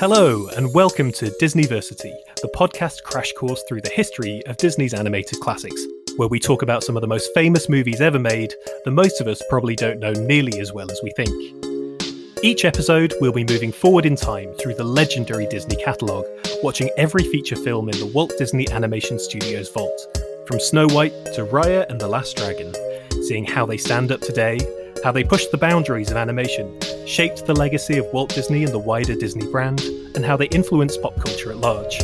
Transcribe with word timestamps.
Hello, 0.00 0.46
and 0.56 0.72
welcome 0.72 1.10
to 1.10 1.26
Disneyversity, 1.42 2.14
the 2.40 2.52
podcast 2.54 3.02
crash 3.02 3.32
course 3.32 3.64
through 3.68 3.80
the 3.80 3.90
history 3.90 4.40
of 4.46 4.56
Disney's 4.56 4.94
animated 4.94 5.40
classics, 5.40 5.84
where 6.16 6.28
we 6.28 6.38
talk 6.38 6.62
about 6.62 6.84
some 6.84 6.96
of 6.96 7.00
the 7.00 7.08
most 7.08 7.34
famous 7.34 7.68
movies 7.68 8.00
ever 8.00 8.20
made 8.20 8.54
that 8.84 8.92
most 8.92 9.20
of 9.20 9.26
us 9.26 9.42
probably 9.50 9.74
don't 9.74 9.98
know 9.98 10.12
nearly 10.12 10.60
as 10.60 10.72
well 10.72 10.88
as 10.88 11.00
we 11.02 11.10
think. 11.16 11.34
Each 12.44 12.64
episode, 12.64 13.12
we'll 13.20 13.32
be 13.32 13.42
moving 13.42 13.72
forward 13.72 14.06
in 14.06 14.14
time 14.14 14.54
through 14.54 14.74
the 14.74 14.84
legendary 14.84 15.48
Disney 15.48 15.74
catalogue, 15.74 16.26
watching 16.62 16.90
every 16.96 17.24
feature 17.24 17.56
film 17.56 17.88
in 17.88 17.98
the 17.98 18.06
Walt 18.06 18.32
Disney 18.38 18.70
Animation 18.70 19.18
Studios 19.18 19.68
vault, 19.68 20.16
from 20.46 20.60
Snow 20.60 20.86
White 20.86 21.24
to 21.34 21.44
Raya 21.44 21.90
and 21.90 22.00
the 22.00 22.06
Last 22.06 22.36
Dragon, 22.36 22.72
seeing 23.24 23.44
how 23.44 23.66
they 23.66 23.76
stand 23.76 24.12
up 24.12 24.20
today, 24.20 24.60
how 25.02 25.12
they 25.12 25.24
pushed 25.24 25.50
the 25.50 25.58
boundaries 25.58 26.10
of 26.10 26.16
animation, 26.16 26.78
shaped 27.06 27.46
the 27.46 27.54
legacy 27.54 27.98
of 27.98 28.06
Walt 28.12 28.34
Disney 28.34 28.64
and 28.64 28.72
the 28.72 28.78
wider 28.78 29.14
Disney 29.14 29.46
brand, 29.50 29.80
and 30.14 30.24
how 30.24 30.36
they 30.36 30.46
influenced 30.46 31.00
pop 31.02 31.16
culture 31.20 31.50
at 31.50 31.58
large. 31.58 31.98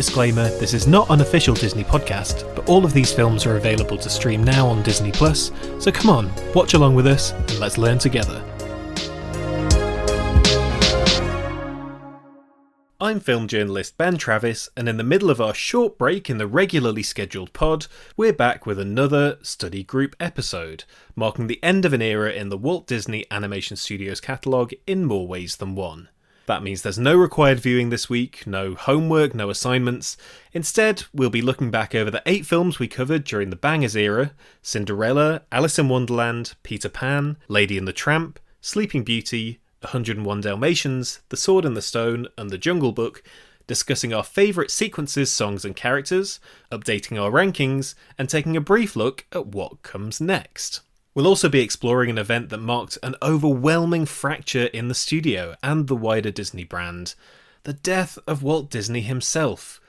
Disclaimer 0.00 0.48
this 0.58 0.72
is 0.72 0.86
not 0.86 1.10
an 1.10 1.20
official 1.20 1.54
Disney 1.54 1.84
podcast, 1.84 2.56
but 2.56 2.66
all 2.70 2.86
of 2.86 2.94
these 2.94 3.12
films 3.12 3.44
are 3.44 3.58
available 3.58 3.98
to 3.98 4.08
stream 4.08 4.42
now 4.42 4.66
on 4.66 4.82
Disney 4.82 5.12
Plus, 5.12 5.52
so 5.78 5.92
come 5.92 6.08
on, 6.08 6.32
watch 6.54 6.72
along 6.72 6.94
with 6.94 7.06
us 7.06 7.32
and 7.32 7.58
let's 7.58 7.76
learn 7.76 7.98
together. 7.98 8.42
I'm 12.98 13.20
film 13.20 13.46
journalist 13.46 13.98
Ben 13.98 14.16
Travis, 14.16 14.70
and 14.74 14.88
in 14.88 14.96
the 14.96 15.04
middle 15.04 15.28
of 15.28 15.38
our 15.38 15.52
short 15.52 15.98
break 15.98 16.30
in 16.30 16.38
the 16.38 16.46
regularly 16.46 17.02
scheduled 17.02 17.52
pod, 17.52 17.86
we're 18.16 18.32
back 18.32 18.64
with 18.64 18.78
another 18.78 19.36
study 19.42 19.82
group 19.82 20.16
episode, 20.18 20.84
marking 21.14 21.46
the 21.46 21.62
end 21.62 21.84
of 21.84 21.92
an 21.92 22.00
era 22.00 22.32
in 22.32 22.48
the 22.48 22.56
Walt 22.56 22.86
Disney 22.86 23.26
Animation 23.30 23.76
Studios 23.76 24.22
catalogue 24.22 24.72
in 24.86 25.04
more 25.04 25.28
ways 25.28 25.56
than 25.56 25.74
one. 25.74 26.08
That 26.50 26.64
means 26.64 26.82
there's 26.82 26.98
no 26.98 27.14
required 27.14 27.60
viewing 27.60 27.90
this 27.90 28.10
week, 28.10 28.44
no 28.44 28.74
homework, 28.74 29.36
no 29.36 29.50
assignments. 29.50 30.16
Instead, 30.52 31.04
we'll 31.14 31.30
be 31.30 31.42
looking 31.42 31.70
back 31.70 31.94
over 31.94 32.10
the 32.10 32.24
eight 32.26 32.44
films 32.44 32.80
we 32.80 32.88
covered 32.88 33.22
during 33.22 33.50
the 33.50 33.56
Bangers 33.56 33.94
era 33.94 34.32
Cinderella, 34.60 35.42
Alice 35.52 35.78
in 35.78 35.88
Wonderland, 35.88 36.56
Peter 36.64 36.88
Pan, 36.88 37.36
Lady 37.46 37.78
and 37.78 37.86
the 37.86 37.92
Tramp, 37.92 38.40
Sleeping 38.60 39.04
Beauty, 39.04 39.60
101 39.82 40.40
Dalmatians, 40.40 41.20
The 41.28 41.36
Sword 41.36 41.64
in 41.64 41.74
the 41.74 41.80
Stone, 41.80 42.26
and 42.36 42.50
The 42.50 42.58
Jungle 42.58 42.90
Book, 42.90 43.22
discussing 43.68 44.12
our 44.12 44.24
favourite 44.24 44.72
sequences, 44.72 45.30
songs, 45.30 45.64
and 45.64 45.76
characters, 45.76 46.40
updating 46.72 47.16
our 47.16 47.30
rankings, 47.30 47.94
and 48.18 48.28
taking 48.28 48.56
a 48.56 48.60
brief 48.60 48.96
look 48.96 49.24
at 49.30 49.46
what 49.46 49.82
comes 49.82 50.20
next. 50.20 50.80
We'll 51.20 51.28
also 51.28 51.50
be 51.50 51.60
exploring 51.60 52.08
an 52.08 52.16
event 52.16 52.48
that 52.48 52.62
marked 52.62 52.96
an 53.02 53.14
overwhelming 53.20 54.06
fracture 54.06 54.64
in 54.64 54.88
the 54.88 54.94
studio 54.94 55.54
and 55.62 55.86
the 55.86 55.94
wider 55.94 56.30
Disney 56.30 56.64
brand 56.64 57.14
the 57.64 57.74
death 57.74 58.18
of 58.26 58.42
Walt 58.42 58.70
Disney 58.70 59.02
himself. 59.02 59.82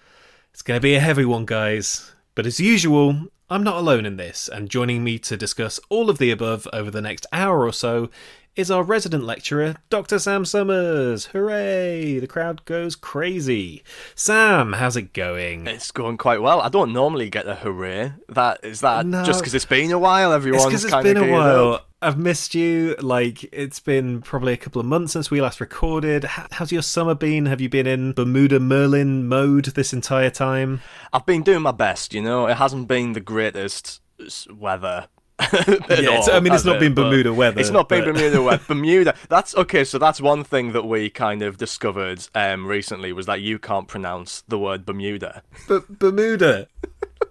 It's 0.52 0.62
going 0.62 0.76
to 0.78 0.84
be 0.84 0.94
a 0.94 1.00
heavy 1.00 1.24
one, 1.24 1.46
guys, 1.46 2.12
but 2.36 2.46
as 2.46 2.60
usual, 2.60 3.28
I'm 3.50 3.64
not 3.64 3.78
alone 3.78 4.06
in 4.06 4.18
this, 4.18 4.50
and 4.50 4.70
joining 4.70 5.06
me 5.06 5.18
to 5.20 5.38
discuss 5.38 5.80
all 5.88 6.10
of 6.10 6.18
the 6.18 6.32
above 6.32 6.68
over 6.74 6.92
the 6.92 7.02
next 7.02 7.26
hour 7.32 7.66
or 7.66 7.72
so 7.72 8.10
is 8.56 8.70
our 8.70 8.84
resident 8.84 9.24
lecturer, 9.24 9.76
Dr. 9.90 10.20
Sam 10.20 10.44
Summers. 10.44 11.26
Hooray! 11.28 12.20
The 12.20 12.28
crowd 12.28 12.66
goes 12.66 12.96
crazy. 12.96 13.84
Sam, 14.14 14.74
how's 14.74 14.98
it 14.98 15.14
going? 15.14 15.68
It's 15.68 15.92
going 15.92 16.18
quite 16.18 16.42
well. 16.42 16.60
I 16.60 16.70
don't 16.70 16.92
normally 16.92 17.30
get 17.30 17.48
a 17.48 17.56
hooray. 17.56 18.14
That 18.28 18.60
is 18.64 18.82
that 18.82 19.06
no, 19.06 19.24
just 19.24 19.40
because 19.40 19.54
it's 19.54 19.66
been 19.66 19.92
a 19.92 20.00
while. 20.00 20.34
Everyone's 20.34 20.84
it's 20.84 20.94
been 20.94 21.18
a 21.18 21.32
while. 21.32 21.74
Up. 21.76 21.88
I've 22.02 22.18
missed 22.18 22.54
you. 22.54 22.96
Like 23.00 23.44
it's 23.54 23.80
been 23.80 24.22
probably 24.22 24.54
a 24.54 24.58
couple 24.58 24.82
of 24.82 24.86
months 24.86 25.14
since 25.14 25.32
we 25.32 25.40
last 25.40 25.62
recorded. 25.62 26.26
How's 26.26 26.72
your 26.72 26.82
summer 26.82 27.16
been? 27.16 27.46
Have 27.46 27.62
you 27.62 27.70
been 27.70 27.88
in 27.88 28.12
Bermuda 28.12 28.60
Merlin 28.60 29.28
mode 29.28 29.66
this 29.66 29.94
entire 29.94 30.30
time? 30.30 30.82
I've 31.14 31.26
been 31.26 31.44
doing 31.44 31.62
my 31.62 31.72
best. 31.72 32.14
You 32.14 32.22
know, 32.22 32.48
it 32.48 32.58
hasn't 32.58 32.88
been 32.88 33.14
the 33.14 33.22
greatest 33.22 34.02
weather 34.52 35.08
yeah, 35.90 36.08
all, 36.08 36.32
I 36.32 36.40
mean, 36.40 36.54
it's 36.54 36.66
not 36.66 36.78
it? 36.78 36.80
been 36.80 36.94
Bermuda 36.94 37.34
weather. 37.34 37.60
It's 37.60 37.70
not 37.70 37.90
been 37.90 38.04
Bermuda 38.04 38.42
weather. 38.42 38.64
Bermuda. 38.68 39.16
That's 39.30 39.56
okay. 39.56 39.84
So 39.84 39.98
that's 39.98 40.22
one 40.22 40.44
thing 40.44 40.74
that 40.74 40.86
we 40.86 41.10
kind 41.10 41.42
of 41.42 41.58
discovered 41.58 42.28
um, 42.36 42.68
recently 42.68 43.12
was 43.12 43.26
that 43.26 43.42
you 43.42 43.58
can't 43.58 43.88
pronounce 43.88 44.44
the 44.48 44.60
word 44.60 44.86
Bermuda. 44.86 45.42
But 45.68 46.00
Bermuda. 46.00 46.68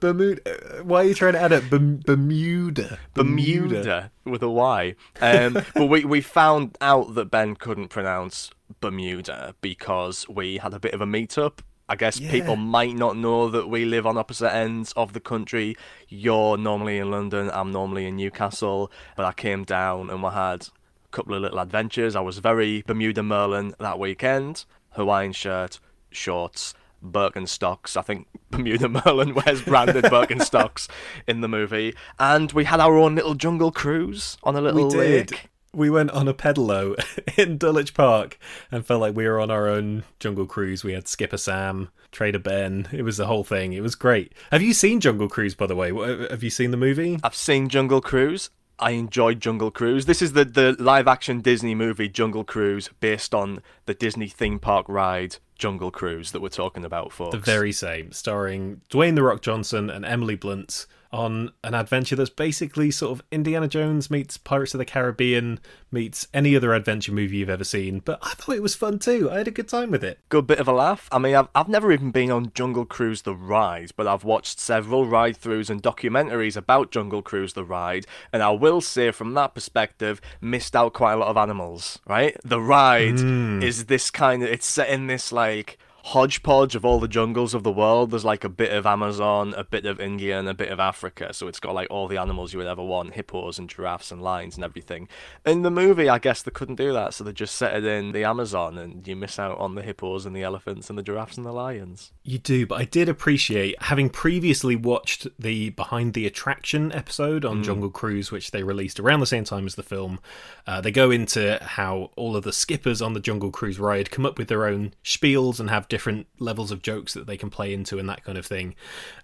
Bermuda. 0.00 0.82
Why 0.82 1.02
are 1.02 1.04
you 1.04 1.14
trying 1.14 1.34
to 1.34 1.40
add 1.40 1.52
it? 1.52 1.70
Bermuda. 1.70 2.04
Bermuda. 2.06 2.98
Bermuda 3.14 4.10
with 4.24 4.42
a 4.42 4.50
Y. 4.50 4.94
Um, 5.20 5.52
but 5.74 5.86
we 5.86 6.04
we 6.04 6.20
found 6.20 6.76
out 6.80 7.14
that 7.14 7.30
Ben 7.30 7.54
couldn't 7.54 7.88
pronounce 7.88 8.50
Bermuda 8.80 9.54
because 9.60 10.28
we 10.28 10.58
had 10.58 10.74
a 10.74 10.80
bit 10.80 10.94
of 10.94 11.00
a 11.00 11.06
meetup 11.06 11.60
I 11.90 11.96
guess 11.96 12.20
yeah. 12.20 12.30
people 12.30 12.54
might 12.54 12.94
not 12.94 13.16
know 13.16 13.50
that 13.50 13.68
we 13.68 13.84
live 13.84 14.06
on 14.06 14.16
opposite 14.16 14.54
ends 14.54 14.92
of 14.92 15.12
the 15.12 15.18
country. 15.18 15.76
You're 16.08 16.56
normally 16.56 16.98
in 16.98 17.10
London, 17.10 17.50
I'm 17.52 17.72
normally 17.72 18.06
in 18.06 18.16
Newcastle, 18.16 18.92
but 19.16 19.26
I 19.26 19.32
came 19.32 19.64
down 19.64 20.08
and 20.08 20.22
we 20.22 20.30
had 20.30 20.68
a 20.68 21.08
couple 21.10 21.34
of 21.34 21.42
little 21.42 21.58
adventures. 21.58 22.14
I 22.14 22.20
was 22.20 22.38
very 22.38 22.82
Bermuda 22.82 23.24
Merlin 23.24 23.74
that 23.80 23.98
weekend. 23.98 24.66
Hawaiian 24.90 25.32
shirt, 25.32 25.80
shorts, 26.12 26.74
Birkenstocks. 27.04 27.96
I 27.96 28.02
think 28.02 28.28
Bermuda 28.50 28.88
Merlin 28.88 29.34
wears 29.34 29.60
branded 29.60 30.04
Birkenstocks 30.14 30.86
in 31.26 31.40
the 31.40 31.48
movie. 31.48 31.96
And 32.20 32.52
we 32.52 32.66
had 32.66 32.78
our 32.78 32.96
own 32.96 33.16
little 33.16 33.34
jungle 33.34 33.72
cruise 33.72 34.38
on 34.44 34.54
a 34.54 34.60
little 34.60 34.88
lake 34.90 35.49
we 35.72 35.90
went 35.90 36.10
on 36.10 36.28
a 36.28 36.34
pedalo 36.34 36.96
in 37.38 37.58
Dulwich 37.58 37.94
Park 37.94 38.38
and 38.70 38.84
felt 38.84 39.00
like 39.00 39.14
we 39.14 39.26
were 39.26 39.40
on 39.40 39.50
our 39.50 39.68
own 39.68 40.04
jungle 40.18 40.46
cruise. 40.46 40.82
We 40.82 40.92
had 40.92 41.08
Skipper 41.08 41.36
Sam, 41.36 41.90
Trader 42.12 42.38
Ben. 42.38 42.88
It 42.92 43.02
was 43.02 43.16
the 43.16 43.26
whole 43.26 43.44
thing. 43.44 43.72
It 43.72 43.82
was 43.82 43.94
great. 43.94 44.32
Have 44.50 44.62
you 44.62 44.74
seen 44.74 45.00
Jungle 45.00 45.28
Cruise, 45.28 45.54
by 45.54 45.66
the 45.66 45.76
way? 45.76 45.90
Uh, 45.90 46.28
have 46.30 46.42
you 46.42 46.50
seen 46.50 46.70
the 46.70 46.76
movie? 46.76 47.18
I've 47.22 47.34
seen 47.34 47.68
Jungle 47.68 48.00
Cruise. 48.00 48.50
I 48.78 48.92
enjoyed 48.92 49.40
Jungle 49.40 49.70
Cruise. 49.70 50.06
This 50.06 50.22
is 50.22 50.32
the, 50.32 50.44
the 50.44 50.74
live 50.78 51.06
action 51.06 51.42
Disney 51.42 51.74
movie 51.74 52.08
Jungle 52.08 52.44
Cruise 52.44 52.88
based 53.00 53.34
on 53.34 53.62
the 53.84 53.94
Disney 53.94 54.28
theme 54.28 54.58
park 54.58 54.86
ride 54.88 55.36
Jungle 55.60 55.90
Cruise 55.90 56.32
that 56.32 56.40
we're 56.40 56.48
talking 56.48 56.84
about, 56.84 57.12
folks. 57.12 57.32
The 57.32 57.38
very 57.38 57.70
same, 57.70 58.10
starring 58.12 58.80
Dwayne 58.90 59.14
The 59.14 59.22
Rock 59.22 59.42
Johnson 59.42 59.90
and 59.90 60.04
Emily 60.04 60.34
Blunt 60.34 60.86
on 61.12 61.50
an 61.64 61.74
adventure 61.74 62.14
that's 62.14 62.30
basically 62.30 62.90
sort 62.90 63.10
of 63.10 63.24
Indiana 63.32 63.66
Jones 63.66 64.10
meets 64.10 64.36
Pirates 64.36 64.74
of 64.74 64.78
the 64.78 64.84
Caribbean 64.84 65.58
meets 65.90 66.28
any 66.32 66.54
other 66.54 66.72
adventure 66.72 67.10
movie 67.10 67.38
you've 67.38 67.50
ever 67.50 67.64
seen. 67.64 67.98
But 67.98 68.20
I 68.22 68.30
thought 68.34 68.54
it 68.54 68.62
was 68.62 68.76
fun 68.76 69.00
too. 69.00 69.28
I 69.28 69.38
had 69.38 69.48
a 69.48 69.52
good 69.52 69.68
time 69.68 69.90
with 69.90 70.04
it. 70.04 70.20
Good 70.28 70.46
bit 70.46 70.60
of 70.60 70.68
a 70.68 70.72
laugh. 70.72 71.08
I 71.10 71.18
mean, 71.18 71.34
I've, 71.34 71.48
I've 71.52 71.68
never 71.68 71.90
even 71.90 72.12
been 72.12 72.30
on 72.30 72.52
Jungle 72.54 72.84
Cruise 72.84 73.22
the 73.22 73.34
ride, 73.34 73.90
but 73.96 74.06
I've 74.06 74.22
watched 74.22 74.60
several 74.60 75.06
ride 75.06 75.36
throughs 75.36 75.68
and 75.68 75.82
documentaries 75.82 76.56
about 76.56 76.92
Jungle 76.92 77.22
Cruise 77.22 77.54
the 77.54 77.64
ride, 77.64 78.06
and 78.32 78.42
I 78.42 78.50
will 78.50 78.80
say 78.80 79.10
from 79.10 79.34
that 79.34 79.54
perspective, 79.54 80.20
missed 80.40 80.76
out 80.76 80.92
quite 80.92 81.14
a 81.14 81.16
lot 81.16 81.28
of 81.28 81.36
animals, 81.36 81.98
right? 82.06 82.36
The 82.44 82.60
ride 82.60 83.14
mm. 83.14 83.62
is 83.64 83.86
this 83.86 84.12
kind 84.12 84.44
of, 84.44 84.48
it's 84.48 84.66
set 84.66 84.88
in 84.88 85.08
this 85.08 85.32
like 85.32 85.49
like 85.50 85.78
hodgepodge 86.04 86.74
of 86.74 86.84
all 86.84 87.00
the 87.00 87.08
jungles 87.08 87.54
of 87.54 87.62
the 87.62 87.72
world. 87.72 88.10
There's 88.10 88.24
like 88.24 88.44
a 88.44 88.48
bit 88.48 88.72
of 88.72 88.86
Amazon, 88.86 89.54
a 89.56 89.64
bit 89.64 89.86
of 89.86 90.00
India, 90.00 90.38
and 90.38 90.48
a 90.48 90.54
bit 90.54 90.70
of 90.70 90.80
Africa. 90.80 91.32
So 91.32 91.48
it's 91.48 91.60
got 91.60 91.74
like 91.74 91.88
all 91.90 92.08
the 92.08 92.18
animals 92.18 92.52
you 92.52 92.58
would 92.58 92.66
ever 92.66 92.82
want 92.82 93.14
hippos 93.14 93.58
and 93.58 93.68
giraffes 93.68 94.10
and 94.10 94.22
lions 94.22 94.56
and 94.56 94.64
everything. 94.64 95.08
In 95.44 95.62
the 95.62 95.70
movie, 95.70 96.08
I 96.08 96.18
guess 96.18 96.42
they 96.42 96.50
couldn't 96.50 96.76
do 96.76 96.92
that. 96.92 97.14
So 97.14 97.24
they 97.24 97.32
just 97.32 97.54
set 97.54 97.74
it 97.74 97.84
in 97.84 98.12
the 98.12 98.24
Amazon 98.24 98.78
and 98.78 99.06
you 99.06 99.16
miss 99.16 99.38
out 99.38 99.58
on 99.58 99.74
the 99.74 99.82
hippos 99.82 100.26
and 100.26 100.34
the 100.34 100.42
elephants 100.42 100.88
and 100.88 100.98
the 100.98 101.02
giraffes 101.02 101.36
and 101.36 101.46
the 101.46 101.52
lions. 101.52 102.12
You 102.22 102.38
do, 102.38 102.66
but 102.66 102.80
I 102.80 102.84
did 102.84 103.08
appreciate 103.08 103.82
having 103.82 104.10
previously 104.10 104.76
watched 104.76 105.26
the 105.38 105.70
Behind 105.70 106.14
the 106.14 106.26
Attraction 106.26 106.92
episode 106.92 107.44
on 107.44 107.60
mm. 107.60 107.64
Jungle 107.64 107.90
Cruise, 107.90 108.30
which 108.30 108.50
they 108.50 108.62
released 108.62 109.00
around 109.00 109.20
the 109.20 109.26
same 109.26 109.44
time 109.44 109.66
as 109.66 109.74
the 109.74 109.82
film. 109.82 110.20
Uh, 110.66 110.80
they 110.80 110.90
go 110.90 111.10
into 111.10 111.58
how 111.62 112.10
all 112.16 112.36
of 112.36 112.44
the 112.44 112.52
skippers 112.52 113.02
on 113.02 113.12
the 113.12 113.20
Jungle 113.20 113.50
Cruise 113.50 113.78
ride 113.78 114.10
come 114.10 114.24
up 114.24 114.38
with 114.38 114.48
their 114.48 114.66
own 114.66 114.94
spiels 115.04 115.60
and 115.60 115.70
have 115.70 115.88
different 115.90 116.26
levels 116.38 116.70
of 116.70 116.80
jokes 116.80 117.12
that 117.12 117.26
they 117.26 117.36
can 117.36 117.50
play 117.50 117.74
into 117.74 117.98
and 117.98 118.08
that 118.08 118.24
kind 118.24 118.38
of 118.38 118.46
thing. 118.46 118.74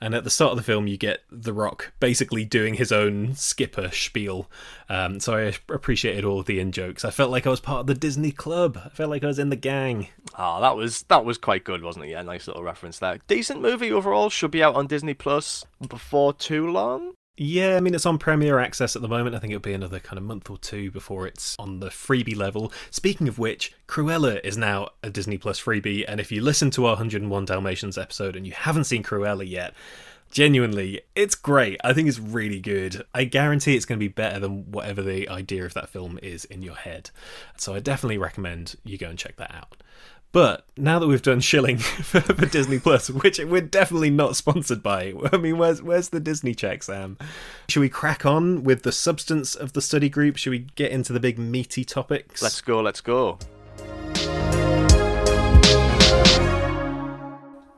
And 0.01 0.15
at 0.15 0.25
the 0.25 0.31
start 0.31 0.51
of 0.51 0.59
the 0.59 0.63
film, 0.63 0.87
you 0.87 0.99
get 0.99 1.23
The 1.31 1.55
Rock 1.55 1.93
basically 1.99 2.45
doing 2.45 2.75
his 2.75 2.93
own 2.93 3.35
skipper 3.35 3.91
spiel. 3.91 4.51
Um, 4.91 5.19
so 5.21 5.35
I 5.35 5.55
appreciated 5.73 6.25
all 6.25 6.41
of 6.41 6.47
the 6.47 6.61
in 6.61 6.73
jokes. 6.73 7.05
I 7.05 7.11
felt 7.11 7.31
like 7.31 7.47
I 7.47 7.51
was 7.51 7.61
part 7.61 7.81
of 7.81 7.87
the 7.87 7.95
Disney 7.95 8.33
club. 8.33 8.79
I 8.85 8.91
felt 8.91 9.09
like 9.09 9.25
I 9.25 9.29
was 9.29 9.39
in 9.39 9.49
the 9.49 9.57
gang. 9.57 10.09
Oh, 10.39 10.61
that 10.61 10.77
was 10.77 11.03
that 11.05 11.25
was 11.25 11.39
quite 11.39 11.65
good, 11.65 11.83
wasn't 11.83 12.05
it? 12.05 12.11
Yeah, 12.11 12.23
nice 12.23 12.47
little 12.47 12.63
reference 12.63 12.99
there. 12.99 13.19
Decent 13.27 13.63
movie 13.63 13.91
overall. 13.91 14.29
Should 14.29 14.51
be 14.51 14.63
out 14.63 14.75
on 14.75 14.87
Disney 14.87 15.15
Plus 15.15 15.65
before 15.89 16.35
too 16.35 16.71
long. 16.71 17.15
Yeah, 17.39 17.77
I 17.77 17.81
mean, 17.81 17.95
it's 17.95 18.07
on 18.07 18.17
Premier 18.17 18.59
Access 18.59 18.97
at 18.97 19.03
the 19.03 19.09
moment. 19.09 19.37
I 19.37 19.39
think 19.39 19.53
it'll 19.53 19.61
be 19.61 19.75
another 19.75 20.01
kind 20.01 20.17
of 20.17 20.25
month 20.25 20.49
or 20.49 20.57
two 20.57 20.91
before 20.91 21.27
it's 21.27 21.55
on 21.59 21.81
the 21.81 21.89
freebie 21.89 22.37
level. 22.37 22.73
Speaking 22.91 23.29
of 23.29 23.39
which, 23.39 23.75
Cruella 23.87 24.41
is 24.43 24.57
now 24.57 24.89
a 25.03 25.11
Disney 25.11 25.37
Plus 25.37 25.61
freebie, 25.61 26.03
and 26.09 26.19
if 26.19 26.33
you 26.33 26.41
listen 26.41 26.71
to 26.71 26.87
our 26.87 26.93
101 26.93 27.45
Dalmatians 27.45 27.99
episode 27.99 28.37
and 28.37 28.47
you 28.47 28.55
haven't 28.55 28.85
seen 28.85 29.03
Cruella 29.03 29.47
yet, 29.47 29.75
genuinely, 30.31 31.03
it's 31.15 31.35
great. 31.35 31.79
I 31.85 31.93
think 31.93 32.09
it's 32.09 32.19
really 32.19 32.59
good. 32.59 33.05
I 33.15 33.25
guarantee 33.25 33.77
it's 33.77 33.85
going 33.85 33.99
to 33.99 34.05
be 34.05 34.09
better 34.09 34.41
than 34.41 34.71
whatever 34.71 35.03
the 35.03 35.29
idea 35.29 35.67
of 35.67 35.75
that 35.75 35.91
film 35.91 36.19
is 36.23 36.47
in 36.47 36.63
your 36.63 36.77
head. 36.77 37.11
So 37.59 37.75
I 37.75 37.81
definitely 37.81 38.17
recommend 38.17 38.77
you 38.83 38.97
go 38.97 39.11
and 39.11 39.19
check 39.19 39.37
that 39.37 39.55
out. 39.55 39.83
But 40.37 40.67
now 40.77 40.99
that 40.99 41.07
we've 41.07 41.23
done 41.23 41.41
shilling 41.41 41.79
for, 41.79 42.21
for 42.21 42.45
Disney 42.45 42.79
Plus, 42.79 43.09
which 43.09 43.39
we're 43.39 43.63
definitely 43.63 44.11
not 44.11 44.37
sponsored 44.37 44.83
by, 44.83 45.15
I 45.33 45.39
mean, 45.39 45.57
where's 45.57 45.81
where's 45.81 46.11
the 46.11 46.21
Disney 46.21 46.55
check, 46.55 46.83
Sam? 46.83 47.17
Should 47.71 47.81
we 47.81 47.89
crack 47.89 48.27
on 48.27 48.63
with 48.63 48.83
the 48.83 48.93
substance 48.93 49.55
of 49.55 49.73
the 49.73 49.81
study 49.81 50.11
group? 50.11 50.37
Should 50.37 50.51
we 50.51 50.67
get 50.75 50.91
into 50.91 51.15
the 51.15 51.21
big 51.21 51.39
meaty 51.39 51.87
topics? 51.87 52.43
Let's 52.43 52.61
go. 52.61 52.83
Let's 52.83 53.01
go. 53.01 53.39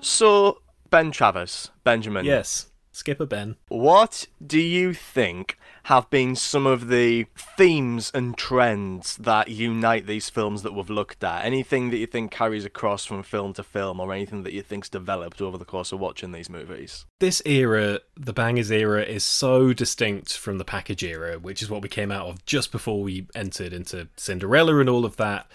So 0.00 0.61
Ben 0.90 1.12
Travis, 1.12 1.70
Benjamin. 1.84 2.25
Yes, 2.25 2.72
Skipper 2.90 3.26
Ben. 3.26 3.54
What 3.69 4.26
do 4.44 4.58
you 4.58 4.94
think 4.94 5.57
have 5.88 6.11
been 6.11 6.37
some 6.37 6.67
of 6.67 6.88
the 6.88 7.25
themes 7.56 8.11
and 8.12 8.37
trends 8.37 9.17
that 9.17 9.49
unite 9.49 10.06
these 10.06 10.29
films 10.29 10.62
that 10.62 10.75
we've 10.75 10.90
looked 10.90 11.25
at? 11.25 11.46
Anything 11.46 11.88
that 11.88 11.96
you 11.96 12.06
think 12.06 12.31
carries 12.31 12.67
across 12.67 13.06
from 13.06 13.23
film 13.23 13.55
to 13.55 13.62
film, 13.62 13.99
or 13.99 14.12
anything 14.12 14.43
that 14.43 14.52
you 14.52 14.61
think's 14.61 14.90
developed 14.90 15.40
over 15.40 15.56
the 15.56 15.64
course 15.64 15.90
of 15.90 15.99
watching 15.99 16.32
these 16.32 16.50
movies? 16.50 17.06
This 17.20 17.40
era, 17.46 18.00
the 18.14 18.35
Bangers 18.35 18.70
era, 18.70 19.02
is 19.02 19.25
so 19.25 19.73
distinct 19.73 20.37
from 20.37 20.58
the 20.58 20.64
package 20.64 21.02
era, 21.02 21.38
which 21.38 21.62
is 21.62 21.70
what 21.70 21.81
we 21.81 21.88
came 21.88 22.12
out 22.12 22.26
of 22.26 22.44
just 22.44 22.70
before 22.70 23.02
we 23.02 23.26
entered 23.35 23.73
into 23.73 24.08
Cinderella 24.19 24.81
and 24.81 24.90
all 24.90 25.06
of 25.06 25.17
that. 25.17 25.46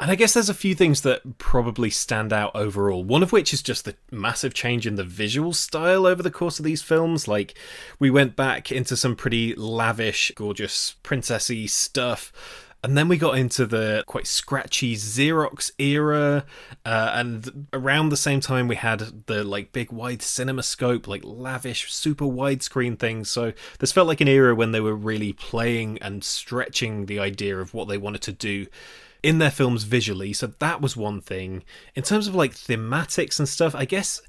And 0.00 0.10
I 0.10 0.16
guess 0.16 0.34
there's 0.34 0.48
a 0.48 0.54
few 0.54 0.74
things 0.74 1.02
that 1.02 1.38
probably 1.38 1.88
stand 1.88 2.32
out 2.32 2.54
overall. 2.56 3.04
One 3.04 3.22
of 3.22 3.30
which 3.30 3.52
is 3.52 3.62
just 3.62 3.84
the 3.84 3.94
massive 4.10 4.52
change 4.52 4.88
in 4.88 4.96
the 4.96 5.04
visual 5.04 5.52
style 5.52 6.04
over 6.04 6.20
the 6.20 6.32
course 6.32 6.58
of 6.58 6.64
these 6.64 6.82
films. 6.82 7.28
Like, 7.28 7.54
we 8.00 8.10
went 8.10 8.34
back 8.34 8.72
into 8.72 8.96
some 8.96 9.14
pretty 9.14 9.54
lavish, 9.54 10.32
gorgeous, 10.34 10.96
princessy 11.04 11.70
stuff. 11.70 12.32
And 12.82 12.98
then 12.98 13.08
we 13.08 13.16
got 13.16 13.38
into 13.38 13.64
the 13.64 14.04
quite 14.06 14.26
scratchy 14.26 14.94
Xerox 14.94 15.70
era, 15.78 16.44
uh, 16.84 17.12
and 17.14 17.66
around 17.72 18.10
the 18.10 18.16
same 18.16 18.40
time 18.40 18.68
we 18.68 18.76
had 18.76 19.24
the 19.24 19.42
like 19.42 19.72
big 19.72 19.90
wide 19.90 20.20
cinema 20.20 20.62
scope, 20.62 21.08
like 21.08 21.22
lavish, 21.24 21.90
super 21.90 22.26
widescreen 22.26 22.98
things. 22.98 23.30
So 23.30 23.54
this 23.78 23.92
felt 23.92 24.06
like 24.06 24.20
an 24.20 24.28
era 24.28 24.54
when 24.54 24.72
they 24.72 24.80
were 24.80 24.94
really 24.94 25.32
playing 25.32 25.96
and 26.02 26.22
stretching 26.22 27.06
the 27.06 27.18
idea 27.20 27.58
of 27.58 27.72
what 27.72 27.88
they 27.88 27.96
wanted 27.96 28.20
to 28.22 28.32
do 28.32 28.66
in 29.24 29.38
their 29.38 29.50
films 29.50 29.84
visually. 29.84 30.32
So 30.34 30.48
that 30.58 30.80
was 30.82 30.96
one 30.96 31.20
thing. 31.20 31.64
In 31.94 32.02
terms 32.02 32.28
of 32.28 32.34
like 32.34 32.54
thematics 32.54 33.38
and 33.38 33.48
stuff, 33.48 33.74
I 33.74 33.86
guess 33.86 34.20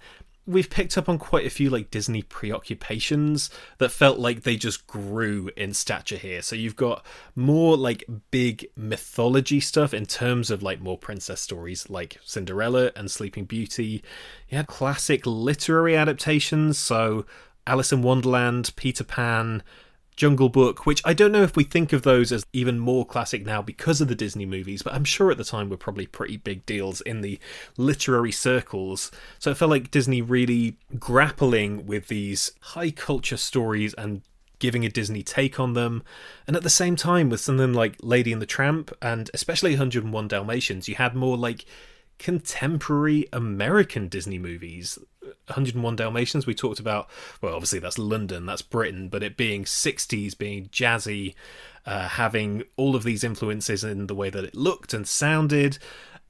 we've 0.48 0.70
picked 0.70 0.98
up 0.98 1.10
on 1.10 1.18
quite 1.18 1.46
a 1.46 1.50
few 1.50 1.70
like 1.70 1.92
Disney 1.92 2.22
preoccupations 2.22 3.50
that 3.80 3.92
felt 3.92 4.20
like 4.20 4.44
they 4.44 4.56
just 4.56 4.88
grew 4.88 5.50
in 5.58 5.74
stature 5.74 6.16
here. 6.16 6.42
So 6.42 6.56
you've 6.56 6.78
got 6.78 7.06
more 7.36 7.76
like 7.76 8.06
big 8.32 8.68
mythology 8.78 9.60
stuff 9.60 9.94
in 9.94 10.06
terms 10.06 10.50
of 10.50 10.64
like 10.64 10.80
more 10.80 10.98
princess 10.98 11.42
stories 11.42 11.90
like 11.90 12.18
Cinderella 12.24 12.92
and 12.96 13.12
Sleeping 13.12 13.44
Beauty. 13.44 14.02
You 14.50 14.58
had 14.58 14.68
classic 14.68 15.26
literary 15.26 15.98
adaptations, 15.98 16.78
so 16.80 17.26
Alice 17.68 17.92
in 17.92 18.02
Wonderland, 18.02 18.72
Peter 18.78 19.04
Pan, 19.04 19.62
Jungle 20.16 20.50
Book, 20.50 20.86
which 20.86 21.02
I 21.04 21.14
don't 21.14 21.32
know 21.32 21.44
if 21.44 21.56
we 21.56 21.64
think 21.64 21.92
of 21.92 22.04
those 22.04 22.32
as 22.32 22.46
even 22.54 22.80
more 22.80 23.06
classic 23.06 23.46
now 23.46 23.62
because 23.62 24.02
of 24.02 24.08
the 24.08 24.16
Disney 24.16 24.46
movies, 24.46 24.82
but 24.82 24.94
I'm 24.94 25.04
sure 25.04 25.32
at 25.32 25.38
the 25.38 25.44
time 25.44 25.70
were 25.70 25.78
probably 25.78 26.08
pretty 26.08 26.38
big 26.38 26.66
deals 26.66 27.02
in 27.02 27.22
the 27.22 27.40
literary 27.78 28.32
circles. 28.32 29.12
So 29.40 29.52
it 29.52 29.58
felt 29.58 29.72
like 29.72 29.92
Disney 29.92 30.22
really 30.22 30.78
grappling 30.98 31.86
with 31.86 32.08
these 32.08 32.52
high 32.62 32.92
culture 32.92 33.38
stories 33.38 33.94
and 33.96 34.22
giving 34.60 34.86
a 34.86 34.90
Disney 34.90 35.22
take 35.22 35.60
on 35.60 35.74
them. 35.74 36.04
And 36.48 36.56
at 36.56 36.64
the 36.64 36.70
same 36.70 36.96
time, 36.96 37.30
with 37.30 37.42
something 37.42 37.74
like 37.74 37.98
Lady 38.02 38.32
and 38.32 38.42
the 38.42 38.46
Tramp 38.46 38.96
and 39.02 39.30
especially 39.34 39.72
101 39.72 40.28
Dalmatians, 40.28 40.88
you 40.88 40.96
had 40.96 41.14
more 41.14 41.38
like 41.38 41.66
contemporary 42.20 43.28
American 43.34 44.08
Disney 44.08 44.40
movies. 44.40 44.98
101 45.48 45.96
Dalmatians, 45.96 46.46
we 46.46 46.54
talked 46.54 46.80
about, 46.80 47.10
well, 47.42 47.54
obviously 47.54 47.80
that's 47.80 47.98
London, 47.98 48.46
that's 48.46 48.62
Britain, 48.62 49.10
but 49.10 49.24
it 49.24 49.38
being 49.38 49.64
60s, 49.64 50.38
being 50.38 50.68
jazzy, 50.68 51.36
uh, 51.86 52.08
having 52.08 52.64
all 52.78 52.96
of 52.96 53.04
these 53.04 53.24
influences 53.24 53.84
in 53.84 54.08
the 54.08 54.16
way 54.16 54.30
that 54.30 54.44
it 54.44 54.56
looked 54.56 54.94
and 54.94 55.08
sounded. 55.08 55.78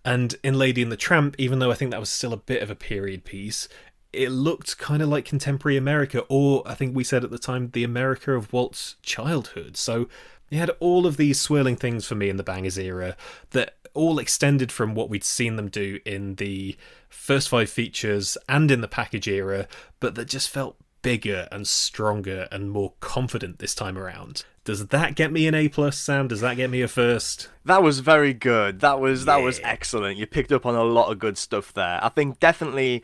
And 0.03 0.35
in 0.43 0.57
Lady 0.57 0.81
and 0.81 0.91
the 0.91 0.97
Tramp, 0.97 1.35
even 1.37 1.59
though 1.59 1.71
I 1.71 1.75
think 1.75 1.91
that 1.91 1.99
was 1.99 2.09
still 2.09 2.33
a 2.33 2.37
bit 2.37 2.61
of 2.61 2.69
a 2.69 2.75
period 2.75 3.25
piece, 3.25 3.67
it 4.13 4.29
looked 4.29 4.77
kind 4.77 5.01
of 5.01 5.09
like 5.09 5.25
contemporary 5.25 5.77
America, 5.77 6.23
or 6.29 6.63
I 6.65 6.73
think 6.73 6.95
we 6.95 7.03
said 7.03 7.23
at 7.23 7.31
the 7.31 7.37
time, 7.37 7.71
the 7.71 7.83
America 7.83 8.33
of 8.33 8.53
Walt's 8.53 8.95
childhood. 9.01 9.75
So 9.77 10.07
you 10.49 10.59
had 10.59 10.71
all 10.79 11.05
of 11.05 11.17
these 11.17 11.39
swirling 11.39 11.75
things 11.75 12.05
for 12.05 12.15
me 12.15 12.29
in 12.29 12.37
the 12.37 12.43
Bangers 12.43 12.77
era 12.77 13.15
that 13.51 13.75
all 13.93 14.19
extended 14.19 14.71
from 14.71 14.93
what 14.93 15.09
we'd 15.09 15.23
seen 15.23 15.55
them 15.55 15.69
do 15.69 15.99
in 16.05 16.35
the 16.35 16.77
first 17.09 17.49
five 17.49 17.69
features 17.69 18.37
and 18.47 18.69
in 18.69 18.81
the 18.81 18.87
package 18.87 19.27
era, 19.27 19.67
but 19.99 20.15
that 20.15 20.25
just 20.25 20.49
felt 20.49 20.77
bigger 21.01 21.47
and 21.51 21.67
stronger 21.67 22.47
and 22.51 22.71
more 22.71 22.93
confident 22.99 23.59
this 23.59 23.75
time 23.75 23.97
around. 23.97 24.43
Does 24.63 24.87
that 24.87 25.15
get 25.15 25.31
me 25.31 25.45
an 25.45 25.53
A 25.53 25.69
plus, 25.69 25.97
Sam? 25.97 26.27
Does 26.27 26.41
that 26.41 26.57
get 26.57 26.71
me 26.71 26.81
a 26.81 26.87
first? 26.87 27.49
That 27.63 27.83
was 27.83 27.99
very 27.99 28.33
good. 28.33 28.79
That 28.79 28.99
was 28.99 29.25
that 29.25 29.37
was 29.37 29.59
excellent. 29.63 30.17
You 30.17 30.25
picked 30.25 30.51
up 30.51 30.65
on 30.65 30.73
a 30.73 30.83
lot 30.83 31.11
of 31.11 31.19
good 31.19 31.37
stuff 31.37 31.71
there. 31.73 31.99
I 32.03 32.09
think 32.09 32.39
definitely 32.39 33.03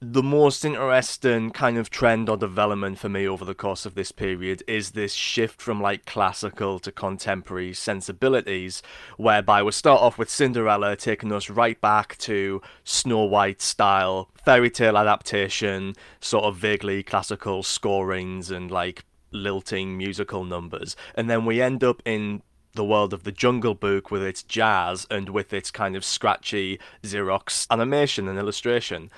the 0.00 0.22
most 0.22 0.62
interesting 0.62 1.50
kind 1.50 1.78
of 1.78 1.88
trend 1.88 2.28
or 2.28 2.36
development 2.36 2.98
for 2.98 3.08
me 3.08 3.26
over 3.26 3.46
the 3.46 3.54
course 3.54 3.86
of 3.86 3.94
this 3.94 4.12
period 4.12 4.62
is 4.68 4.90
this 4.90 5.14
shift 5.14 5.60
from 5.60 5.80
like 5.80 6.04
classical 6.04 6.78
to 6.78 6.92
contemporary 6.92 7.72
sensibilities, 7.72 8.82
whereby 9.16 9.62
we 9.62 9.72
start 9.72 10.02
off 10.02 10.18
with 10.18 10.28
Cinderella 10.28 10.96
taking 10.96 11.32
us 11.32 11.48
right 11.48 11.80
back 11.80 12.18
to 12.18 12.60
Snow 12.84 13.24
White 13.24 13.62
style 13.62 14.28
fairy 14.34 14.70
tale 14.70 14.98
adaptation, 14.98 15.94
sort 16.20 16.44
of 16.44 16.56
vaguely 16.56 17.02
classical 17.02 17.62
scorings 17.62 18.50
and 18.50 18.70
like 18.70 19.04
lilting 19.30 19.96
musical 19.96 20.44
numbers, 20.44 20.94
and 21.14 21.30
then 21.30 21.46
we 21.46 21.62
end 21.62 21.82
up 21.82 22.02
in 22.04 22.42
the 22.76 22.84
world 22.84 23.12
of 23.12 23.24
the 23.24 23.32
Jungle 23.32 23.74
Book 23.74 24.10
with 24.10 24.22
its 24.22 24.42
jazz 24.42 25.06
and 25.10 25.30
with 25.30 25.52
its 25.52 25.70
kind 25.70 25.96
of 25.96 26.04
scratchy 26.04 26.78
Xerox 27.02 27.66
animation 27.70 28.28
and 28.28 28.38
illustration. 28.38 29.10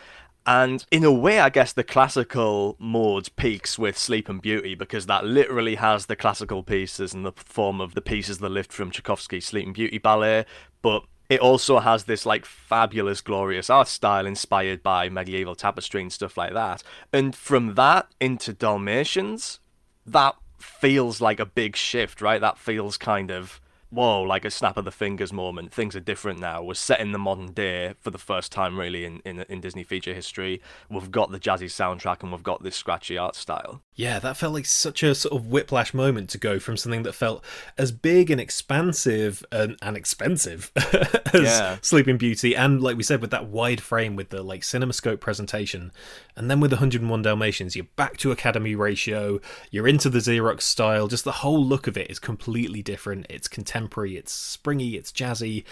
And 0.47 0.85
in 0.91 1.05
a 1.05 1.13
way, 1.13 1.41
I 1.41 1.51
guess 1.51 1.73
the 1.73 1.85
classical 1.85 2.77
mode 2.79 3.29
peaks 3.37 3.79
with 3.79 3.99
Sleeping 3.99 4.39
Beauty 4.39 4.75
because 4.75 5.07
that 5.07 5.25
literally 5.25 5.75
has 5.75 6.07
the 6.07 6.17
classical 6.17 6.63
pieces 6.63 7.13
in 7.13 7.23
the 7.23 7.33
form 7.33 7.81
of 7.81 7.95
the 7.95 8.01
pieces 8.01 8.39
that 8.39 8.49
lift 8.49 8.73
from 8.73 8.91
Tchaikovsky's 8.91 9.47
Sleeping 9.47 9.75
Beauty 9.75 9.99
ballet, 9.99 10.47
but 10.81 11.05
it 11.29 11.41
also 11.41 11.81
has 11.81 12.05
this 12.05 12.25
like 12.25 12.47
fabulous, 12.47 13.21
glorious 13.21 13.69
art 13.69 13.89
style 13.89 14.27
inspired 14.27 14.83
by 14.83 15.11
medieval 15.11 15.55
tapestry 15.55 16.01
and 16.01 16.13
stuff 16.13 16.39
like 16.39 16.55
that. 16.55 16.83
And 17.13 17.37
from 17.37 17.75
that 17.75 18.09
into 18.19 18.55
Dalmatians, 18.55 19.61
that 20.07 20.37
feels 20.59 21.21
like 21.21 21.39
a 21.39 21.47
big 21.47 21.77
shift, 21.77 22.23
right? 22.23 22.41
That 22.41 22.59
feels 22.59 22.97
kind 22.97 23.31
of 23.31 23.61
whoa, 23.91 24.23
like 24.23 24.45
a 24.45 24.51
snap 24.51 24.77
of 24.77 24.85
the 24.85 24.91
fingers 24.91 25.33
moment. 25.33 25.73
Things 25.73 25.97
are 25.97 26.01
different 26.01 26.39
now. 26.39 26.63
We're 26.63 26.75
set 26.75 27.01
in 27.01 27.13
the 27.13 27.19
modern 27.19 27.53
day 27.53 27.95
for 28.01 28.11
the 28.11 28.19
first 28.19 28.53
time, 28.53 28.79
really, 28.79 29.05
in, 29.05 29.21
in, 29.25 29.41
in 29.49 29.61
Disney 29.61 29.83
feature 29.83 30.15
history. 30.15 30.61
We've 30.91 31.11
got 31.11 31.31
the 31.31 31.41
jazzy 31.41 31.67
soundtrack 31.67 32.23
and 32.23 32.33
we've 32.33 32.43
got 32.43 32.63
this 32.63 32.77
scratchy 32.77 33.17
art 33.17 33.35
style. 33.35 33.83
Yeah, 33.95 34.21
that 34.21 34.37
felt 34.37 34.55
like 34.55 34.67
such 34.67 35.03
a 35.03 35.15
sort 35.15 35.35
of 35.35 35.49
whiplash 35.49 35.93
moment 35.93 36.31
to 36.31 36.39
go 36.39 36.61
from 36.61 36.77
something 36.77 37.03
that 37.03 37.15
felt 37.15 37.45
as 37.77 37.91
big 37.91 38.31
and 38.31 38.41
expansive 38.41 39.45
and, 39.51 39.77
and 39.83 39.97
expensive 39.97 40.71
as 40.77 41.43
yeah. 41.43 41.79
Sleeping 41.83 42.17
Beauty, 42.17 42.55
and 42.55 42.81
like 42.81 42.97
we 42.97 43.03
said, 43.03 43.21
with 43.21 43.31
that 43.31 43.49
wide 43.49 43.81
frame 43.81 44.15
with 44.15 44.29
the 44.29 44.43
like 44.43 44.61
CinemaScope 44.61 45.19
presentation, 45.19 45.91
and 46.37 46.49
then 46.49 46.61
with 46.61 46.71
101 46.71 47.23
Dalmatians, 47.23 47.75
you're 47.75 47.87
back 47.97 48.17
to 48.19 48.31
Academy 48.31 48.77
ratio, 48.77 49.41
you're 49.73 49.89
into 49.89 50.09
the 50.09 50.21
Xerox 50.21 50.63
style, 50.63 51.09
just 51.09 51.25
the 51.25 51.33
whole 51.33 51.65
look 51.65 51.89
of 51.89 51.97
it 51.97 52.09
is 52.09 52.21
completely 52.21 52.83
different. 52.83 53.27
It's 53.29 53.49
contemporary, 53.49 53.78
it's 53.87 54.33
springy, 54.33 54.97
it's 54.97 55.13
jazzy. 55.13 55.65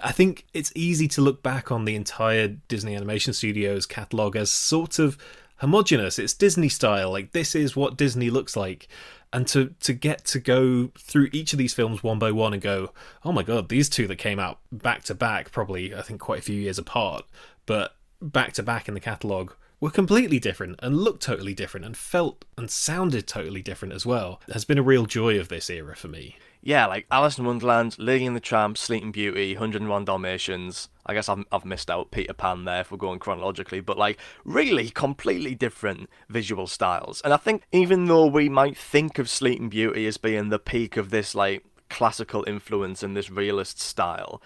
I 0.00 0.12
think 0.12 0.46
it's 0.54 0.72
easy 0.74 1.08
to 1.08 1.20
look 1.20 1.42
back 1.42 1.72
on 1.72 1.84
the 1.84 1.96
entire 1.96 2.48
Disney 2.68 2.94
Animation 2.94 3.32
Studios 3.32 3.86
catalog 3.86 4.36
as 4.36 4.50
sort 4.50 4.98
of 4.98 5.18
homogenous. 5.56 6.18
It's 6.18 6.34
Disney 6.34 6.68
style. 6.68 7.10
Like 7.10 7.32
this 7.32 7.54
is 7.54 7.76
what 7.76 7.96
Disney 7.96 8.30
looks 8.30 8.56
like. 8.56 8.88
And 9.32 9.46
to 9.48 9.74
to 9.80 9.92
get 9.92 10.24
to 10.26 10.40
go 10.40 10.90
through 10.98 11.28
each 11.32 11.52
of 11.52 11.58
these 11.58 11.74
films 11.74 12.02
one 12.02 12.18
by 12.18 12.32
one 12.32 12.52
and 12.52 12.62
go, 12.62 12.92
oh 13.24 13.32
my 13.32 13.42
god, 13.42 13.68
these 13.68 13.88
two 13.88 14.06
that 14.06 14.16
came 14.16 14.38
out 14.38 14.60
back 14.72 15.04
to 15.04 15.14
back, 15.14 15.50
probably 15.50 15.94
I 15.94 16.02
think 16.02 16.20
quite 16.20 16.38
a 16.38 16.42
few 16.42 16.60
years 16.60 16.78
apart, 16.78 17.24
but 17.66 17.94
back 18.22 18.52
to 18.54 18.62
back 18.62 18.88
in 18.88 18.94
the 18.94 19.00
catalog 19.00 19.52
were 19.80 19.90
completely 19.90 20.40
different 20.40 20.78
and 20.82 20.96
looked 20.96 21.22
totally 21.22 21.54
different 21.54 21.86
and 21.86 21.96
felt 21.96 22.44
and 22.56 22.70
sounded 22.70 23.26
totally 23.26 23.62
different 23.62 23.94
as 23.94 24.06
well. 24.06 24.40
Has 24.52 24.64
been 24.64 24.78
a 24.78 24.82
real 24.82 25.06
joy 25.06 25.38
of 25.38 25.48
this 25.48 25.68
era 25.68 25.94
for 25.94 26.08
me. 26.08 26.36
Yeah, 26.60 26.86
like 26.86 27.06
Alice 27.10 27.38
in 27.38 27.44
Wonderland, 27.44 27.96
Lady 27.98 28.26
and 28.26 28.34
the 28.34 28.40
Tramp, 28.40 28.76
Sleeping 28.76 29.12
Beauty, 29.12 29.54
101 29.54 30.04
Dalmatians. 30.04 30.88
I 31.06 31.14
guess 31.14 31.28
I've, 31.28 31.44
I've 31.52 31.64
missed 31.64 31.90
out 31.90 32.10
Peter 32.10 32.34
Pan 32.34 32.64
there 32.64 32.80
if 32.80 32.90
we're 32.90 32.98
going 32.98 33.20
chronologically, 33.20 33.80
but 33.80 33.96
like 33.96 34.18
really 34.44 34.90
completely 34.90 35.54
different 35.54 36.10
visual 36.28 36.66
styles. 36.66 37.20
And 37.22 37.32
I 37.32 37.36
think 37.36 37.62
even 37.72 38.06
though 38.06 38.26
we 38.26 38.48
might 38.48 38.76
think 38.76 39.18
of 39.18 39.30
Sleeping 39.30 39.68
Beauty 39.68 40.06
as 40.06 40.16
being 40.16 40.48
the 40.48 40.58
peak 40.58 40.96
of 40.96 41.10
this 41.10 41.34
like 41.34 41.64
classical 41.88 42.44
influence 42.46 43.02
and 43.02 43.16
this 43.16 43.30
realist 43.30 43.80
style, 43.80 44.42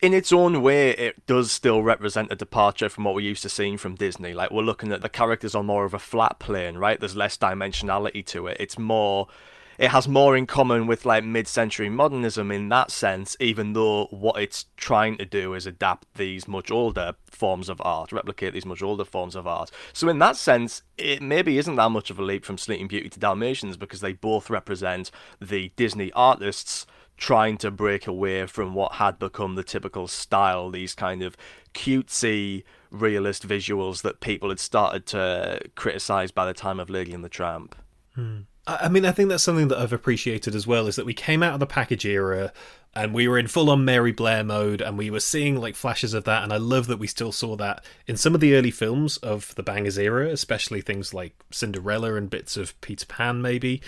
in 0.00 0.12
its 0.12 0.32
own 0.32 0.60
way, 0.62 0.90
it 0.90 1.26
does 1.26 1.50
still 1.50 1.82
represent 1.82 2.30
a 2.30 2.36
departure 2.36 2.90
from 2.90 3.04
what 3.04 3.14
we're 3.14 3.20
used 3.22 3.42
to 3.42 3.48
seeing 3.48 3.78
from 3.78 3.94
Disney. 3.94 4.34
Like, 4.34 4.50
we're 4.50 4.62
looking 4.62 4.92
at 4.92 5.00
the 5.00 5.08
characters 5.08 5.54
on 5.54 5.66
more 5.66 5.86
of 5.86 5.94
a 5.94 5.98
flat 5.98 6.38
plane, 6.38 6.76
right? 6.76 7.00
There's 7.00 7.16
less 7.16 7.38
dimensionality 7.38 8.24
to 8.26 8.46
it. 8.46 8.58
It's 8.60 8.78
more. 8.78 9.28
It 9.78 9.90
has 9.90 10.08
more 10.08 10.36
in 10.36 10.46
common 10.46 10.86
with 10.86 11.04
like 11.04 11.24
mid-century 11.24 11.88
modernism 11.88 12.50
in 12.50 12.68
that 12.70 12.90
sense, 12.90 13.36
even 13.40 13.72
though 13.72 14.06
what 14.06 14.40
it's 14.40 14.66
trying 14.76 15.18
to 15.18 15.24
do 15.24 15.54
is 15.54 15.66
adapt 15.66 16.06
these 16.14 16.48
much 16.48 16.70
older 16.70 17.14
forms 17.30 17.68
of 17.68 17.80
art, 17.84 18.12
replicate 18.12 18.54
these 18.54 18.66
much 18.66 18.82
older 18.82 19.04
forms 19.04 19.34
of 19.34 19.46
art. 19.46 19.70
So 19.92 20.08
in 20.08 20.18
that 20.20 20.36
sense, 20.36 20.82
it 20.96 21.22
maybe 21.22 21.58
isn't 21.58 21.76
that 21.76 21.90
much 21.90 22.10
of 22.10 22.18
a 22.18 22.22
leap 22.22 22.44
from 22.44 22.58
Sleeping 22.58 22.88
Beauty 22.88 23.08
to 23.10 23.20
Dalmatians 23.20 23.76
because 23.76 24.00
they 24.00 24.12
both 24.12 24.48
represent 24.48 25.10
the 25.40 25.72
Disney 25.76 26.10
artists 26.12 26.86
trying 27.16 27.56
to 27.56 27.70
break 27.70 28.06
away 28.06 28.46
from 28.46 28.74
what 28.74 28.92
had 28.92 29.18
become 29.18 29.54
the 29.54 29.64
typical 29.64 30.06
style, 30.06 30.70
these 30.70 30.94
kind 30.94 31.22
of 31.22 31.36
cutesy, 31.74 32.62
realist 32.90 33.46
visuals 33.46 34.02
that 34.02 34.20
people 34.20 34.48
had 34.48 34.60
started 34.60 35.06
to 35.06 35.60
criticize 35.74 36.30
by 36.30 36.46
the 36.46 36.54
time 36.54 36.78
of 36.78 36.90
Lady 36.90 37.12
and 37.12 37.24
the 37.24 37.28
Tramp. 37.28 37.74
Hmm. 38.14 38.40
I 38.66 38.88
mean, 38.88 39.04
I 39.04 39.12
think 39.12 39.28
that's 39.28 39.44
something 39.44 39.68
that 39.68 39.78
I've 39.78 39.92
appreciated 39.92 40.54
as 40.54 40.66
well 40.66 40.88
is 40.88 40.96
that 40.96 41.06
we 41.06 41.14
came 41.14 41.42
out 41.42 41.54
of 41.54 41.60
the 41.60 41.66
package 41.66 42.04
era 42.04 42.52
and 42.94 43.14
we 43.14 43.28
were 43.28 43.38
in 43.38 43.46
full 43.46 43.70
on 43.70 43.84
Mary 43.84 44.10
Blair 44.10 44.42
mode 44.42 44.80
and 44.80 44.98
we 44.98 45.08
were 45.08 45.20
seeing 45.20 45.56
like 45.56 45.76
flashes 45.76 46.14
of 46.14 46.24
that. 46.24 46.42
And 46.42 46.52
I 46.52 46.56
love 46.56 46.88
that 46.88 46.98
we 46.98 47.06
still 47.06 47.30
saw 47.30 47.54
that 47.56 47.84
in 48.06 48.16
some 48.16 48.34
of 48.34 48.40
the 48.40 48.56
early 48.56 48.72
films 48.72 49.18
of 49.18 49.54
the 49.54 49.62
Bangers 49.62 49.98
era, 49.98 50.28
especially 50.28 50.80
things 50.80 51.14
like 51.14 51.34
Cinderella 51.52 52.14
and 52.16 52.28
bits 52.28 52.56
of 52.56 52.78
Peter 52.80 53.06
Pan, 53.06 53.40
maybe 53.40 53.80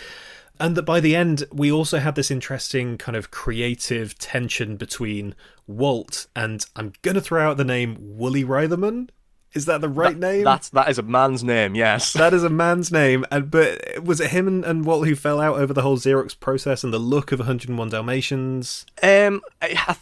and 0.61 0.77
that 0.77 0.83
by 0.83 1.01
the 1.01 1.15
end 1.15 1.45
we 1.53 1.71
also 1.71 1.99
had 1.99 2.15
this 2.15 2.31
interesting 2.31 2.99
kind 2.99 3.17
of 3.17 3.31
creative 3.31 4.19
tension 4.19 4.77
between 4.77 5.35
Walt 5.67 6.27
and 6.35 6.65
I'm 6.77 6.93
gonna 7.03 7.21
throw 7.21 7.49
out 7.49 7.57
the 7.57 7.65
name 7.65 7.97
Woolie 7.97 8.45
Reitherman. 8.45 9.09
Is 9.55 9.64
that 9.67 9.81
the 9.81 9.88
right 9.88 10.19
that, 10.19 10.35
name? 10.35 10.45
That's 10.45 10.69
that 10.71 10.90
is 10.90 10.99
a 10.99 11.02
man's 11.02 11.43
name. 11.43 11.75
Yes, 11.75 12.12
that 12.14 12.35
is 12.35 12.45
a 12.45 12.50
man's 12.50 12.93
name. 12.93 13.25
And 13.31 13.50
but 13.50 14.02
was 14.02 14.21
it 14.21 14.31
him 14.31 14.47
and, 14.47 14.64
and 14.64 14.85
Walt 14.85 15.07
who 15.07 15.14
fell 15.14 15.40
out 15.40 15.57
over 15.57 15.73
the 15.73 15.83
whole 15.83 15.97
Xerox 15.97 16.38
process 16.38 16.85
and 16.85 16.93
the 16.93 16.99
look 16.99 17.33
of 17.33 17.38
101 17.38 17.88
Dalmatians? 17.88 18.85
Um, 19.02 19.40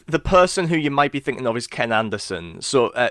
the 0.07 0.19
person 0.19 0.69
who 0.69 0.77
you 0.77 0.91
might 0.91 1.13
be 1.13 1.21
thinking 1.21 1.47
of 1.47 1.57
is 1.57 1.67
Ken 1.67 1.93
Anderson. 1.93 2.61
So 2.61 2.89
uh, 2.89 3.11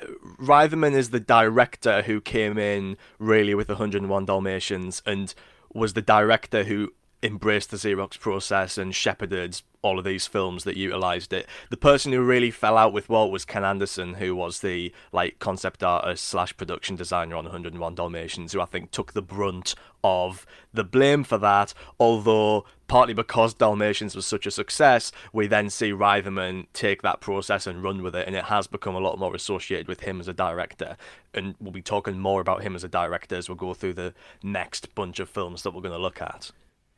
is 0.96 1.10
the 1.10 1.20
director 1.20 2.02
who 2.02 2.22
came 2.22 2.58
in 2.58 2.98
really 3.20 3.56
with 3.56 3.70
101 3.70 4.26
Dalmatians 4.26 5.02
and 5.06 5.34
was 5.74 5.94
the 5.94 6.02
director 6.02 6.64
who 6.64 6.94
embraced 7.26 7.72
the 7.72 7.78
Xerox 7.78 8.20
process 8.20 8.78
and 8.78 8.94
shepherded 8.94 9.62
all 9.82 10.00
of 10.00 10.06
these 10.06 10.26
films 10.26 10.64
that 10.64 10.78
utilized 10.78 11.32
it. 11.32 11.48
The 11.70 11.78
person 11.78 12.12
who 12.12 12.22
really 12.22 12.50
fell 12.50 12.76
out 12.76 12.92
with 12.92 13.08
Walt 13.08 13.32
was 13.32 13.46
Ken 13.46 13.64
Anderson, 13.64 14.16
who 14.16 14.36
was 14.36 14.62
the 14.62 14.92
like 15.12 15.38
concept 15.38 15.84
artist 15.84 16.26
slash 16.26 16.58
production 16.58 16.96
designer 16.96 17.36
on 17.36 17.46
101 17.46 17.96
Dalmatians, 17.96 18.54
who 18.54 18.62
I 18.62 18.66
think 18.66 18.90
took 18.90 19.14
the 19.14 19.22
brunt 19.22 19.76
of 20.04 20.46
the 20.74 20.84
blame 20.84 21.24
for 21.24 21.38
that. 21.38 21.76
Although 22.00 22.66
partly 22.88 23.14
because 23.14 23.54
Dalmatians 23.54 24.16
was 24.16 24.26
such 24.26 24.48
a 24.48 24.52
success, 24.52 25.12
we 25.32 25.46
then 25.46 25.70
see 25.70 25.92
Reitherman 25.92 26.66
take 26.74 27.04
that 27.04 27.22
process 27.22 27.68
and 27.68 27.84
run 27.84 28.02
with 28.02 28.16
it, 28.16 28.26
and 28.26 28.36
it 28.36 28.46
has 28.46 28.66
become 28.66 28.96
a 28.96 29.00
lot 29.00 29.20
more 29.20 29.36
associated 29.36 29.88
with 29.88 30.02
him 30.02 30.20
as 30.20 30.28
a 30.28 30.34
director. 30.34 30.98
And 31.34 31.56
we'll 31.60 31.72
be 31.72 31.84
talking 31.84 32.20
more 32.20 32.42
about 32.42 32.64
him 32.64 32.76
as 32.76 32.84
a 32.84 32.90
director 32.90 33.36
as 33.36 33.50
we 33.50 33.54
we'll 33.54 33.70
go 33.70 33.74
through 33.76 33.94
the 33.94 34.14
next 34.42 34.96
bunch 34.96 35.20
of 35.20 35.30
films 35.30 35.62
that 35.62 35.76
we're 35.76 35.82
going 35.82 35.92
to 35.92 36.00
look 36.00 36.22
at. 36.22 36.52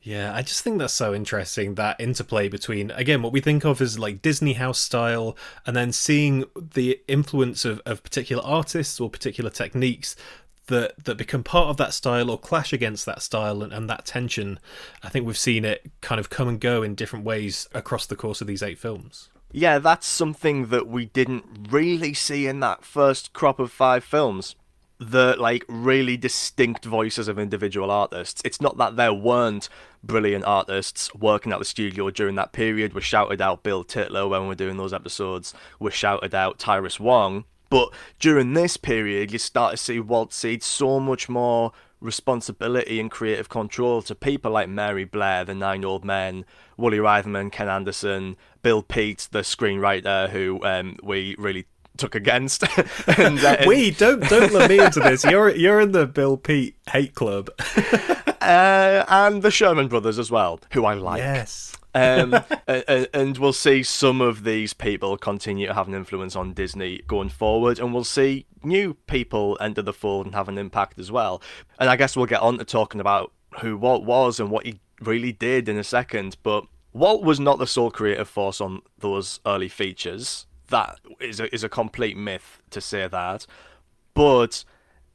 Yeah, 0.08 0.34
I 0.34 0.42
just 0.42 0.62
think 0.62 0.80
that's 0.80 0.94
so 0.94 1.14
interesting 1.14 1.76
that 1.76 2.00
interplay 2.00 2.48
between 2.48 2.92
again 2.92 3.22
what 3.22 3.34
we 3.34 3.42
think 3.42 3.66
of 3.66 3.82
as 3.82 4.00
like 4.00 4.22
Disney 4.22 4.54
house 4.54 4.80
style 4.80 5.36
and 5.66 5.76
then 5.76 5.92
seeing 5.92 6.46
the 6.56 7.02
influence 7.10 7.66
of, 7.66 7.82
of 7.86 8.04
particular 8.04 8.42
artists 8.42 9.02
or 9.02 9.10
particular 9.10 9.50
techniques 9.50 10.16
that 10.68 11.04
that 11.04 11.18
become 11.18 11.44
part 11.44 11.68
of 11.68 11.76
that 11.76 11.94
style 11.94 12.32
or 12.32 12.40
clash 12.40 12.72
against 12.72 13.06
that 13.06 13.22
style 13.22 13.62
and, 13.62 13.74
and 13.74 13.90
that 13.90 14.06
tension. 14.06 14.60
I 15.04 15.10
think 15.10 15.26
we've 15.26 15.38
seen 15.38 15.66
it 15.66 15.92
kind 16.00 16.22
of 16.22 16.30
come 16.30 16.48
and 16.48 16.62
go 16.62 16.84
in 16.84 16.96
different 16.96 17.26
ways 17.26 17.68
across 17.74 18.06
the 18.06 18.16
course 18.16 18.40
of 18.40 18.48
these 18.48 18.64
eight 18.64 18.80
films. 18.80 19.28
Yeah, 19.52 19.78
that's 19.78 20.08
something 20.08 20.68
that 20.68 20.88
we 20.88 21.08
didn't 21.08 21.68
really 21.70 22.14
see 22.14 22.48
in 22.48 22.62
that 22.62 22.86
first 22.86 23.34
crop 23.34 23.60
of 23.60 23.74
five 23.74 24.06
films 24.06 24.56
the 25.00 25.36
like 25.38 25.64
really 25.68 26.18
distinct 26.18 26.86
voices 26.86 27.28
of 27.28 27.38
individual 27.38 27.92
artists. 27.92 28.42
It's 28.44 28.62
not 28.62 28.78
that 28.78 28.96
there 28.96 29.14
weren't 29.14 29.70
brilliant 30.04 30.46
artists 30.46 31.14
working 31.14 31.52
at 31.52 31.60
the 31.60 31.66
studio 31.66 32.10
during 32.10 32.36
that 32.36 32.52
period. 32.52 32.94
We 32.94 33.02
shouted 33.02 33.42
out 33.42 33.64
Bill 33.64 33.84
Tytla 33.84 34.30
when 34.30 34.48
we 34.48 34.54
are 34.54 34.56
doing 34.56 34.78
those 34.78 34.94
episodes. 34.94 35.54
We 35.80 35.92
shouted 35.92 36.34
out 36.34 36.60
Tyrus 36.60 37.00
Wong. 37.00 37.46
But 37.70 37.94
during 38.20 38.54
this 38.54 38.78
period, 38.78 39.32
you 39.32 39.40
start 39.40 39.72
to 39.72 39.78
see 39.78 40.00
Walt 40.00 40.34
cede 40.34 40.64
so 40.64 41.00
much 41.00 41.28
more 41.28 41.74
responsibility 42.00 43.00
and 43.00 43.10
creative 43.10 43.50
control 43.50 44.02
to 44.04 44.16
people 44.16 44.52
like 44.52 44.70
Mary 44.70 45.04
Blair, 45.04 45.44
the 45.44 45.54
Nine 45.54 45.84
Old 45.84 46.06
Men, 46.06 46.46
Woolie 46.78 47.00
Reitherman, 47.00 47.52
Ken 47.52 47.68
Anderson, 47.68 48.38
Bill 48.62 48.84
Peet, 48.84 49.28
the 49.32 49.40
screenwriter 49.40 50.30
who 50.30 50.64
um, 50.64 50.98
we 51.04 51.36
really 51.38 51.66
took 51.98 52.16
against. 52.16 52.64
and, 53.18 53.44
uh, 53.44 53.58
we 53.66 53.92
don't 53.92 54.22
don't 54.30 54.54
let 54.54 54.70
me 54.70 54.80
into 54.80 55.00
this. 55.00 55.24
You're 55.24 55.56
you're 55.56 55.80
in 55.80 55.92
the 55.92 56.08
Bill 56.08 56.38
Peet 56.38 56.76
hate 56.90 57.16
club, 57.16 57.50
uh, 58.42 59.06
and 59.08 59.42
the 59.42 59.52
Sherman 59.52 59.88
Brothers 59.88 60.20
as 60.20 60.32
well, 60.32 60.60
who 60.72 60.86
I 60.86 60.94
like. 60.94 61.20
Yes. 61.20 61.76
um, 61.96 62.36
and, 62.68 63.08
and, 63.14 63.38
we'll 63.40 63.54
see 63.54 63.82
some 63.82 64.22
of 64.22 64.44
these 64.44 64.74
people 64.74 65.18
continue 65.18 65.66
to 65.66 65.74
have 65.74 65.88
an 65.88 65.96
influence 65.96 66.36
on 66.36 66.54
Disney 66.54 67.02
going 67.08 67.30
forward, 67.30 67.80
and 67.80 67.94
we'll 67.94 68.04
see 68.04 68.46
new 68.64 68.94
people 69.08 69.58
enter 69.60 69.82
the 69.82 69.94
fold 69.94 70.28
and 70.28 70.36
have 70.36 70.48
an 70.48 70.58
impact 70.58 71.00
as 71.00 71.12
well. 71.12 71.42
And 71.80 71.90
I 71.90 71.96
guess 71.96 72.16
we'll 72.16 72.28
get 72.28 72.42
on 72.42 72.60
to 72.60 72.66
talking 72.66 73.02
about 73.02 73.32
who 73.62 73.78
Walt 73.78 74.04
was 74.04 74.40
and 74.40 74.52
what 74.52 74.66
he 74.66 74.80
really 75.02 75.32
did 75.32 75.68
in 75.68 75.78
a 75.78 75.84
second. 75.84 76.38
But 76.44 76.66
Walt 76.94 77.24
was 77.24 77.40
not 77.40 77.58
the 77.58 77.68
sole 77.68 77.92
creative 77.92 78.28
force 78.28 78.62
on 78.62 78.82
those 79.00 79.40
early 79.46 79.70
features 79.70 80.47
that 80.68 81.00
is 81.20 81.40
a, 81.40 81.54
is 81.54 81.64
a 81.64 81.70
complete 81.70 82.18
myth 82.18 82.62
to 82.72 82.82
say 82.82 83.08
that. 83.08 83.46
But 84.14 84.64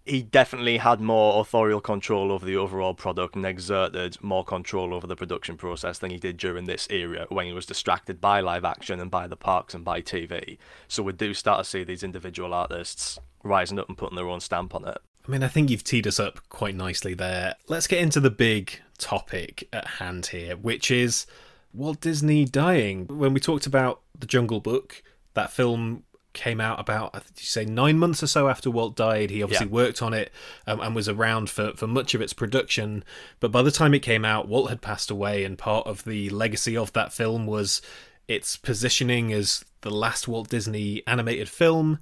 he 0.04 0.22
definitely 0.22 0.78
had 0.78 1.00
more 1.00 1.40
authorial 1.40 1.80
control 1.80 2.32
over 2.32 2.44
the 2.44 2.56
overall 2.56 2.94
product 2.94 3.36
and 3.36 3.46
exerted 3.46 4.20
more 4.22 4.44
control 4.44 4.92
over 4.92 5.06
the 5.06 5.16
production 5.16 5.56
process 5.56 5.98
than 5.98 6.10
he 6.10 6.18
did 6.18 6.36
during 6.36 6.64
this 6.64 6.88
era 6.90 7.26
when 7.28 7.46
he 7.46 7.52
was 7.52 7.66
distracted 7.66 8.20
by 8.20 8.40
live 8.40 8.64
action 8.64 9.00
and 9.00 9.10
by 9.10 9.26
the 9.26 9.36
parks 9.36 9.74
and 9.74 9.84
by 9.84 10.00
TV. 10.00 10.58
So 10.88 11.02
we 11.02 11.12
do 11.12 11.34
start 11.34 11.64
to 11.64 11.70
see 11.70 11.84
these 11.84 12.02
individual 12.02 12.52
artists 12.52 13.18
rising 13.44 13.78
up 13.78 13.88
and 13.88 13.98
putting 13.98 14.16
their 14.16 14.28
own 14.28 14.40
stamp 14.40 14.74
on 14.74 14.86
it. 14.86 14.98
I 15.26 15.30
mean, 15.30 15.44
I 15.44 15.48
think 15.48 15.70
you've 15.70 15.84
teed 15.84 16.08
us 16.08 16.18
up 16.18 16.40
quite 16.48 16.74
nicely 16.74 17.14
there. 17.14 17.54
Let's 17.68 17.86
get 17.86 18.02
into 18.02 18.18
the 18.18 18.30
big 18.30 18.80
topic 18.98 19.68
at 19.72 19.86
hand 19.86 20.26
here, 20.26 20.56
which 20.56 20.90
is 20.90 21.26
Walt 21.72 22.00
Disney 22.00 22.44
dying. 22.44 23.06
When 23.06 23.32
we 23.32 23.38
talked 23.38 23.66
about 23.66 24.00
The 24.18 24.26
Jungle 24.26 24.58
Book, 24.58 25.00
that 25.34 25.50
film 25.50 26.04
came 26.32 26.60
out 26.60 26.80
about, 26.80 27.12
did 27.12 27.22
you 27.36 27.46
say, 27.46 27.64
nine 27.64 27.98
months 27.98 28.22
or 28.22 28.26
so 28.26 28.48
after 28.48 28.70
Walt 28.70 28.96
died. 28.96 29.30
He 29.30 29.42
obviously 29.42 29.66
yeah. 29.66 29.72
worked 29.72 30.02
on 30.02 30.14
it 30.14 30.32
um, 30.66 30.80
and 30.80 30.94
was 30.94 31.08
around 31.08 31.50
for, 31.50 31.72
for 31.72 31.86
much 31.86 32.14
of 32.14 32.20
its 32.20 32.32
production. 32.32 33.04
But 33.40 33.52
by 33.52 33.62
the 33.62 33.70
time 33.70 33.94
it 33.94 34.00
came 34.00 34.24
out, 34.24 34.48
Walt 34.48 34.70
had 34.70 34.80
passed 34.80 35.10
away, 35.10 35.44
and 35.44 35.58
part 35.58 35.86
of 35.86 36.04
the 36.04 36.30
legacy 36.30 36.76
of 36.76 36.92
that 36.94 37.12
film 37.12 37.46
was 37.46 37.82
its 38.28 38.56
positioning 38.56 39.32
as 39.32 39.64
the 39.82 39.90
last 39.90 40.26
Walt 40.26 40.48
Disney 40.48 41.02
animated 41.06 41.48
film. 41.48 41.98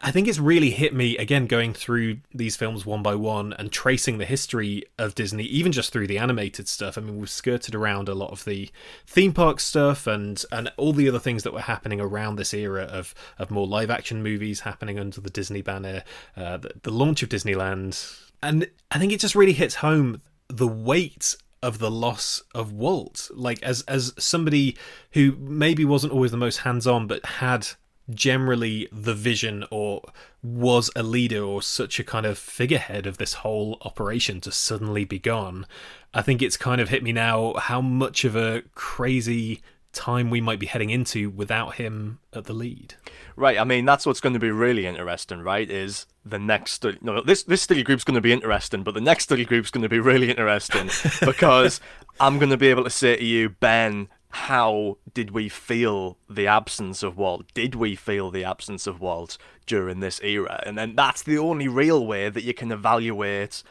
I 0.00 0.10
think 0.10 0.28
it's 0.28 0.38
really 0.38 0.70
hit 0.70 0.94
me 0.94 1.16
again 1.16 1.46
going 1.46 1.72
through 1.72 2.18
these 2.34 2.54
films 2.54 2.84
one 2.84 3.02
by 3.02 3.14
one 3.14 3.54
and 3.54 3.72
tracing 3.72 4.18
the 4.18 4.26
history 4.26 4.84
of 4.98 5.14
Disney, 5.14 5.44
even 5.44 5.72
just 5.72 5.92
through 5.92 6.06
the 6.06 6.18
animated 6.18 6.68
stuff. 6.68 6.98
I 6.98 7.00
mean, 7.00 7.18
we've 7.18 7.30
skirted 7.30 7.74
around 7.74 8.08
a 8.08 8.14
lot 8.14 8.30
of 8.30 8.44
the 8.44 8.70
theme 9.06 9.32
park 9.32 9.58
stuff 9.58 10.06
and 10.06 10.44
and 10.52 10.70
all 10.76 10.92
the 10.92 11.08
other 11.08 11.18
things 11.18 11.44
that 11.44 11.54
were 11.54 11.60
happening 11.60 12.00
around 12.00 12.36
this 12.36 12.52
era 12.52 12.82
of 12.82 13.14
of 13.38 13.50
more 13.50 13.66
live 13.66 13.90
action 13.90 14.22
movies 14.22 14.60
happening 14.60 14.98
under 14.98 15.20
the 15.20 15.30
Disney 15.30 15.62
banner, 15.62 16.04
uh, 16.36 16.58
the, 16.58 16.72
the 16.82 16.92
launch 16.92 17.22
of 17.22 17.30
Disneyland, 17.30 18.20
and 18.42 18.68
I 18.90 18.98
think 18.98 19.12
it 19.12 19.20
just 19.20 19.34
really 19.34 19.54
hits 19.54 19.76
home 19.76 20.20
the 20.48 20.68
weight 20.68 21.36
of 21.62 21.78
the 21.78 21.90
loss 21.90 22.42
of 22.54 22.70
Walt. 22.70 23.30
Like 23.34 23.62
as 23.62 23.80
as 23.82 24.12
somebody 24.18 24.76
who 25.12 25.36
maybe 25.38 25.86
wasn't 25.86 26.12
always 26.12 26.32
the 26.32 26.36
most 26.36 26.58
hands 26.58 26.86
on, 26.86 27.06
but 27.06 27.24
had 27.24 27.66
generally 28.10 28.88
the 28.92 29.14
vision 29.14 29.64
or 29.70 30.02
was 30.42 30.90
a 30.94 31.02
leader 31.02 31.42
or 31.42 31.60
such 31.60 31.98
a 31.98 32.04
kind 32.04 32.24
of 32.24 32.38
figurehead 32.38 33.06
of 33.06 33.18
this 33.18 33.34
whole 33.34 33.78
operation 33.82 34.40
to 34.40 34.52
suddenly 34.52 35.04
be 35.04 35.18
gone. 35.18 35.66
I 36.14 36.22
think 36.22 36.40
it's 36.40 36.56
kind 36.56 36.80
of 36.80 36.88
hit 36.88 37.02
me 37.02 37.12
now 37.12 37.54
how 37.54 37.80
much 37.80 38.24
of 38.24 38.36
a 38.36 38.62
crazy 38.74 39.62
time 39.96 40.30
we 40.30 40.40
might 40.40 40.58
be 40.58 40.66
heading 40.66 40.90
into 40.90 41.30
without 41.30 41.76
him 41.76 42.18
at 42.32 42.44
the 42.44 42.52
lead. 42.52 42.94
Right. 43.34 43.58
I 43.58 43.64
mean, 43.64 43.84
that's 43.86 44.06
what's 44.06 44.20
going 44.20 44.34
to 44.34 44.38
be 44.38 44.50
really 44.50 44.86
interesting, 44.86 45.40
right? 45.40 45.68
Is 45.68 46.06
the 46.24 46.38
next 46.38 46.72
study? 46.72 46.98
No, 47.00 47.22
this 47.22 47.42
this 47.42 47.62
study 47.62 47.82
group's 47.82 48.04
going 48.04 48.14
to 48.14 48.20
be 48.20 48.32
interesting, 48.32 48.82
but 48.82 48.94
the 48.94 49.00
next 49.00 49.24
study 49.24 49.44
group's 49.44 49.70
going 49.70 49.82
to 49.82 49.88
be 49.88 49.98
really 49.98 50.30
interesting 50.30 50.90
because 51.26 51.80
I'm 52.20 52.38
going 52.38 52.50
to 52.50 52.56
be 52.56 52.68
able 52.68 52.84
to 52.84 52.90
say 52.90 53.16
to 53.16 53.24
you, 53.24 53.48
Ben, 53.48 54.08
how 54.36 54.98
did 55.14 55.30
we 55.30 55.48
feel 55.48 56.18
the 56.28 56.46
absence 56.46 57.02
of 57.02 57.16
Walt? 57.16 57.46
Did 57.54 57.74
we 57.74 57.96
feel 57.96 58.30
the 58.30 58.44
absence 58.44 58.86
of 58.86 59.00
Walt 59.00 59.38
during 59.64 60.00
this 60.00 60.20
era? 60.22 60.62
And 60.66 60.76
then 60.76 60.94
that's 60.94 61.22
the 61.22 61.38
only 61.38 61.68
real 61.68 62.06
way 62.06 62.28
that 62.28 62.44
you 62.44 62.52
can 62.52 62.70
evaluate 62.70 63.62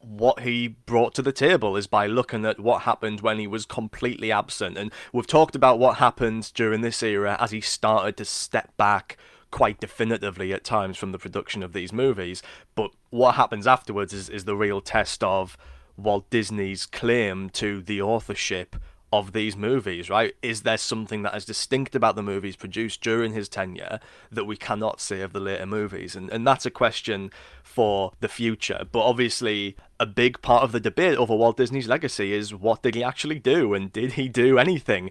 what 0.00 0.40
he 0.40 0.68
brought 0.68 1.14
to 1.14 1.22
the 1.22 1.32
table 1.32 1.76
is 1.76 1.86
by 1.86 2.06
looking 2.06 2.44
at 2.44 2.60
what 2.60 2.82
happened 2.82 3.22
when 3.22 3.38
he 3.38 3.46
was 3.46 3.64
completely 3.64 4.30
absent. 4.30 4.76
And 4.76 4.92
we've 5.14 5.26
talked 5.26 5.56
about 5.56 5.78
what 5.78 5.96
happened 5.96 6.52
during 6.54 6.82
this 6.82 7.02
era 7.02 7.38
as 7.40 7.50
he 7.50 7.62
started 7.62 8.18
to 8.18 8.26
step 8.26 8.76
back 8.76 9.16
quite 9.50 9.80
definitively 9.80 10.52
at 10.52 10.62
times 10.62 10.98
from 10.98 11.12
the 11.12 11.18
production 11.18 11.62
of 11.62 11.72
these 11.72 11.92
movies. 11.92 12.42
But 12.74 12.90
what 13.08 13.36
happens 13.36 13.66
afterwards 13.66 14.12
is, 14.12 14.28
is 14.28 14.44
the 14.44 14.56
real 14.56 14.82
test 14.82 15.24
of 15.24 15.56
Walt 15.96 16.28
Disney's 16.28 16.84
claim 16.84 17.48
to 17.50 17.80
the 17.80 18.02
authorship 18.02 18.76
of 19.12 19.32
these 19.32 19.56
movies, 19.56 20.10
right? 20.10 20.34
Is 20.42 20.62
there 20.62 20.76
something 20.76 21.22
that 21.22 21.36
is 21.36 21.44
distinct 21.44 21.94
about 21.94 22.16
the 22.16 22.22
movies 22.22 22.56
produced 22.56 23.00
during 23.00 23.32
his 23.32 23.48
tenure 23.48 24.00
that 24.30 24.44
we 24.44 24.56
cannot 24.56 25.00
see 25.00 25.20
of 25.20 25.32
the 25.32 25.40
later 25.40 25.66
movies? 25.66 26.16
And 26.16 26.30
and 26.30 26.46
that's 26.46 26.66
a 26.66 26.70
question 26.70 27.30
for 27.62 28.12
the 28.20 28.28
future. 28.28 28.84
But 28.90 29.04
obviously 29.04 29.76
a 30.00 30.06
big 30.06 30.42
part 30.42 30.64
of 30.64 30.72
the 30.72 30.80
debate 30.80 31.18
over 31.18 31.34
Walt 31.34 31.56
Disney's 31.56 31.88
legacy 31.88 32.32
is 32.32 32.54
what 32.54 32.82
did 32.82 32.94
he 32.94 33.04
actually 33.04 33.38
do 33.38 33.74
and 33.74 33.92
did 33.92 34.14
he 34.14 34.28
do 34.28 34.58
anything? 34.58 35.10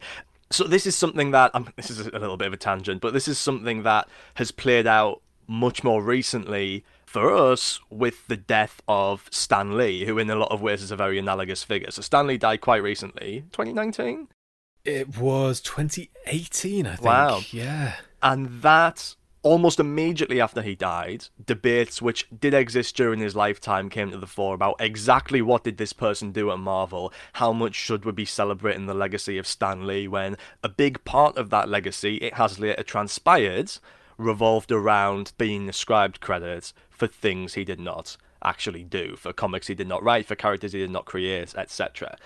So 0.52 0.66
this 0.66 0.86
is 0.86 0.96
something 0.96 1.32
that 1.32 1.52
um, 1.54 1.70
this 1.76 1.90
is 1.90 2.00
a 2.00 2.20
little 2.20 2.38
bit 2.38 2.48
of 2.48 2.54
a 2.54 2.58
tangent, 2.58 3.02
but 3.02 3.14
this 3.14 3.28
is 3.28 3.38
something 3.38 3.84
that 3.84 4.08
has 4.36 4.52
played 4.52 4.88
out 4.88 5.22
much 5.48 5.84
more 5.84 6.04
recently 6.04 6.84
for 7.16 7.34
us 7.34 7.80
with 7.90 8.28
the 8.28 8.36
death 8.36 8.82
of 8.90 9.30
Stan 9.32 9.78
Lee, 9.78 10.04
who 10.04 10.18
in 10.18 10.30
a 10.30 10.36
lot 10.36 10.52
of 10.52 10.62
ways 10.62 10.84
is 10.84 10.92
a 10.92 10.98
very 10.98 11.18
analogous 11.18 11.64
figure. 11.64 11.90
So 11.90 12.02
Stan 12.02 12.28
Lee 12.28 12.38
died 12.38 12.60
quite 12.60 12.84
recently, 12.84 13.46
2019. 13.54 14.28
It 14.84 15.18
was 15.18 15.62
2018, 15.62 16.86
I 16.86 16.90
think. 16.96 17.06
Wow. 17.06 17.40
Yeah. 17.52 17.94
And 18.22 18.62
that 18.62 19.16
almost 19.44 19.80
immediately 19.80 20.42
after 20.42 20.62
he 20.62 20.76
died, 20.76 21.28
debates 21.46 22.02
which 22.02 22.28
did 22.38 22.54
exist 22.54 22.98
during 22.98 23.22
his 23.22 23.34
lifetime 23.34 23.90
came 23.90 24.12
to 24.12 24.18
the 24.18 24.28
fore 24.28 24.54
about 24.54 24.76
exactly 24.82 25.42
what 25.42 25.64
did 25.64 25.78
this 25.78 25.94
person 25.94 26.34
do 26.34 26.52
at 26.52 26.60
Marvel, 26.60 27.14
how 27.34 27.54
much 27.54 27.76
should 27.76 28.04
we 28.04 28.12
be 28.12 28.26
celebrating 28.26 28.88
the 28.88 28.94
legacy 28.94 29.38
of 29.38 29.48
Stan 29.48 29.88
Lee 29.88 30.06
when 30.06 30.36
a 30.62 30.68
big 30.68 31.02
part 31.06 31.38
of 31.38 31.50
that 31.50 31.70
legacy, 31.70 32.18
it 32.18 32.34
has 32.34 32.60
later 32.60 32.84
transpired, 32.84 33.72
revolved 34.18 34.72
around 34.72 35.32
being 35.38 35.70
ascribed 35.70 36.20
credit 36.20 36.74
for 36.96 37.08
things 37.08 37.54
he 37.54 37.64
did 37.64 37.80
not 37.80 38.18
actually 38.44 38.84
do, 38.84 39.16
for 39.16 39.34
comics 39.34 39.68
he 39.68 39.76
did 39.76 39.88
not 39.88 40.04
write, 40.04 40.26
for 40.26 40.36
characters 40.36 40.74
he 40.74 40.80
did 40.80 40.92
not 40.92 41.06
create, 41.06 41.54
etc. 41.56 42.18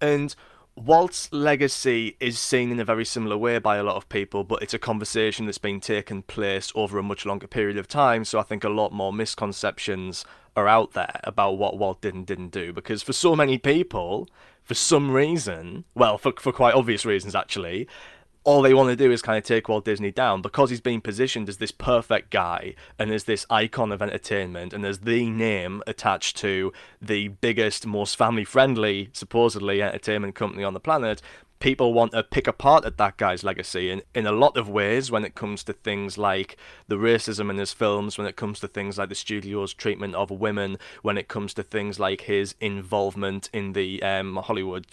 And 0.00 0.34
Walt's 0.76 1.32
legacy 1.32 2.16
is 2.20 2.38
seen 2.38 2.70
in 2.70 2.78
a 2.78 2.84
very 2.84 3.04
similar 3.04 3.36
way 3.36 3.58
by 3.58 3.76
a 3.76 3.82
lot 3.82 3.96
of 3.96 4.08
people, 4.08 4.44
but 4.44 4.62
it's 4.62 4.74
a 4.74 4.78
conversation 4.78 5.46
that's 5.46 5.58
been 5.58 5.80
taken 5.80 6.22
place 6.22 6.72
over 6.74 6.98
a 6.98 7.02
much 7.02 7.26
longer 7.26 7.48
period 7.48 7.76
of 7.76 7.88
time. 7.88 8.24
So 8.24 8.38
I 8.38 8.42
think 8.42 8.62
a 8.62 8.68
lot 8.68 8.92
more 8.92 9.12
misconceptions 9.12 10.24
are 10.54 10.68
out 10.68 10.92
there 10.92 11.20
about 11.24 11.58
what 11.58 11.78
Walt 11.78 12.00
did 12.00 12.14
and 12.14 12.26
didn't 12.26 12.50
do. 12.50 12.72
Because 12.72 13.02
for 13.02 13.12
so 13.12 13.34
many 13.34 13.58
people, 13.58 14.28
for 14.62 14.74
some 14.74 15.10
reason, 15.10 15.84
well, 15.94 16.16
for, 16.16 16.32
for 16.38 16.52
quite 16.52 16.74
obvious 16.74 17.04
reasons 17.04 17.34
actually, 17.34 17.88
all 18.48 18.62
they 18.62 18.72
want 18.72 18.88
to 18.88 18.96
do 18.96 19.12
is 19.12 19.20
kind 19.20 19.36
of 19.36 19.44
take 19.44 19.68
Walt 19.68 19.84
Disney 19.84 20.10
down 20.10 20.40
because 20.40 20.70
he's 20.70 20.80
being 20.80 21.02
positioned 21.02 21.50
as 21.50 21.58
this 21.58 21.70
perfect 21.70 22.30
guy 22.30 22.74
and 22.98 23.10
as 23.10 23.24
this 23.24 23.44
icon 23.50 23.92
of 23.92 24.00
entertainment 24.00 24.72
and 24.72 24.86
as 24.86 25.00
the 25.00 25.28
name 25.28 25.82
attached 25.86 26.34
to 26.38 26.72
the 26.98 27.28
biggest, 27.28 27.86
most 27.86 28.16
family 28.16 28.44
friendly, 28.44 29.10
supposedly, 29.12 29.82
entertainment 29.82 30.34
company 30.34 30.64
on 30.64 30.72
the 30.72 30.80
planet. 30.80 31.20
People 31.58 31.92
want 31.92 32.12
to 32.12 32.22
pick 32.22 32.46
apart 32.46 32.86
at 32.86 32.96
that 32.96 33.18
guy's 33.18 33.44
legacy 33.44 33.90
in, 33.90 34.00
in 34.14 34.26
a 34.26 34.32
lot 34.32 34.56
of 34.56 34.66
ways 34.66 35.10
when 35.10 35.26
it 35.26 35.34
comes 35.34 35.62
to 35.64 35.74
things 35.74 36.16
like 36.16 36.56
the 36.86 36.96
racism 36.96 37.50
in 37.50 37.58
his 37.58 37.74
films, 37.74 38.16
when 38.16 38.26
it 38.26 38.36
comes 38.36 38.60
to 38.60 38.68
things 38.68 38.96
like 38.96 39.10
the 39.10 39.14
studio's 39.14 39.74
treatment 39.74 40.14
of 40.14 40.30
women, 40.30 40.78
when 41.02 41.18
it 41.18 41.28
comes 41.28 41.52
to 41.52 41.62
things 41.62 42.00
like 42.00 42.22
his 42.22 42.54
involvement 42.62 43.50
in 43.52 43.74
the 43.74 44.02
um, 44.02 44.36
Hollywood 44.36 44.86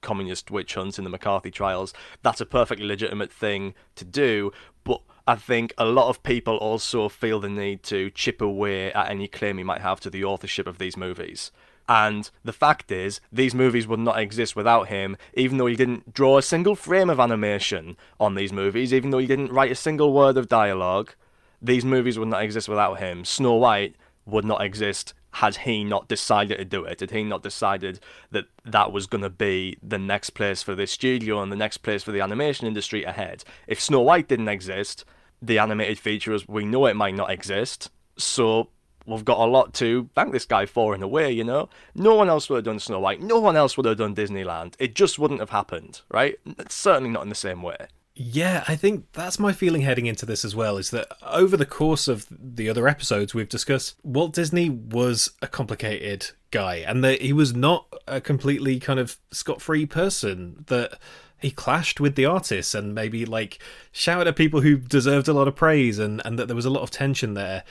communist 0.00 0.50
witch 0.50 0.74
hunts 0.74 0.98
in 0.98 1.04
the 1.04 1.10
McCarthy 1.10 1.50
trials. 1.50 1.92
That's 2.22 2.40
a 2.40 2.46
perfectly 2.46 2.86
legitimate 2.86 3.32
thing 3.32 3.74
to 3.96 4.04
do, 4.04 4.52
but 4.84 5.02
I 5.26 5.36
think 5.36 5.72
a 5.78 5.84
lot 5.84 6.08
of 6.08 6.22
people 6.22 6.56
also 6.56 7.08
feel 7.08 7.40
the 7.40 7.48
need 7.48 7.82
to 7.84 8.10
chip 8.10 8.40
away 8.40 8.92
at 8.92 9.10
any 9.10 9.28
claim 9.28 9.58
he 9.58 9.64
might 9.64 9.80
have 9.80 10.00
to 10.00 10.10
the 10.10 10.24
authorship 10.24 10.66
of 10.66 10.78
these 10.78 10.96
movies. 10.96 11.52
And 11.88 12.30
the 12.44 12.52
fact 12.52 12.92
is, 12.92 13.20
these 13.32 13.54
movies 13.54 13.88
would 13.88 13.98
not 13.98 14.18
exist 14.20 14.54
without 14.54 14.88
him, 14.88 15.16
even 15.34 15.58
though 15.58 15.66
he 15.66 15.74
didn't 15.74 16.14
draw 16.14 16.38
a 16.38 16.42
single 16.42 16.76
frame 16.76 17.10
of 17.10 17.18
animation 17.18 17.96
on 18.20 18.36
these 18.36 18.52
movies, 18.52 18.94
even 18.94 19.10
though 19.10 19.18
he 19.18 19.26
didn't 19.26 19.52
write 19.52 19.72
a 19.72 19.76
single 19.76 20.12
word 20.12 20.36
of 20.36 20.48
dialogue. 20.48 21.14
These 21.60 21.84
movies 21.84 22.18
would 22.18 22.28
not 22.28 22.44
exist 22.44 22.68
without 22.68 23.00
him. 23.00 23.24
Snow 23.24 23.54
White 23.54 23.96
would 24.24 24.44
not 24.44 24.62
exist 24.62 25.14
had 25.32 25.56
he 25.56 25.84
not 25.84 26.08
decided 26.08 26.58
to 26.58 26.64
do 26.64 26.84
it? 26.84 27.00
Had 27.00 27.10
he 27.10 27.22
not 27.22 27.42
decided 27.42 28.00
that 28.30 28.46
that 28.64 28.92
was 28.92 29.06
going 29.06 29.22
to 29.22 29.30
be 29.30 29.76
the 29.82 29.98
next 29.98 30.30
place 30.30 30.62
for 30.62 30.74
this 30.74 30.92
studio 30.92 31.42
and 31.42 31.52
the 31.52 31.56
next 31.56 31.78
place 31.78 32.02
for 32.02 32.12
the 32.12 32.20
animation 32.20 32.66
industry 32.66 33.04
ahead? 33.04 33.44
If 33.66 33.80
Snow 33.80 34.00
White 34.00 34.28
didn't 34.28 34.48
exist, 34.48 35.04
the 35.40 35.58
animated 35.58 35.98
feature 35.98 36.32
as 36.32 36.48
we 36.48 36.64
know 36.64 36.86
it 36.86 36.96
might 36.96 37.14
not 37.14 37.30
exist. 37.30 37.90
So 38.16 38.68
we've 39.06 39.24
got 39.24 39.38
a 39.38 39.50
lot 39.50 39.72
to 39.74 40.08
thank 40.14 40.32
this 40.32 40.44
guy 40.46 40.66
for 40.66 40.94
in 40.94 41.02
a 41.02 41.08
way, 41.08 41.30
you 41.30 41.44
know? 41.44 41.68
No 41.94 42.14
one 42.14 42.28
else 42.28 42.48
would 42.48 42.56
have 42.56 42.64
done 42.64 42.80
Snow 42.80 43.00
White. 43.00 43.22
No 43.22 43.38
one 43.38 43.56
else 43.56 43.76
would 43.76 43.86
have 43.86 43.98
done 43.98 44.14
Disneyland. 44.14 44.74
It 44.78 44.94
just 44.94 45.18
wouldn't 45.18 45.40
have 45.40 45.50
happened, 45.50 46.02
right? 46.10 46.36
certainly 46.68 47.10
not 47.10 47.22
in 47.22 47.28
the 47.28 47.34
same 47.34 47.62
way. 47.62 47.86
Yeah, 48.14 48.64
I 48.66 48.76
think 48.76 49.12
that's 49.12 49.38
my 49.38 49.52
feeling 49.52 49.82
heading 49.82 50.06
into 50.06 50.26
this 50.26 50.44
as 50.44 50.54
well 50.54 50.76
is 50.76 50.90
that 50.90 51.08
over 51.24 51.56
the 51.56 51.64
course 51.64 52.08
of 52.08 52.26
the 52.30 52.68
other 52.68 52.88
episodes 52.88 53.34
we've 53.34 53.48
discussed, 53.48 53.96
Walt 54.02 54.34
Disney 54.34 54.68
was 54.68 55.30
a 55.40 55.46
complicated 55.46 56.30
guy 56.50 56.76
and 56.76 57.04
that 57.04 57.22
he 57.22 57.32
was 57.32 57.54
not 57.54 57.86
a 58.08 58.20
completely 58.20 58.80
kind 58.80 58.98
of 58.98 59.16
scot 59.30 59.62
free 59.62 59.86
person, 59.86 60.64
that 60.66 60.98
he 61.38 61.50
clashed 61.50 62.00
with 62.00 62.16
the 62.16 62.26
artists 62.26 62.74
and 62.74 62.94
maybe 62.94 63.24
like 63.24 63.58
shouted 63.92 64.28
at 64.28 64.36
people 64.36 64.60
who 64.60 64.76
deserved 64.76 65.28
a 65.28 65.32
lot 65.32 65.48
of 65.48 65.56
praise 65.56 65.98
and, 65.98 66.20
and 66.24 66.38
that 66.38 66.46
there 66.46 66.56
was 66.56 66.66
a 66.66 66.70
lot 66.70 66.82
of 66.82 66.90
tension 66.90 67.34
there. 67.34 67.64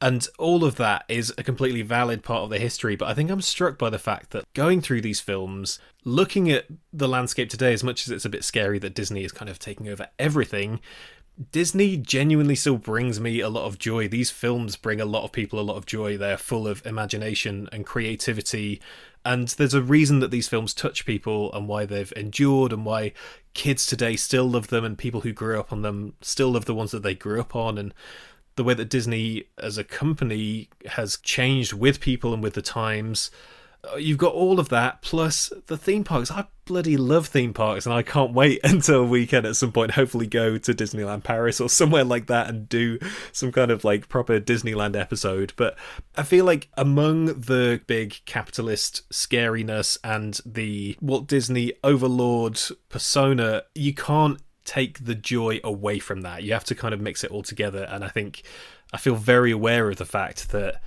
And 0.00 0.26
all 0.38 0.62
of 0.62 0.76
that 0.76 1.04
is 1.08 1.32
a 1.38 1.42
completely 1.42 1.80
valid 1.80 2.22
part 2.22 2.42
of 2.42 2.50
the 2.50 2.58
history, 2.58 2.96
but 2.96 3.08
I 3.08 3.14
think 3.14 3.30
I'm 3.30 3.40
struck 3.40 3.78
by 3.78 3.88
the 3.88 3.98
fact 3.98 4.30
that 4.30 4.44
going 4.52 4.82
through 4.82 5.00
these 5.00 5.20
films, 5.20 5.78
looking 6.04 6.50
at 6.50 6.66
the 6.92 7.08
landscape 7.08 7.48
today, 7.48 7.72
as 7.72 7.82
much 7.82 8.06
as 8.06 8.10
it's 8.10 8.26
a 8.26 8.30
bit 8.30 8.44
scary 8.44 8.78
that 8.80 8.94
Disney 8.94 9.24
is 9.24 9.32
kind 9.32 9.48
of 9.48 9.58
taking 9.58 9.88
over 9.88 10.08
everything, 10.18 10.80
Disney 11.52 11.96
genuinely 11.96 12.54
still 12.54 12.78
brings 12.78 13.20
me 13.20 13.40
a 13.40 13.48
lot 13.48 13.66
of 13.66 13.78
joy. 13.78 14.08
These 14.08 14.30
films 14.30 14.76
bring 14.76 15.00
a 15.00 15.06
lot 15.06 15.24
of 15.24 15.32
people 15.32 15.58
a 15.58 15.60
lot 15.60 15.76
of 15.76 15.86
joy. 15.86 16.16
They're 16.16 16.38
full 16.38 16.66
of 16.66 16.84
imagination 16.86 17.68
and 17.72 17.84
creativity. 17.84 18.80
And 19.24 19.48
there's 19.48 19.74
a 19.74 19.82
reason 19.82 20.20
that 20.20 20.30
these 20.30 20.48
films 20.48 20.72
touch 20.72 21.04
people 21.04 21.52
and 21.52 21.68
why 21.68 21.84
they've 21.84 22.12
endured 22.16 22.72
and 22.72 22.86
why 22.86 23.12
kids 23.52 23.84
today 23.84 24.16
still 24.16 24.48
love 24.48 24.68
them 24.68 24.84
and 24.84 24.96
people 24.96 25.22
who 25.22 25.32
grew 25.32 25.60
up 25.60 25.72
on 25.72 25.82
them 25.82 26.14
still 26.22 26.52
love 26.52 26.64
the 26.64 26.74
ones 26.74 26.90
that 26.92 27.02
they 27.02 27.14
grew 27.14 27.40
up 27.40 27.54
on. 27.54 27.76
And 27.76 27.92
the 28.56 28.64
way 28.64 28.74
that 28.74 28.88
Disney 28.88 29.44
as 29.58 29.78
a 29.78 29.84
company 29.84 30.68
has 30.86 31.18
changed 31.18 31.72
with 31.72 32.00
people 32.00 32.34
and 32.34 32.42
with 32.42 32.54
the 32.54 32.62
times. 32.62 33.30
Uh, 33.84 33.96
you've 33.96 34.18
got 34.18 34.34
all 34.34 34.58
of 34.58 34.70
that 34.70 35.02
plus 35.02 35.52
the 35.66 35.76
theme 35.76 36.02
parks. 36.02 36.30
I 36.30 36.46
bloody 36.64 36.96
love 36.96 37.28
theme 37.28 37.54
parks, 37.54 37.86
and 37.86 37.94
I 37.94 38.02
can't 38.02 38.32
wait 38.32 38.60
until 38.64 39.06
we 39.06 39.26
can 39.26 39.46
at 39.46 39.56
some 39.56 39.72
point 39.72 39.92
hopefully 39.92 40.26
go 40.26 40.58
to 40.58 40.74
Disneyland 40.74 41.22
Paris 41.22 41.60
or 41.60 41.68
somewhere 41.68 42.04
like 42.04 42.26
that 42.26 42.48
and 42.48 42.68
do 42.68 42.98
some 43.32 43.52
kind 43.52 43.70
of 43.70 43.84
like 43.84 44.08
proper 44.08 44.40
Disneyland 44.40 44.96
episode. 44.96 45.52
But 45.56 45.76
I 46.16 46.22
feel 46.22 46.44
like 46.44 46.68
among 46.76 47.26
the 47.26 47.80
big 47.86 48.20
capitalist 48.24 49.08
scariness 49.10 49.98
and 50.02 50.40
the 50.44 50.96
Walt 51.00 51.28
Disney 51.28 51.72
overlord 51.84 52.60
persona, 52.88 53.62
you 53.74 53.94
can't 53.94 54.40
take 54.66 55.04
the 55.04 55.14
joy 55.14 55.60
away 55.64 55.98
from 55.98 56.22
that. 56.22 56.42
You 56.42 56.52
have 56.52 56.64
to 56.64 56.74
kind 56.74 56.92
of 56.92 57.00
mix 57.00 57.24
it 57.24 57.30
all 57.30 57.42
together. 57.42 57.84
And 57.90 58.04
I 58.04 58.08
think 58.08 58.42
I 58.92 58.98
feel 58.98 59.16
very 59.16 59.50
aware 59.50 59.88
of 59.88 59.96
the 59.96 60.04
fact 60.04 60.50
that 60.50 60.82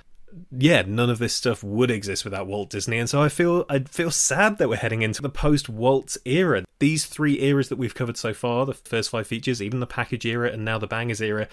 yeah, 0.56 0.82
none 0.86 1.10
of 1.10 1.18
this 1.18 1.34
stuff 1.34 1.64
would 1.64 1.90
exist 1.90 2.24
without 2.24 2.46
Walt 2.46 2.70
Disney, 2.70 2.98
and 2.98 3.10
so 3.10 3.20
I 3.20 3.28
feel 3.28 3.64
I 3.68 3.80
feel 3.80 4.12
sad 4.12 4.58
that 4.58 4.68
we're 4.68 4.76
heading 4.76 5.02
into 5.02 5.22
the 5.22 5.28
post 5.28 5.68
Walt 5.68 6.16
era. 6.24 6.64
These 6.78 7.06
three 7.06 7.40
eras 7.40 7.68
that 7.68 7.78
we've 7.78 7.94
covered 7.94 8.16
so 8.16 8.32
far, 8.32 8.64
the 8.64 8.74
first 8.74 9.10
five 9.10 9.26
features, 9.26 9.60
even 9.60 9.80
the 9.80 9.86
package 9.86 10.24
era, 10.24 10.50
and 10.50 10.64
now 10.64 10.78
the 10.78 10.86
bangers 10.86 11.20
era, 11.20 11.48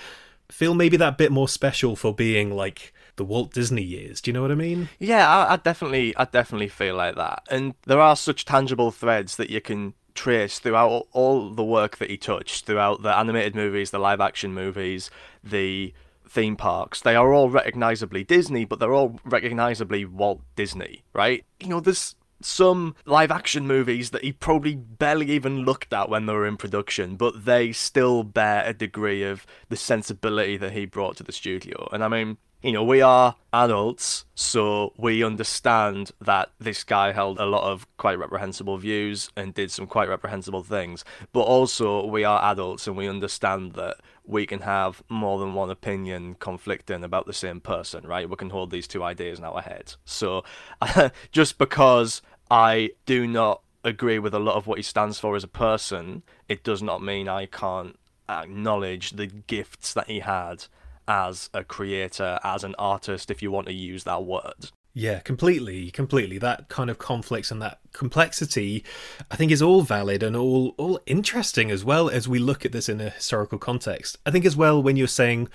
feel 0.50 0.74
maybe 0.74 0.98
that 0.98 1.18
bit 1.18 1.32
more 1.32 1.48
special 1.48 1.96
for 1.96 2.14
being 2.14 2.52
like 2.52 2.94
the 3.18 3.26
Walt 3.26 3.52
Disney 3.52 3.84
years. 3.84 4.22
Do 4.22 4.30
you 4.30 4.34
know 4.34 4.42
what 4.42 4.52
I 4.52 4.56
mean? 4.56 4.90
Yeah, 5.00 5.28
I, 5.28 5.54
I 5.54 5.56
definitely, 5.58 6.16
I 6.16 6.26
definitely 6.26 6.70
feel 6.70 6.96
like 6.96 7.16
that. 7.16 7.44
And 7.50 7.74
there 7.86 8.00
are 8.00 8.16
such 8.16 8.46
tangible 8.46 8.92
threads 8.92 9.38
that 9.38 9.50
you 9.50 9.60
can 9.60 9.96
trace 10.18 10.60
throughout 10.60 11.08
all 11.14 11.50
the 11.52 11.64
work 11.64 11.98
that 11.98 12.10
he 12.10 12.18
touched, 12.18 12.66
throughout 12.66 13.04
the 13.04 13.16
animated 13.16 13.56
movies, 13.56 13.92
the 13.92 14.00
live 14.00 14.20
action 14.20 14.54
movies, 14.54 15.10
the 15.44 15.94
theme 16.28 16.58
parks. 16.58 17.00
They 17.00 17.16
are 17.16 17.34
all 17.34 17.50
recognizably 17.50 18.24
Disney, 18.24 18.66
but 18.66 18.80
they're 18.80 18.94
all 18.94 19.20
recognizably 19.24 20.04
Walt 20.04 20.42
Disney, 20.56 21.04
right? 21.14 21.46
You 21.60 21.70
know, 21.70 21.80
there's 21.80 22.16
some 22.42 22.96
live 23.06 23.32
action 23.32 23.66
movies 23.66 24.10
that 24.12 24.24
he 24.24 24.32
probably 24.32 24.76
barely 24.76 25.32
even 25.32 25.64
looked 25.64 25.94
at 25.94 26.10
when 26.10 26.26
they 26.26 26.34
were 26.34 26.48
in 26.48 26.58
production, 26.58 27.16
but 27.16 27.46
they 27.46 27.72
still 27.72 28.24
bear 28.24 28.64
a 28.66 28.74
degree 28.74 29.24
of 29.24 29.46
the 29.70 29.78
sensibility 29.78 30.58
that 30.58 30.74
he 30.74 30.86
brought 30.86 31.18
to 31.18 31.24
the 31.24 31.32
studio. 31.32 31.88
And 31.92 32.04
I 32.04 32.08
mean, 32.08 32.38
you 32.62 32.72
know, 32.72 32.84
we 32.84 33.02
are 33.02 33.36
adults, 33.54 34.26
so 34.34 34.94
we 34.98 35.24
understand 35.24 36.12
that 36.20 36.50
this 36.60 36.84
guy 36.84 37.12
held 37.12 37.40
a 37.40 37.46
lot 37.46 37.64
of 37.64 37.86
quite 37.98 38.18
reprehensible 38.18 38.78
views 38.78 39.30
and 39.36 39.54
did 39.54 39.70
some 39.70 39.86
quite 39.86 40.10
reprehensible 40.10 40.64
things. 40.64 41.06
But 41.34 41.42
also, 41.42 42.06
we 42.06 42.24
are 42.24 42.52
adults 42.52 42.88
and 42.88 42.98
we 42.98 43.08
understand 43.08 43.74
that 43.74 43.98
we 44.26 44.48
can 44.48 44.62
have 44.62 45.04
more 45.08 45.40
than 45.40 45.54
one 45.54 45.70
opinion 45.70 46.36
conflicting 46.40 47.04
about 47.04 47.28
the 47.28 47.34
same 47.34 47.62
person, 47.62 48.06
right? 48.08 48.30
We 48.30 48.36
can 48.36 48.50
hold 48.50 48.72
these 48.72 48.88
two 48.88 49.04
ideas 49.04 49.38
in 49.38 49.46
our 49.46 49.62
heads. 49.62 49.98
So, 50.04 50.44
just 51.32 51.60
because 51.60 52.24
I 52.50 52.92
do 53.06 53.28
not 53.28 53.62
agree 53.84 54.20
with 54.20 54.34
a 54.34 54.40
lot 54.40 54.56
of 54.56 54.66
what 54.66 54.80
he 54.80 54.84
stands 54.84 55.20
for 55.20 55.36
as 55.36 55.44
a 55.44 55.48
person, 55.48 56.24
it 56.50 56.64
does 56.64 56.82
not 56.82 57.04
mean 57.04 57.30
I 57.30 57.46
can't 57.46 57.98
acknowledge 58.28 59.12
the 59.12 59.28
gifts 59.28 59.94
that 59.94 60.08
he 60.08 60.20
had 60.20 60.66
as 61.08 61.50
a 61.54 61.64
creator, 61.64 62.40
as 62.44 62.64
an 62.64 62.76
artist, 62.78 63.32
if 63.32 63.42
you 63.42 63.52
want 63.52 63.68
to 63.68 63.74
use 63.74 64.04
that 64.04 64.24
word. 64.24 64.72
Yeah, 64.94 65.20
completely, 65.20 65.92
completely. 65.92 66.40
That 66.40 66.70
kind 66.70 66.90
of 66.90 66.98
conflicts 66.98 67.52
and 67.52 67.62
that 67.62 67.80
complexity, 67.94 68.84
I 69.30 69.36
think, 69.36 69.52
is 69.52 69.62
all 69.62 69.84
valid 69.84 70.24
and 70.24 70.36
all 70.36 70.74
all 70.80 71.00
interesting 71.06 71.70
as 71.70 71.86
well 71.86 72.10
as 72.10 72.28
we 72.28 72.40
look 72.40 72.66
at 72.66 72.72
this 72.72 72.90
in 72.90 73.00
a 73.00 73.12
historical 73.12 73.60
context. 73.60 74.18
I 74.26 74.32
think 74.32 74.44
as 74.44 74.58
well 74.58 74.82
when 74.82 74.98
you're 74.98 75.08
saying 75.08 75.50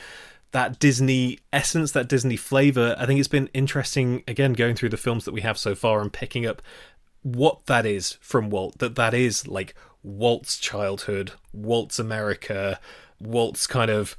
that 0.52 0.78
Disney 0.78 1.40
essence, 1.52 1.90
that 1.90 2.08
Disney 2.08 2.36
flavor, 2.36 2.94
I 2.96 3.04
think 3.04 3.18
it's 3.18 3.28
been 3.28 3.50
interesting 3.52 4.22
again 4.28 4.52
going 4.52 4.76
through 4.76 4.90
the 4.90 4.96
films 4.96 5.24
that 5.24 5.34
we 5.34 5.40
have 5.40 5.58
so 5.58 5.74
far 5.74 6.00
and 6.00 6.12
picking 6.12 6.46
up 6.46 6.62
what 7.22 7.66
that 7.66 7.84
is 7.84 8.12
from 8.20 8.48
Walt. 8.48 8.78
That 8.78 8.94
that 8.94 9.12
is 9.12 9.48
like 9.48 9.74
Walt's 10.04 10.56
childhood, 10.56 11.32
Walt's 11.52 11.98
America, 11.98 12.78
Walt's 13.18 13.66
kind 13.66 13.90
of 13.90 14.16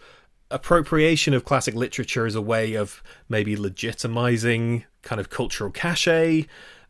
appropriation 0.54 1.34
of 1.34 1.44
classic 1.44 1.76
literature 1.76 2.26
as 2.26 2.36
a 2.36 2.42
way 2.42 2.76
of 2.76 3.04
maybe 3.28 3.56
legitimizing 3.56 4.86
kind 5.02 5.20
of 5.20 5.30
cultural 5.30 5.72
cachet, 5.72 6.46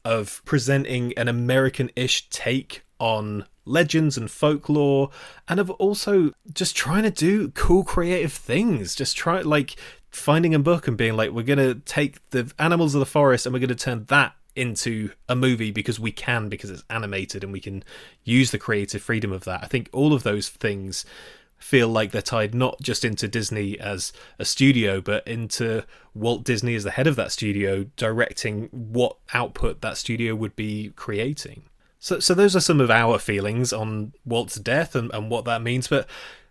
of 0.06 0.42
presenting 0.46 1.14
an 1.18 1.28
American 1.28 1.90
ish 1.96 2.30
take 2.30 2.84
on 3.00 3.46
legends 3.66 4.18
and 4.18 4.30
folklore, 4.30 5.10
and 5.48 5.60
of 5.60 5.70
also 5.72 6.32
just 6.54 6.76
trying 6.76 7.04
to 7.04 7.12
do 7.12 7.50
cool 7.50 7.84
creative 7.84 8.34
things. 8.34 8.94
Just 8.94 9.16
try, 9.16 9.42
like, 9.42 9.76
finding 10.10 10.54
a 10.54 10.60
book 10.60 10.88
and 10.88 10.98
being 10.98 11.16
like, 11.16 11.32
we're 11.32 11.44
going 11.44 11.58
to 11.58 11.76
take 11.86 12.30
the 12.30 12.52
animals 12.60 12.94
of 12.94 13.00
the 13.00 13.06
forest 13.06 13.46
and 13.46 13.54
we're 13.54 13.60
going 13.60 13.70
to 13.70 13.76
turn 13.76 14.06
that 14.10 14.34
into 14.56 15.10
a 15.28 15.36
movie 15.36 15.72
because 15.72 16.00
we 16.00 16.12
can, 16.12 16.50
because 16.50 16.70
it's 16.70 16.84
animated 16.90 17.44
and 17.44 17.52
we 17.52 17.60
can 17.60 17.84
use 18.24 18.52
the 18.52 18.60
creative 18.60 19.02
freedom 19.02 19.32
of 19.32 19.46
that. 19.46 19.64
I 19.64 19.68
think 19.68 19.90
all 19.92 20.14
of 20.14 20.24
those 20.24 20.50
things 20.50 21.06
feel 21.64 21.88
like 21.88 22.12
they're 22.12 22.22
tied 22.22 22.54
not 22.54 22.82
just 22.82 23.06
into 23.06 23.28
Disney 23.28 23.80
as 23.80 24.12
a 24.38 24.44
studio, 24.44 25.00
but 25.00 25.26
into 25.26 25.86
Walt 26.14 26.44
Disney 26.44 26.76
as 26.76 26.84
the 26.84 26.92
head 26.92 27.08
of 27.08 27.16
that 27.16 27.32
studio, 27.32 27.86
directing 27.96 28.68
what 28.72 29.16
output 29.34 29.82
that 29.82 29.98
studio 29.98 30.36
would 30.36 30.56
be 30.56 30.92
creating. 30.96 31.64
So, 32.00 32.20
so 32.20 32.34
those 32.34 32.54
are 32.54 32.60
some 32.60 32.82
of 32.82 32.92
our 32.92 33.18
feelings 33.18 33.72
on 33.72 34.12
Walt's 34.26 34.56
death 34.56 34.94
and, 34.94 35.10
and 35.14 35.32
what 35.32 35.46
that 35.46 35.62
means. 35.62 35.88
But 35.88 36.08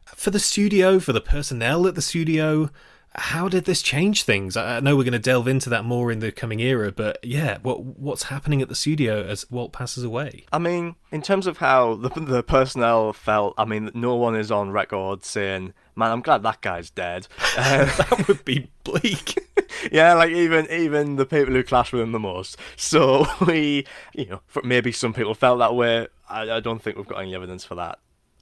for 0.06 0.30
the 0.30 0.40
studio, 0.40 0.98
for 0.98 1.12
the 1.12 1.20
personnel 1.20 1.86
at 1.86 1.94
the 1.94 2.02
studio, 2.02 2.70
how 3.14 3.48
did 3.48 3.64
this 3.64 3.82
change 3.82 4.22
things? 4.22 4.56
I 4.56 4.80
know 4.80 4.96
we're 4.96 5.04
going 5.04 5.12
to 5.12 5.18
delve 5.18 5.46
into 5.46 5.68
that 5.70 5.84
more 5.84 6.10
in 6.10 6.20
the 6.20 6.32
coming 6.32 6.60
era, 6.60 6.90
but 6.90 7.18
yeah, 7.22 7.58
what 7.62 7.84
what's 7.84 8.24
happening 8.24 8.62
at 8.62 8.68
the 8.68 8.74
studio 8.74 9.22
as 9.22 9.50
Walt 9.50 9.72
passes 9.72 10.02
away? 10.02 10.44
I 10.52 10.58
mean, 10.58 10.96
in 11.10 11.20
terms 11.20 11.46
of 11.46 11.58
how 11.58 11.96
the, 11.96 12.08
the 12.08 12.42
personnel 12.42 13.12
felt, 13.12 13.54
I 13.58 13.66
mean, 13.66 13.90
no 13.92 14.16
one 14.16 14.34
is 14.34 14.50
on 14.50 14.70
record 14.70 15.24
saying, 15.24 15.74
"Man, 15.94 16.10
I'm 16.10 16.22
glad 16.22 16.42
that 16.42 16.62
guy's 16.62 16.88
dead." 16.88 17.28
Um, 17.58 17.86
that 17.98 18.24
would 18.28 18.44
be 18.44 18.70
bleak. 18.82 19.38
yeah, 19.92 20.14
like 20.14 20.30
even 20.30 20.70
even 20.70 21.16
the 21.16 21.26
people 21.26 21.52
who 21.52 21.62
clash 21.62 21.92
with 21.92 22.02
him 22.02 22.12
the 22.12 22.18
most. 22.18 22.56
So 22.76 23.26
we, 23.46 23.86
you 24.14 24.26
know, 24.26 24.40
maybe 24.64 24.90
some 24.90 25.12
people 25.12 25.34
felt 25.34 25.58
that 25.58 25.74
way. 25.74 26.08
I, 26.30 26.50
I 26.50 26.60
don't 26.60 26.80
think 26.80 26.96
we've 26.96 27.06
got 27.06 27.20
any 27.20 27.34
evidence 27.34 27.64
for 27.64 27.74
that. 27.74 27.98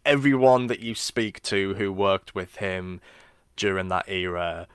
Everyone 0.06 0.68
that 0.68 0.80
you 0.80 0.94
speak 0.94 1.42
to 1.42 1.74
who 1.74 1.92
worked 1.92 2.34
with 2.34 2.56
him 2.56 3.00
during 3.60 3.88
that 3.88 4.08
era 4.08 4.66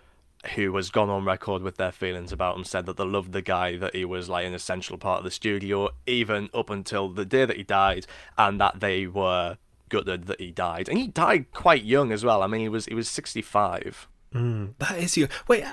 who 0.54 0.76
has 0.76 0.91
gone 0.91 1.10
on 1.10 1.26
record 1.26 1.63
with 1.63 1.78
their 1.78 1.91
feelings 1.91 2.32
about 2.32 2.56
him 2.56 2.63
said 2.63 2.86
that 2.86 2.98
they 2.98 3.04
loved 3.04 3.32
the 3.32 3.41
guy 3.41 3.76
that 3.78 3.95
he 3.95 4.06
was 4.06 4.30
like 4.30 4.45
an 4.45 4.54
essential 4.54 4.95
part 4.95 5.17
of 5.17 5.24
the 5.24 5.32
studio 5.32 5.89
even 6.06 6.50
up 6.54 6.69
until 6.69 7.10
the 7.10 7.26
day 7.26 7.45
that 7.45 7.58
he 7.58 7.63
died 7.63 8.06
and 8.38 8.62
that 8.62 8.80
they 8.80 9.08
were 9.08 9.58
gutted 9.89 10.28
that 10.28 10.39
he 10.39 10.52
died. 10.52 10.88
And 10.88 11.00
he 11.00 11.08
died 11.08 11.52
quite 11.52 11.84
young 11.84 12.12
as 12.12 12.24
well. 12.24 12.43
I 12.43 12.48
mean 12.48 12.62
he 12.62 12.69
was 12.69 12.86
he 12.86 12.93
was 12.93 13.10
65 13.10 14.08
mm, 14.34 14.74
that 14.78 14.98
is 15.00 15.17
you. 15.17 15.28
Wait 15.48 15.65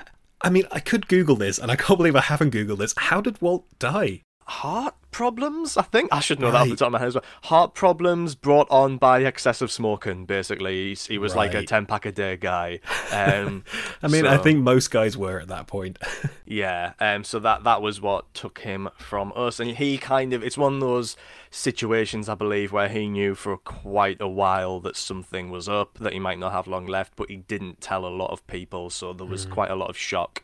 i 0.45 0.49
mean 0.49 0.65
i 0.71 0.79
could 0.81 1.07
google 1.07 1.37
this 1.37 1.57
and 1.57 1.71
i 1.71 1.75
can't 1.77 1.97
believe 1.97 2.17
i 2.17 2.21
haven't 2.21 2.53
googled 2.53 2.79
this. 2.79 2.93
How 2.97 3.21
did 3.21 3.41
walt 3.41 3.65
die 3.79 4.23
heart 4.45 4.95
problems. 5.11 5.77
I 5.77 5.83
think 5.83 6.09
I 6.11 6.19
should 6.19 6.39
know 6.39 6.47
right. 6.47 6.53
that 6.53 6.61
off 6.61 6.69
the 6.69 6.75
top 6.75 6.87
of 6.87 6.91
my 6.93 6.99
head 6.99 7.07
as 7.09 7.15
well. 7.15 7.23
Heart 7.43 7.73
problems 7.75 8.35
brought 8.35 8.69
on 8.69 8.97
by 8.97 9.19
excessive 9.19 9.71
smoking. 9.71 10.25
Basically, 10.25 10.95
he 10.95 11.17
was 11.17 11.33
right. 11.33 11.53
like 11.53 11.63
a 11.63 11.65
ten 11.65 11.85
pack 11.85 12.05
a 12.05 12.11
day 12.11 12.35
guy. 12.35 12.79
Um, 13.11 13.63
I 14.03 14.07
mean, 14.07 14.25
so, 14.25 14.29
I 14.29 14.37
think 14.37 14.59
most 14.59 14.91
guys 14.91 15.15
were 15.15 15.39
at 15.39 15.47
that 15.47 15.67
point. 15.67 15.97
yeah. 16.45 16.93
Um. 16.99 17.23
So 17.23 17.39
that 17.39 17.63
that 17.63 17.81
was 17.81 18.01
what 18.01 18.33
took 18.33 18.59
him 18.59 18.89
from 18.97 19.31
us, 19.35 19.59
and 19.59 19.71
he 19.71 19.97
kind 19.97 20.33
of 20.33 20.43
it's 20.43 20.57
one 20.57 20.75
of 20.75 20.81
those 20.81 21.15
situations 21.49 22.27
I 22.27 22.35
believe 22.35 22.71
where 22.71 22.89
he 22.89 23.07
knew 23.07 23.35
for 23.35 23.55
quite 23.57 24.19
a 24.19 24.27
while 24.27 24.79
that 24.81 24.97
something 24.97 25.51
was 25.51 25.69
up, 25.69 25.99
that 25.99 26.13
he 26.13 26.19
might 26.19 26.39
not 26.39 26.51
have 26.51 26.67
long 26.67 26.87
left, 26.87 27.15
but 27.15 27.29
he 27.29 27.37
didn't 27.37 27.79
tell 27.79 28.05
a 28.05 28.09
lot 28.09 28.31
of 28.31 28.45
people, 28.47 28.89
so 28.89 29.13
there 29.13 29.27
was 29.27 29.45
mm. 29.45 29.51
quite 29.51 29.69
a 29.71 29.75
lot 29.75 29.89
of 29.89 29.97
shock 29.97 30.43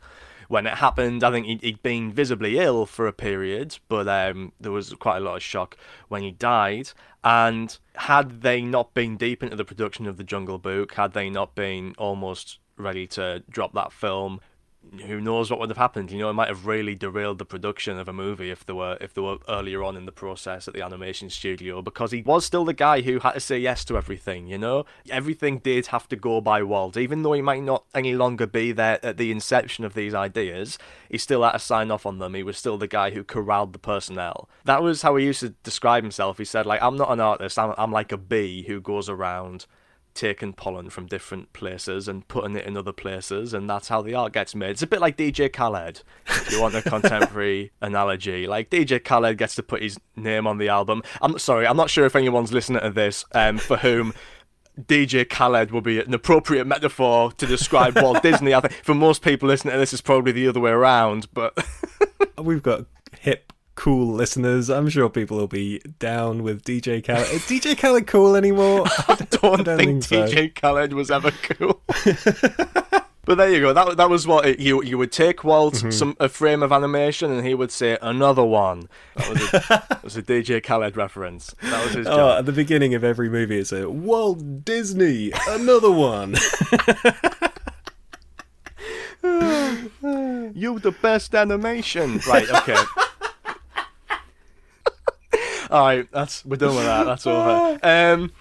when 0.50 0.68
it 0.68 0.74
happened. 0.74 1.24
I 1.24 1.32
think 1.32 1.46
he'd, 1.46 1.62
he'd 1.62 1.82
been 1.82 2.12
visibly 2.12 2.58
ill 2.58 2.86
for 2.86 3.08
a 3.08 3.14
period, 3.14 3.78
but 3.88 4.08
um, 4.10 4.52
there 4.60 4.74
was 4.74 4.94
quite 4.96 5.18
a 5.18 5.22
lot 5.22 5.38
of 5.38 5.44
shock 5.44 5.78
when 6.10 6.22
he 6.22 6.32
died. 6.32 6.92
And 7.24 7.78
had 7.96 8.42
they 8.42 8.62
not 8.62 8.94
been 8.94 9.16
deep 9.16 9.42
into 9.42 9.56
the 9.56 9.64
production 9.64 10.06
of 10.08 10.18
the 10.18 10.24
Jungle 10.24 10.58
Book, 10.58 10.96
had 10.96 11.14
they 11.14 11.30
not 11.30 11.56
been 11.56 11.96
almost 11.98 12.60
ready 12.78 13.08
to 13.08 13.44
drop 13.50 13.74
that 13.74 13.94
film, 13.94 14.42
who 15.06 15.22
knows 15.22 15.50
what 15.50 15.60
would 15.60 15.70
have 15.70 15.78
happened? 15.78 16.12
You 16.12 16.20
know, 16.20 16.30
it 16.30 16.34
might 16.34 16.48
have 16.48 16.66
really 16.66 16.96
derailed 16.96 17.38
the 17.38 17.46
production 17.46 17.98
of 17.98 18.08
a 18.08 18.14
movie 18.14 18.50
if 18.50 18.66
they 18.66 18.74
were 18.74 18.98
if 19.00 19.14
they 19.14 19.22
were 19.22 19.38
earlier 19.48 19.84
on 19.84 19.96
in 19.96 20.06
the 20.06 20.12
process 20.12 20.68
at 20.68 20.74
the 20.74 20.82
animation 20.82 21.30
studio 21.30 21.82
because 21.82 22.12
he 22.12 22.22
was 22.22 22.46
still 22.46 22.66
the 22.66 22.74
guy 22.74 23.02
who 23.02 23.20
had 23.20 23.34
to 23.34 23.40
say 23.40 23.60
yes 23.60 23.86
to 23.86 23.98
everything. 23.98 24.48
You 24.48 24.58
know, 24.58 24.86
everything 25.10 25.60
did 25.60 25.88
have 25.88 26.08
to 26.10 26.16
go 26.16 26.42
by 26.42 26.64
Walt, 26.64 26.98
even 26.98 27.24
though 27.24 27.34
he 27.34 27.42
might 27.42 27.64
not 27.64 27.86
any 27.94 28.16
longer 28.16 28.48
be 28.48 28.72
there 28.72 29.04
at 29.04 29.18
the 29.18 29.32
inception 29.32 29.86
of 29.86 29.94
these 29.94 30.14
ideas. 30.14 30.78
He 31.10 31.18
still 31.18 31.44
had 31.44 31.54
to 31.54 31.60
sign 31.60 31.92
off 31.92 32.06
on 32.06 32.20
them. 32.20 32.34
He 32.34 32.44
was 32.44 32.58
still 32.58 32.78
the 32.78 32.88
guy 32.88 33.12
who 33.12 33.24
corralled 33.24 33.74
the 33.74 33.80
personnel. 33.80 34.50
That 34.66 34.84
was 34.84 35.02
how 35.02 35.16
he 35.16 35.26
used 35.26 35.42
to 35.42 35.50
describe 35.64 36.04
himself. 36.04 36.38
He 36.38 36.46
said, 36.46 36.66
like, 36.66 36.82
I'm 36.82 36.98
not 36.98 37.12
an 37.12 37.20
artist. 37.20 37.58
I'm 37.58 37.74
I'm 37.78 37.92
like 37.92 38.12
a 38.12 38.18
bee 38.18 38.64
who 38.64 38.82
goes 38.82 39.10
around 39.10 39.66
taking 40.20 40.52
pollen 40.52 40.90
from 40.90 41.06
different 41.06 41.54
places 41.54 42.10
and 42.10 42.28
putting 42.28 42.56
it 42.58 42.66
in 42.66 42.76
other 42.76 42.92
places, 42.92 43.54
and 43.54 43.70
that's 43.70 43.88
how 43.88 44.02
the 44.02 44.14
art 44.14 44.34
gets 44.34 44.54
made. 44.54 44.72
It's 44.72 44.82
a 44.82 44.88
bit 44.88 45.00
like 45.00 45.16
DJ 45.16 45.52
Khaled, 45.52 46.04
if 46.28 46.52
you 46.52 46.62
want 46.62 46.76
a 46.76 46.82
contemporary 46.90 47.72
analogy. 47.82 48.46
Like 48.46 48.70
DJ 48.70 49.02
Khaled 49.02 49.38
gets 49.38 49.56
to 49.56 49.64
put 49.64 49.82
his 49.82 49.98
name 50.18 50.46
on 50.46 50.58
the 50.58 50.68
album. 50.68 51.04
I'm 51.22 51.40
sorry, 51.40 51.66
I'm 51.66 51.78
not 51.78 51.90
sure 51.90 52.06
if 52.06 52.18
anyone's 52.18 52.52
listening 52.52 52.82
to 52.82 52.90
this 52.90 53.24
um, 53.34 53.58
for 53.58 53.78
whom. 53.78 54.14
DJ 54.80 55.28
Khaled 55.30 55.72
will 55.72 55.82
be 55.82 56.00
an 56.00 56.14
appropriate 56.14 56.66
metaphor 56.66 57.34
to 57.34 57.46
describe 57.46 57.98
Walt 57.98 58.24
Disney. 58.24 58.54
I 58.54 58.62
think 58.62 58.74
for 58.82 58.96
most 58.96 59.22
people 59.22 59.50
listening 59.50 59.74
to 59.74 59.78
this, 59.78 59.92
is 59.92 60.00
probably 60.00 60.32
the 60.32 60.48
other 60.48 60.62
way 60.62 60.72
around. 60.72 61.28
But 61.34 61.58
we've 62.38 62.64
got 62.64 62.86
hip 63.20 63.52
cool 63.80 64.14
listeners. 64.14 64.70
I'm 64.70 64.90
sure 64.90 65.10
people 65.10 65.38
will 65.38 65.48
be 65.48 65.80
down 66.00 66.44
with 66.44 66.64
DJ 66.64 67.02
Khaled. 67.06 67.30
Is 67.32 67.44
DJ 67.44 67.78
Khaled 67.78 68.08
cool 68.08 68.36
anymore? 68.36 68.84
I 69.08 69.26
don't, 69.30 69.62
I 69.62 69.64
don't 69.64 69.78
think, 69.78 70.04
think 70.04 70.28
so. 70.30 70.36
DJ 70.36 70.54
Khaled 70.54 70.92
was 70.94 71.10
ever 71.10 71.32
cool. 71.32 71.82
But 73.26 73.38
there 73.38 73.52
you 73.52 73.60
go. 73.60 73.74
That 73.74 73.98
that 73.98 74.10
was 74.10 74.26
what 74.26 74.48
it, 74.48 74.60
you 74.60 74.82
you 74.84 74.98
would 74.98 75.12
take 75.12 75.44
Walt 75.44 75.76
Mm-hmm. 75.76 75.92
some 75.92 76.18
a 76.20 76.28
frame 76.28 76.64
of 76.64 76.72
animation 76.72 77.32
and 77.32 77.46
he 77.46 77.54
would 77.54 77.70
say 77.72 77.96
another 78.02 78.44
one. 78.44 78.90
That 79.18 79.30
was 79.30 79.42
a, 79.42 79.52
that 79.90 80.04
was 80.04 80.18
a 80.18 80.24
DJ 80.24 80.64
Khaled 80.64 80.98
reference. 80.98 81.54
That 81.62 81.84
was 81.86 81.94
his 81.94 82.08
Oh, 82.08 82.16
job. 82.16 82.40
at 82.40 82.46
the 82.48 82.52
beginning 82.52 82.96
of 82.96 83.04
every 83.04 83.30
movie, 83.30 83.60
it's 83.60 83.72
a 83.72 83.88
Walt 83.88 84.66
Disney, 84.66 85.32
another 85.48 85.92
one. 85.92 86.38
You 90.56 90.80
the 90.80 90.96
best 91.00 91.36
animation. 91.36 92.20
Right. 92.28 92.50
Okay. 92.50 92.78
All 95.70 95.86
right, 95.86 96.08
that's 96.12 96.44
we're 96.46 96.56
done 96.58 96.76
with 96.76 96.86
that. 96.86 97.04
That's 97.06 97.28
over. 97.28 97.80
Um, 97.84 98.32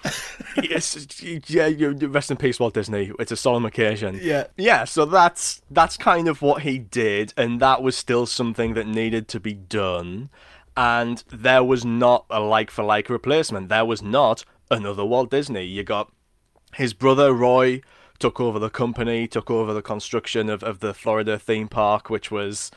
yes, 0.63 1.07
yeah. 1.47 1.67
You, 1.67 1.95
you- 1.99 2.07
rest 2.07 2.31
in 2.31 2.37
peace, 2.37 2.59
Walt 2.59 2.73
Disney. 2.73 3.11
It's 3.19 3.31
a 3.31 3.37
solemn 3.37 3.65
occasion. 3.65 4.19
Yeah. 4.21 4.47
yeah. 4.57 4.83
So 4.85 5.05
that's 5.05 5.61
that's 5.69 5.95
kind 5.97 6.27
of 6.27 6.41
what 6.41 6.63
he 6.63 6.77
did, 6.79 7.33
and 7.37 7.59
that 7.59 7.81
was 7.83 7.95
still 7.95 8.25
something 8.25 8.73
that 8.73 8.87
needed 8.87 9.27
to 9.29 9.39
be 9.39 9.53
done. 9.53 10.29
And 10.75 11.23
there 11.31 11.63
was 11.63 11.83
not 11.85 12.25
a 12.29 12.39
like 12.39 12.71
for 12.71 12.83
like 12.83 13.09
replacement. 13.09 13.69
There 13.69 13.85
was 13.85 14.01
not 14.01 14.45
another 14.71 15.05
Walt 15.05 15.29
Disney. 15.31 15.65
You 15.65 15.83
got 15.83 16.11
his 16.75 16.93
brother 16.93 17.33
Roy 17.33 17.81
took 18.17 18.39
over 18.39 18.59
the 18.59 18.69
company, 18.69 19.27
took 19.27 19.49
over 19.49 19.73
the 19.73 19.81
construction 19.81 20.49
of, 20.49 20.61
of 20.63 20.79
the 20.79 20.93
Florida 20.93 21.39
theme 21.39 21.67
park, 21.67 22.09
which 22.09 22.29
was 22.31 22.69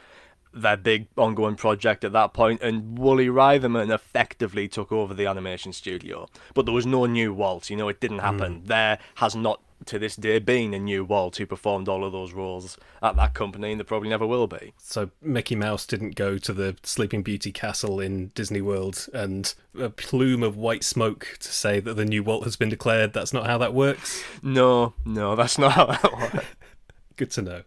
their 0.55 0.77
big 0.77 1.07
ongoing 1.17 1.57
project 1.57 2.05
at 2.05 2.13
that 2.13 2.33
point, 2.33 2.63
and 2.63 2.99
Woolie 2.99 3.31
Reitherman 3.31 3.93
effectively 3.93 4.69
took 4.69 4.93
over 4.93 5.15
the 5.15 5.27
animation 5.27 5.73
studio. 5.73 6.29
But 6.55 6.67
there 6.67 6.75
was 6.75 6.87
no 6.87 7.07
new 7.07 7.33
Walt, 7.33 7.71
you 7.71 7.77
know, 7.77 7.89
it 7.89 8.01
didn't 8.01 8.19
happen. 8.19 8.61
Hmm. 8.61 8.67
There 8.67 8.99
has 9.17 9.35
not 9.35 9.61
to 9.87 9.99
this 9.99 10.17
day 10.17 10.39
been 10.39 10.75
a 10.75 10.79
new 10.79 11.05
Walt 11.05 11.37
who 11.37 11.47
performed 11.47 11.89
all 11.89 12.05
of 12.05 12.13
those 12.13 12.33
roles 12.33 12.79
at 13.03 13.17
that 13.17 13.35
company, 13.35 13.73
and 13.73 13.81
there 13.81 13.85
probably 13.85 14.09
never 14.09 14.27
will 14.27 14.47
be. 14.47 14.75
So 14.79 15.11
Mickey 15.21 15.57
Mouse 15.57 15.87
didn't 15.87 16.15
go 16.15 16.39
to 16.39 16.53
the 16.53 16.77
Sleeping 16.83 17.23
Beauty 17.23 17.53
castle 17.53 18.01
in 18.01 18.29
Disney 18.29 18.61
World 18.61 19.09
and 19.13 19.53
a 19.79 19.91
plume 19.91 20.43
of 20.43 20.57
white 20.57 20.85
smoke 20.85 21.37
to 21.41 21.53
say 21.53 21.81
that 21.81 21.95
the 21.95 22.05
new 22.05 22.23
Walt 22.23 22.45
has 22.45 22.57
been 22.57 22.69
declared. 22.69 23.13
That's 23.13 23.33
not 23.33 23.47
how 23.47 23.59
that 23.59 23.75
works. 23.75 24.23
No, 24.43 24.95
no, 25.05 25.35
that's 25.37 25.59
not 25.59 25.73
how 25.73 25.87
that 25.87 26.13
works. 26.13 26.47
Good 27.17 27.31
to 27.33 27.43
know. 27.43 27.63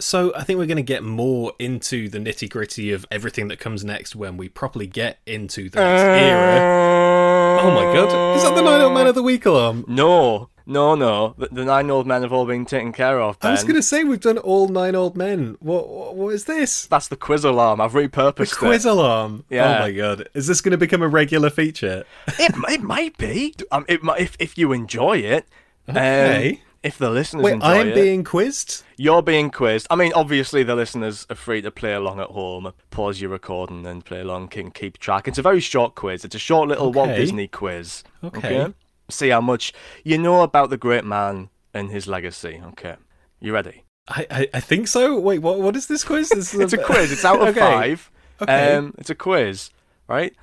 So 0.00 0.32
I 0.36 0.44
think 0.44 0.58
we're 0.58 0.66
going 0.66 0.76
to 0.76 0.82
get 0.82 1.02
more 1.02 1.52
into 1.58 2.08
the 2.08 2.18
nitty 2.18 2.48
gritty 2.48 2.92
of 2.92 3.04
everything 3.10 3.48
that 3.48 3.58
comes 3.58 3.84
next 3.84 4.14
when 4.14 4.36
we 4.36 4.48
properly 4.48 4.86
get 4.86 5.18
into 5.26 5.68
the 5.68 5.80
next 5.80 6.02
era. 6.02 7.60
Oh 7.60 7.70
my 7.72 7.82
god, 7.92 8.36
is 8.36 8.42
that 8.44 8.54
the 8.54 8.62
Nine 8.62 8.80
Old 8.80 8.94
Man 8.94 9.08
of 9.08 9.14
the 9.16 9.22
Week 9.22 9.44
alarm? 9.44 9.84
No, 9.88 10.50
no, 10.66 10.94
no. 10.94 11.34
The, 11.38 11.48
the 11.50 11.64
nine 11.64 11.90
old 11.90 12.06
men 12.06 12.22
have 12.22 12.32
all 12.32 12.44
been 12.44 12.66
taken 12.66 12.92
care 12.92 13.20
of. 13.20 13.38
I 13.40 13.50
was 13.52 13.62
going 13.64 13.74
to 13.74 13.82
say 13.82 14.04
we've 14.04 14.20
done 14.20 14.36
all 14.36 14.68
nine 14.68 14.94
old 14.94 15.16
men. 15.16 15.56
What 15.60 15.88
what, 15.88 16.14
what 16.14 16.34
is 16.34 16.44
this? 16.44 16.86
That's 16.86 17.08
the 17.08 17.16
quiz 17.16 17.42
alarm. 17.42 17.80
I've 17.80 17.92
repurposed 17.92 18.50
The 18.50 18.56
quiz 18.56 18.84
alarm. 18.84 19.44
Yeah. 19.48 19.78
Oh 19.78 19.80
my 19.80 19.92
god, 19.92 20.28
is 20.34 20.46
this 20.46 20.60
going 20.60 20.72
to 20.72 20.78
become 20.78 21.02
a 21.02 21.08
regular 21.08 21.48
feature? 21.50 22.04
it. 22.28 22.38
It, 22.38 22.54
it 22.68 22.82
might 22.82 23.16
be. 23.16 23.54
Um, 23.72 23.86
it 23.88 24.02
might, 24.02 24.20
if 24.20 24.36
if 24.38 24.58
you 24.58 24.72
enjoy 24.72 25.18
it. 25.18 25.46
Um, 25.88 25.96
Okay. 25.96 26.60
If 26.82 26.96
the 26.98 27.10
listeners 27.10 27.42
Wait, 27.44 27.54
enjoy 27.54 27.66
I'm 27.80 27.88
it, 27.88 27.94
being 27.94 28.22
quizzed. 28.24 28.82
you're 28.96 29.22
being 29.22 29.50
quizzed. 29.50 29.86
I 29.90 29.96
mean, 29.96 30.12
obviously 30.14 30.62
the 30.62 30.76
listeners 30.76 31.26
are 31.28 31.34
free 31.36 31.60
to 31.62 31.70
play 31.70 31.92
along 31.92 32.20
at 32.20 32.28
home. 32.28 32.72
Pause 32.90 33.20
your 33.22 33.30
recording 33.30 33.84
and 33.86 34.04
play 34.04 34.20
along. 34.20 34.48
Can 34.48 34.70
keep 34.70 34.98
track. 34.98 35.26
It's 35.28 35.38
a 35.38 35.42
very 35.42 35.60
short 35.60 35.94
quiz. 35.94 36.24
It's 36.24 36.34
a 36.34 36.38
short 36.38 36.68
little 36.68 36.92
Walt 36.92 37.14
Disney 37.16 37.48
quiz. 37.48 38.04
Okay. 38.22 38.60
okay. 38.60 38.74
See 39.10 39.30
how 39.30 39.40
much 39.40 39.72
you 40.04 40.18
know 40.18 40.42
about 40.42 40.70
the 40.70 40.76
great 40.76 41.04
man 41.04 41.48
and 41.74 41.90
his 41.90 42.06
legacy. 42.06 42.60
Okay. 42.68 42.96
You 43.40 43.52
ready? 43.52 43.84
I, 44.08 44.26
I, 44.30 44.48
I 44.54 44.60
think 44.60 44.88
so. 44.88 45.18
Wait, 45.18 45.40
what 45.40 45.60
what 45.60 45.76
is 45.76 45.86
this 45.86 46.04
quiz? 46.04 46.28
This 46.30 46.54
is 46.54 46.60
It's 46.60 46.72
a 46.72 46.78
quiz. 46.78 47.10
It's 47.12 47.24
out 47.24 47.40
of 47.40 47.48
Okay. 47.56 47.60
five. 47.60 48.10
Okay. 48.40 48.74
Um, 48.76 48.94
it's 48.98 49.10
a 49.10 49.14
quiz, 49.14 49.70
right? 50.06 50.34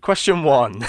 Question 0.00 0.42
one. 0.44 0.84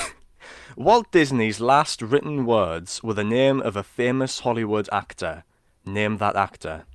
Walt 0.75 1.11
Disney's 1.11 1.59
last 1.61 2.01
written 2.01 2.45
words 2.45 3.01
were 3.01 3.13
the 3.13 3.23
name 3.23 3.61
of 3.61 3.75
a 3.75 3.83
famous 3.83 4.39
Hollywood 4.41 4.89
actor. 4.91 5.43
Name 5.85 6.17
that 6.17 6.35
actor. 6.35 6.85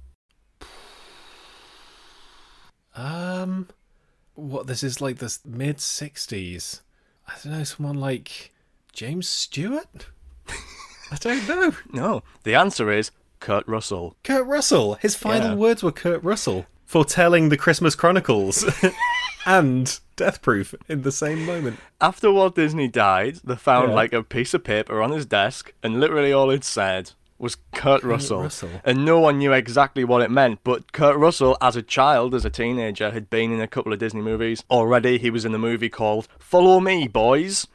Um, 2.94 3.68
what? 4.34 4.66
This 4.66 4.82
is 4.82 5.00
like 5.00 5.18
the 5.18 5.36
mid 5.44 5.78
'60s. 5.78 6.80
I 7.28 7.32
don't 7.42 7.52
know. 7.52 7.64
Someone 7.64 7.98
like 8.00 8.52
James 8.92 9.28
Stewart. 9.28 10.06
I 11.12 11.16
don't 11.18 11.48
know. 11.48 11.72
No, 11.92 12.22
the 12.44 12.54
answer 12.54 12.90
is 12.90 13.10
Kurt 13.40 13.66
Russell. 13.66 14.16
Kurt 14.24 14.46
Russell. 14.46 14.94
His 14.94 15.14
final 15.16 15.50
Yeah. 15.50 15.54
words 15.54 15.82
were 15.82 15.92
Kurt 15.92 16.22
Russell, 16.22 16.66
foretelling 16.84 17.48
the 17.48 17.56
Christmas 17.56 17.94
Chronicles 17.94 18.64
and 19.46 19.98
Death 20.16 20.42
Proof 20.42 20.74
in 20.88 21.02
the 21.02 21.12
same 21.12 21.44
moment. 21.46 21.78
After 22.00 22.30
Walt 22.32 22.54
Disney 22.54 22.88
died, 22.88 23.36
they 23.44 23.56
found 23.56 23.90
Yeah. 23.90 23.94
like 23.94 24.12
a 24.12 24.22
piece 24.22 24.54
of 24.54 24.64
paper 24.64 25.02
on 25.02 25.12
his 25.12 25.26
desk, 25.26 25.72
and 25.82 25.98
literally 26.00 26.32
all 26.32 26.50
it 26.50 26.64
said 26.64 27.12
was 27.38 27.56
Kurt 27.72 28.02
Russell. 28.02 28.42
Russell. 28.42 28.68
And 28.84 29.02
no 29.04 29.18
one 29.18 29.38
knew 29.38 29.52
exactly 29.52 30.04
what 30.04 30.20
it 30.20 30.30
meant. 30.30 30.60
But 30.62 30.92
Kurt 30.92 31.16
Russell, 31.16 31.56
as 31.62 31.74
a 31.74 31.80
child, 31.82 32.34
as 32.34 32.44
a 32.44 32.50
teenager, 32.50 33.12
had 33.12 33.30
been 33.30 33.50
in 33.50 33.60
a 33.62 33.66
couple 33.66 33.94
of 33.94 33.98
Disney 33.98 34.20
movies 34.20 34.62
already. 34.70 35.16
He 35.18 35.30
was 35.30 35.46
in 35.46 35.52
the 35.52 35.58
movie 35.58 35.88
called 35.88 36.28
Follow 36.38 36.80
Me, 36.80 37.08
Boys. 37.08 37.66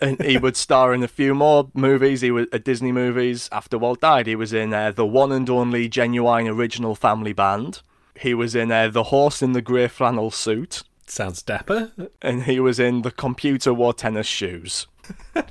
and 0.00 0.20
he 0.20 0.36
would 0.36 0.56
star 0.56 0.92
in 0.92 1.04
a 1.04 1.08
few 1.08 1.32
more 1.32 1.68
movies. 1.74 2.20
He 2.22 2.32
was 2.32 2.46
at 2.52 2.64
Disney 2.64 2.90
movies 2.90 3.48
after 3.52 3.78
Walt 3.78 4.00
died. 4.00 4.26
He 4.26 4.34
was 4.34 4.52
in 4.52 4.74
uh, 4.74 4.90
the 4.90 5.06
one 5.06 5.30
and 5.30 5.48
only 5.48 5.88
genuine 5.88 6.48
original 6.48 6.96
family 6.96 7.32
band. 7.32 7.80
He 8.20 8.34
was 8.34 8.54
in 8.54 8.72
uh, 8.72 8.88
the 8.88 9.04
horse 9.04 9.42
in 9.42 9.52
the 9.52 9.62
grey 9.62 9.88
flannel 9.88 10.30
suit, 10.30 10.82
Sounds 11.06 11.42
dapper. 11.42 11.92
and 12.22 12.44
he 12.44 12.58
was 12.60 12.80
in 12.80 13.02
the 13.02 13.10
computer 13.10 13.72
wore 13.74 13.92
tennis 13.94 14.26
shoes. 14.26 14.86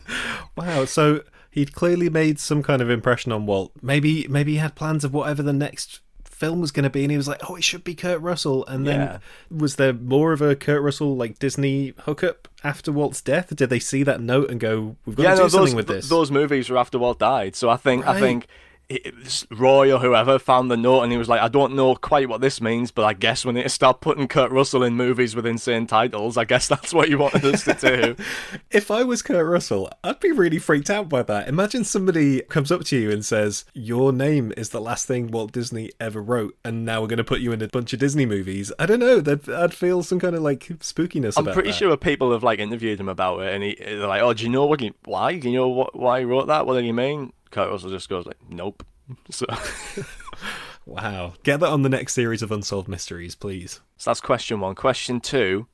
Wow. 0.56 0.86
So 0.86 1.21
he'd 1.51 1.73
clearly 1.73 2.10
made 2.10 2.39
some 2.39 2.63
kind 2.63 2.82
of 2.82 2.89
impression 2.89 3.32
on 3.32 3.45
Walt. 3.45 3.71
Maybe 3.82 4.28
maybe 4.30 4.54
he 4.54 4.58
had 4.58 4.75
plans 4.75 5.04
of 5.04 5.13
whatever 5.13 5.43
the 5.43 5.54
next 5.54 5.99
film 6.23 6.60
was 6.62 6.71
going 6.71 6.84
to 6.84 6.89
be, 6.89 7.04
and 7.04 7.12
he 7.12 7.17
was 7.17 7.28
like, 7.28 7.41
"Oh, 7.49 7.56
it 7.56 7.63
should 7.63 7.84
be 7.84 7.95
Kurt 7.95 8.21
Russell." 8.21 8.65
And 8.67 8.86
then 8.88 8.99
Yeah. 8.99 9.17
was 9.49 9.75
there 9.75 9.93
more 9.93 10.32
of 10.34 10.41
a 10.41 10.56
Kurt 10.56 10.82
Russell 10.82 11.15
like 11.15 11.39
Disney 11.39 11.93
hookup 12.06 12.47
after 12.63 12.91
Walt's 12.91 13.21
death? 13.21 13.56
Did 13.56 13.69
they 13.69 13.80
see 13.80 14.04
that 14.04 14.21
note 14.21 14.49
and 14.49 14.60
go, 14.60 14.95
"We've 15.06 15.15
got 15.15 15.23
to 15.32 15.36
do 15.36 15.41
those 15.43 15.51
something 15.54 15.75
with 15.75 15.88
this"? 15.88 16.10
those 16.10 16.32
movies 16.32 16.69
were 16.69 16.78
after 16.78 16.97
Walt 16.99 17.19
died. 17.19 17.56
So 17.56 17.69
I 17.69 17.78
think 17.78 18.06
I 18.08 18.19
think 18.19 18.47
it, 18.89 19.45
Roy 19.52 19.91
or 19.91 20.00
whoever 20.00 20.38
found 20.38 20.69
the 20.69 20.78
note 20.78 21.04
and 21.04 21.12
he 21.12 21.17
was 21.17 21.30
like, 21.30 21.41
I 21.41 21.48
don't 21.48 21.76
know 21.76 21.95
quite 21.95 22.30
what 22.30 22.41
this 22.41 22.62
means, 22.62 22.91
but 22.91 23.06
I 23.06 23.13
guess 23.13 23.45
we 23.45 23.54
need 23.54 23.63
to 23.63 23.69
start 23.69 24.02
putting 24.02 24.28
Kurt 24.28 24.52
Russell 24.52 24.84
in 24.84 24.93
movies 24.93 25.36
with 25.36 25.45
insane 25.45 25.88
titles. 25.88 26.38
I 26.38 26.45
guess 26.45 26.67
that's 26.76 26.93
what 26.93 27.10
you 27.10 27.17
wanted 27.17 27.45
us 27.45 27.63
to 27.63 27.74
do. 27.74 28.15
If 28.71 28.91
I 28.91 29.04
was 29.04 29.21
Kurt 29.21 29.45
Russell, 29.45 29.89
I'd 30.04 30.19
be 30.19 30.32
really 30.32 30.60
freaked 30.60 30.89
out 30.89 31.08
by 31.08 31.24
that. 31.24 31.48
Imagine 31.48 31.84
somebody 31.84 32.41
comes 32.41 32.71
up 32.71 32.84
to 32.86 32.98
you 32.98 33.10
and 33.10 33.24
says, 33.24 33.63
Your 33.74 34.12
name 34.12 34.52
is 34.58 34.69
the 34.69 34.82
last 34.82 35.08
thing 35.08 35.32
Walt 35.32 35.52
Disney 35.52 35.91
ever 36.00 36.21
wrote, 36.21 36.58
and 36.65 36.84
now 36.84 37.02
we're 37.02 37.08
going 37.08 37.17
to 37.17 37.24
put 37.24 37.39
you 37.39 37.54
in 37.54 37.62
a 37.62 37.67
bunch 37.67 37.93
of 37.93 38.00
Disney 38.00 38.26
movies. 38.26 38.71
I 38.78 38.86
don't 38.86 39.00
know. 39.00 39.24
I'd 39.56 39.74
feel 39.74 40.04
some 40.04 40.19
kind 40.19 40.36
of 40.36 40.41
like 40.41 40.65
spookiness 40.80 41.38
I'm 41.38 41.45
pretty 41.45 41.69
that. 41.69 41.78
sure 41.78 41.95
people 41.95 42.32
have 42.34 42.43
like 42.43 42.60
interviewed 42.60 43.00
him 43.00 43.10
about 43.10 43.39
it, 43.41 43.54
and 43.54 43.63
he, 43.63 43.76
they're 43.80 44.08
like, 44.08 44.21
"Oh, 44.21 44.34
do 44.34 44.43
you 44.43 44.50
know 44.50 44.65
what? 44.65 44.82
He, 44.82 44.93
why? 45.06 45.38
Do 45.38 45.50
you 45.50 45.58
know 45.58 45.69
what, 45.69 45.95
why 45.95 46.19
he 46.19 46.26
wrote 46.26 46.48
that? 46.48 46.65
What 46.65 46.80
do 46.80 46.86
you 46.86 46.93
mean?" 46.93 47.32
Kurt 47.55 47.71
Russell 47.71 47.89
just 47.89 48.09
goes 48.09 48.25
like, 48.25 48.37
"Nope." 48.49 48.85
So, 49.29 49.45
Wow. 50.85 51.33
Get 51.43 51.61
that 51.61 51.69
on 51.69 51.83
the 51.83 51.89
next 51.89 52.13
series 52.13 52.41
of 52.41 52.51
Unsolved 52.51 52.89
Mysteries, 52.89 53.33
please. 53.33 53.79
so 53.97 54.09
that's 54.09 54.19
question 54.19 54.59
one. 54.59 54.75
Question 54.75 55.21
two: 55.21 55.67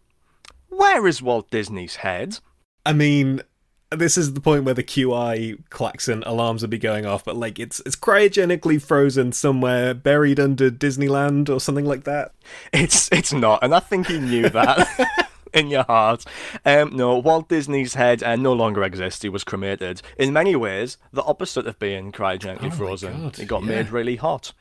Where 0.69 1.07
is 1.07 1.23
Walt 1.23 1.49
Disney's 1.49 1.97
head? 1.97 2.37
I 2.85 2.93
mean, 2.93 3.41
this 3.89 4.15
is 4.15 4.33
the 4.33 4.41
point 4.41 4.63
where 4.63 4.75
the 4.75 4.83
QI 4.83 5.57
klaxon 5.71 6.21
alarms 6.27 6.61
would 6.61 6.69
be 6.69 6.77
going 6.77 7.07
off, 7.07 7.25
but 7.25 7.35
like 7.35 7.57
it's 7.57 7.81
it's 7.83 7.95
cryogenically 7.95 8.79
frozen 8.79 9.31
somewhere, 9.31 9.95
buried 9.95 10.39
under 10.39 10.69
Disneyland 10.69 11.49
or 11.49 11.59
something 11.59 11.85
like 11.85 12.03
that. 12.03 12.33
It's 12.71 13.11
it's 13.11 13.33
not, 13.33 13.63
and 13.63 13.73
I 13.73 13.79
think 13.79 14.05
he 14.05 14.19
knew 14.19 14.49
that 14.49 15.30
in 15.53 15.67
your 15.67 15.83
heart. 15.83 16.25
Um, 16.65 16.95
no, 16.95 17.17
Walt 17.17 17.49
Disney's 17.49 17.95
head 17.95 18.23
uh, 18.23 18.35
no 18.35 18.53
longer 18.53 18.83
exists. 18.83 19.21
He 19.21 19.29
was 19.29 19.43
cremated. 19.43 20.01
In 20.17 20.33
many 20.33 20.55
ways, 20.55 20.97
the 21.11 21.23
opposite 21.23 21.67
of 21.67 21.79
being 21.79 22.11
cryogenically 22.11 22.63
my 22.63 22.69
frozen. 22.69 23.31
It 23.37 23.47
got 23.47 23.63
yeah. 23.63 23.69
made 23.69 23.89
really 23.89 24.15
hot. 24.15 24.53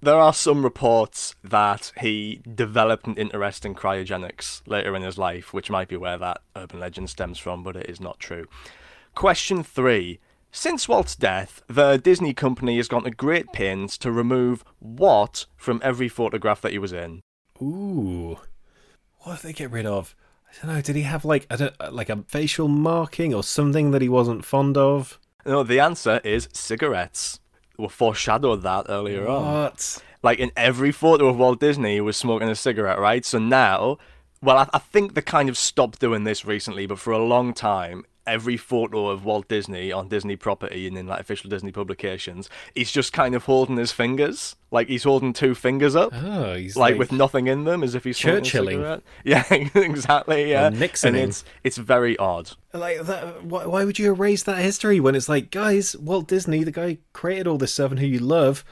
There 0.00 0.16
are 0.16 0.32
some 0.32 0.62
reports 0.62 1.34
that 1.44 1.92
he 2.00 2.40
developed 2.54 3.06
an 3.06 3.16
interest 3.16 3.66
in 3.66 3.74
cryogenics 3.74 4.62
later 4.66 4.96
in 4.96 5.02
his 5.02 5.18
life, 5.18 5.52
which 5.52 5.70
might 5.70 5.88
be 5.88 5.96
where 5.96 6.16
that 6.16 6.40
urban 6.56 6.80
legend 6.80 7.10
stems 7.10 7.38
from, 7.38 7.62
but 7.62 7.76
it 7.76 7.88
is 7.88 8.00
not 8.00 8.18
true. 8.18 8.46
Question 9.14 9.62
three. 9.62 10.20
Since 10.52 10.88
Walt's 10.88 11.14
death, 11.14 11.62
the 11.68 11.96
Disney 11.96 12.34
company 12.34 12.78
has 12.78 12.88
gone 12.88 13.04
to 13.04 13.10
great 13.10 13.52
pains 13.52 13.96
to 13.98 14.10
remove 14.10 14.64
what 14.80 15.46
from 15.56 15.80
every 15.84 16.08
photograph 16.08 16.60
that 16.62 16.72
he 16.72 16.78
was 16.78 16.92
in. 16.92 17.20
Ooh. 17.62 18.38
What 19.18 19.42
did 19.42 19.48
they 19.48 19.52
get 19.52 19.70
rid 19.70 19.86
of? 19.86 20.16
I 20.50 20.66
don't 20.66 20.74
know. 20.74 20.80
Did 20.82 20.96
he 20.96 21.02
have 21.02 21.24
like 21.24 21.46
I 21.50 21.56
don't 21.56 21.74
uh, 21.80 21.90
like 21.92 22.08
a 22.10 22.24
facial 22.28 22.68
marking 22.68 23.32
or 23.34 23.42
something 23.42 23.90
that 23.92 24.02
he 24.02 24.08
wasn't 24.08 24.44
fond 24.44 24.76
of? 24.76 25.18
No, 25.46 25.62
the 25.62 25.80
answer 25.80 26.20
is 26.24 26.48
cigarettes. 26.52 27.40
we 27.78 27.88
foreshadowed 27.88 28.62
that 28.62 28.86
earlier 28.88 29.26
on. 29.28 29.44
What? 29.44 30.02
Like 30.22 30.38
in 30.38 30.50
every 30.56 30.92
photo 30.92 31.28
of 31.28 31.38
Walt 31.38 31.60
Disney, 31.60 31.94
he 31.94 32.00
was 32.00 32.16
smoking 32.16 32.48
a 32.48 32.54
cigarette, 32.54 32.98
right? 32.98 33.24
So 33.24 33.38
now, 33.38 33.96
well, 34.42 34.58
I, 34.58 34.68
I 34.74 34.78
think 34.78 35.14
they 35.14 35.22
kind 35.22 35.48
of 35.48 35.56
stopped 35.56 35.98
doing 35.98 36.24
this 36.24 36.44
recently, 36.44 36.86
but 36.86 36.98
for 36.98 37.12
a 37.12 37.24
long 37.24 37.54
time, 37.54 38.04
every 38.26 38.56
photo 38.56 39.08
of 39.08 39.24
Walt 39.24 39.48
Disney 39.48 39.90
on 39.92 40.08
Disney 40.08 40.36
property 40.36 40.86
and 40.86 40.96
in 40.96 41.06
like 41.06 41.20
official 41.20 41.48
Disney 41.50 41.72
publications, 41.72 42.48
he's 42.74 42.92
just 42.92 43.12
kind 43.12 43.34
of 43.34 43.44
holding 43.44 43.76
his 43.76 43.92
fingers, 43.92 44.56
like 44.70 44.88
he's 44.88 45.04
holding 45.04 45.32
two 45.32 45.54
fingers 45.54 45.96
up, 45.96 46.12
Oh, 46.14 46.54
he's 46.54 46.76
like, 46.76 46.92
like, 46.92 46.98
with 46.98 47.12
nothing 47.12 47.46
in 47.46 47.64
them, 47.64 47.82
as 47.82 47.94
if 47.94 48.04
he's 48.04 48.18
smoking 48.18 48.42
Churchilling. 48.44 49.02
Yeah, 49.24 49.44
exactly. 49.52 50.50
Yeah, 50.50 50.68
Or 50.68 50.70
Nixoning. 50.70 51.06
and 51.22 51.30
it's 51.30 51.44
it's 51.64 51.76
very 51.78 52.16
odd. 52.18 52.52
like 52.72 53.00
that. 53.02 53.44
Why, 53.44 53.66
why 53.66 53.84
would 53.84 53.98
you 53.98 54.12
erase 54.12 54.42
that 54.44 54.58
history 54.62 55.00
when 55.00 55.14
it's 55.14 55.28
like, 55.28 55.50
guys, 55.50 55.96
Walt 55.96 56.28
Disney, 56.28 56.62
the 56.64 56.70
guy 56.72 56.88
who 56.90 56.96
created 57.12 57.46
all 57.46 57.58
this 57.58 57.72
stuff 57.72 57.90
and 57.90 58.00
who 58.00 58.06
you 58.06 58.18
love, 58.20 58.64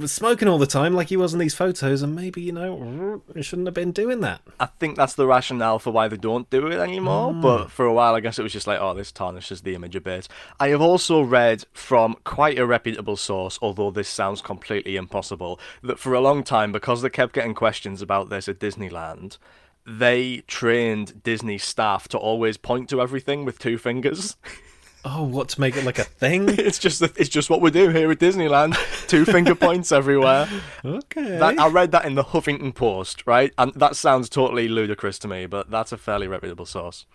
was 0.00 0.12
smoking 0.12 0.48
all 0.48 0.58
the 0.58 0.66
time 0.66 0.94
like 0.94 1.08
he 1.08 1.16
was 1.16 1.32
in 1.32 1.38
these 1.38 1.54
photos, 1.54 2.02
and 2.02 2.16
maybe 2.16 2.40
you 2.40 2.52
know, 2.52 3.22
he 3.34 3.42
shouldn't 3.42 3.68
have 3.68 3.74
been 3.74 3.92
doing 3.92 4.20
that. 4.20 4.40
I 4.58 4.66
think 4.66 4.96
that's 4.96 5.14
the 5.14 5.26
rationale 5.26 5.78
for 5.78 5.92
why 5.92 6.08
they 6.08 6.16
don't 6.16 6.48
do 6.50 6.66
it 6.66 6.78
anymore. 6.78 7.32
Mm. 7.32 7.42
But 7.42 7.70
for 7.70 7.86
a 7.86 7.92
while, 7.92 8.14
I 8.14 8.20
guess 8.20 8.38
it 8.38 8.42
was 8.42 8.52
just 8.52 8.66
like, 8.66 8.80
oh, 8.80 8.94
this 8.94 9.12
tarnishes 9.12 9.62
the 9.62 9.74
image 9.74 9.94
a 9.94 10.00
bit. 10.00 10.26
I 10.58 10.68
have 10.68 10.80
also 10.80 11.20
read 11.22 11.64
from 11.72 12.16
quite 12.24 12.58
a 12.58 12.66
reputable 12.66 13.16
source, 13.16 13.58
although 13.62 13.90
this 13.90 14.08
sounds 14.08 14.42
completely 14.42 14.96
impossible, 14.96 15.60
that 15.82 15.98
for 15.98 16.14
a 16.14 16.20
long 16.20 16.42
time, 16.42 16.72
because 16.72 17.02
they 17.02 17.10
kept 17.10 17.34
getting 17.34 17.54
questions 17.54 18.02
about 18.02 18.30
this 18.30 18.48
at 18.48 18.58
Disneyland, 18.58 19.38
they 19.86 20.38
trained 20.46 21.22
Disney 21.22 21.58
staff 21.58 22.08
to 22.08 22.18
always 22.18 22.56
point 22.56 22.88
to 22.90 23.00
everything 23.00 23.44
with 23.44 23.58
two 23.58 23.78
fingers. 23.78 24.36
Oh, 25.04 25.22
what 25.24 25.48
to 25.50 25.60
make 25.60 25.76
it 25.76 25.84
like 25.84 25.98
a 25.98 26.04
thing? 26.04 26.48
it's 26.48 26.78
just 26.78 27.00
it's 27.02 27.28
just 27.28 27.48
what 27.48 27.60
we 27.60 27.70
do 27.70 27.88
here 27.88 28.10
at 28.10 28.18
Disneyland. 28.18 28.76
Two 29.08 29.24
finger 29.24 29.54
points 29.66 29.92
everywhere. 29.92 30.46
okay. 30.84 31.38
That, 31.38 31.58
I 31.58 31.68
read 31.68 31.92
that 31.92 32.04
in 32.04 32.14
the 32.16 32.24
Huffington 32.24 32.74
Post, 32.74 33.22
right? 33.26 33.52
And 33.56 33.72
that 33.74 33.96
sounds 33.96 34.28
totally 34.28 34.68
ludicrous 34.68 35.18
to 35.20 35.28
me, 35.28 35.46
but 35.46 35.70
that's 35.70 35.92
a 35.92 35.96
fairly 35.96 36.28
reputable 36.28 36.66
source. 36.66 37.06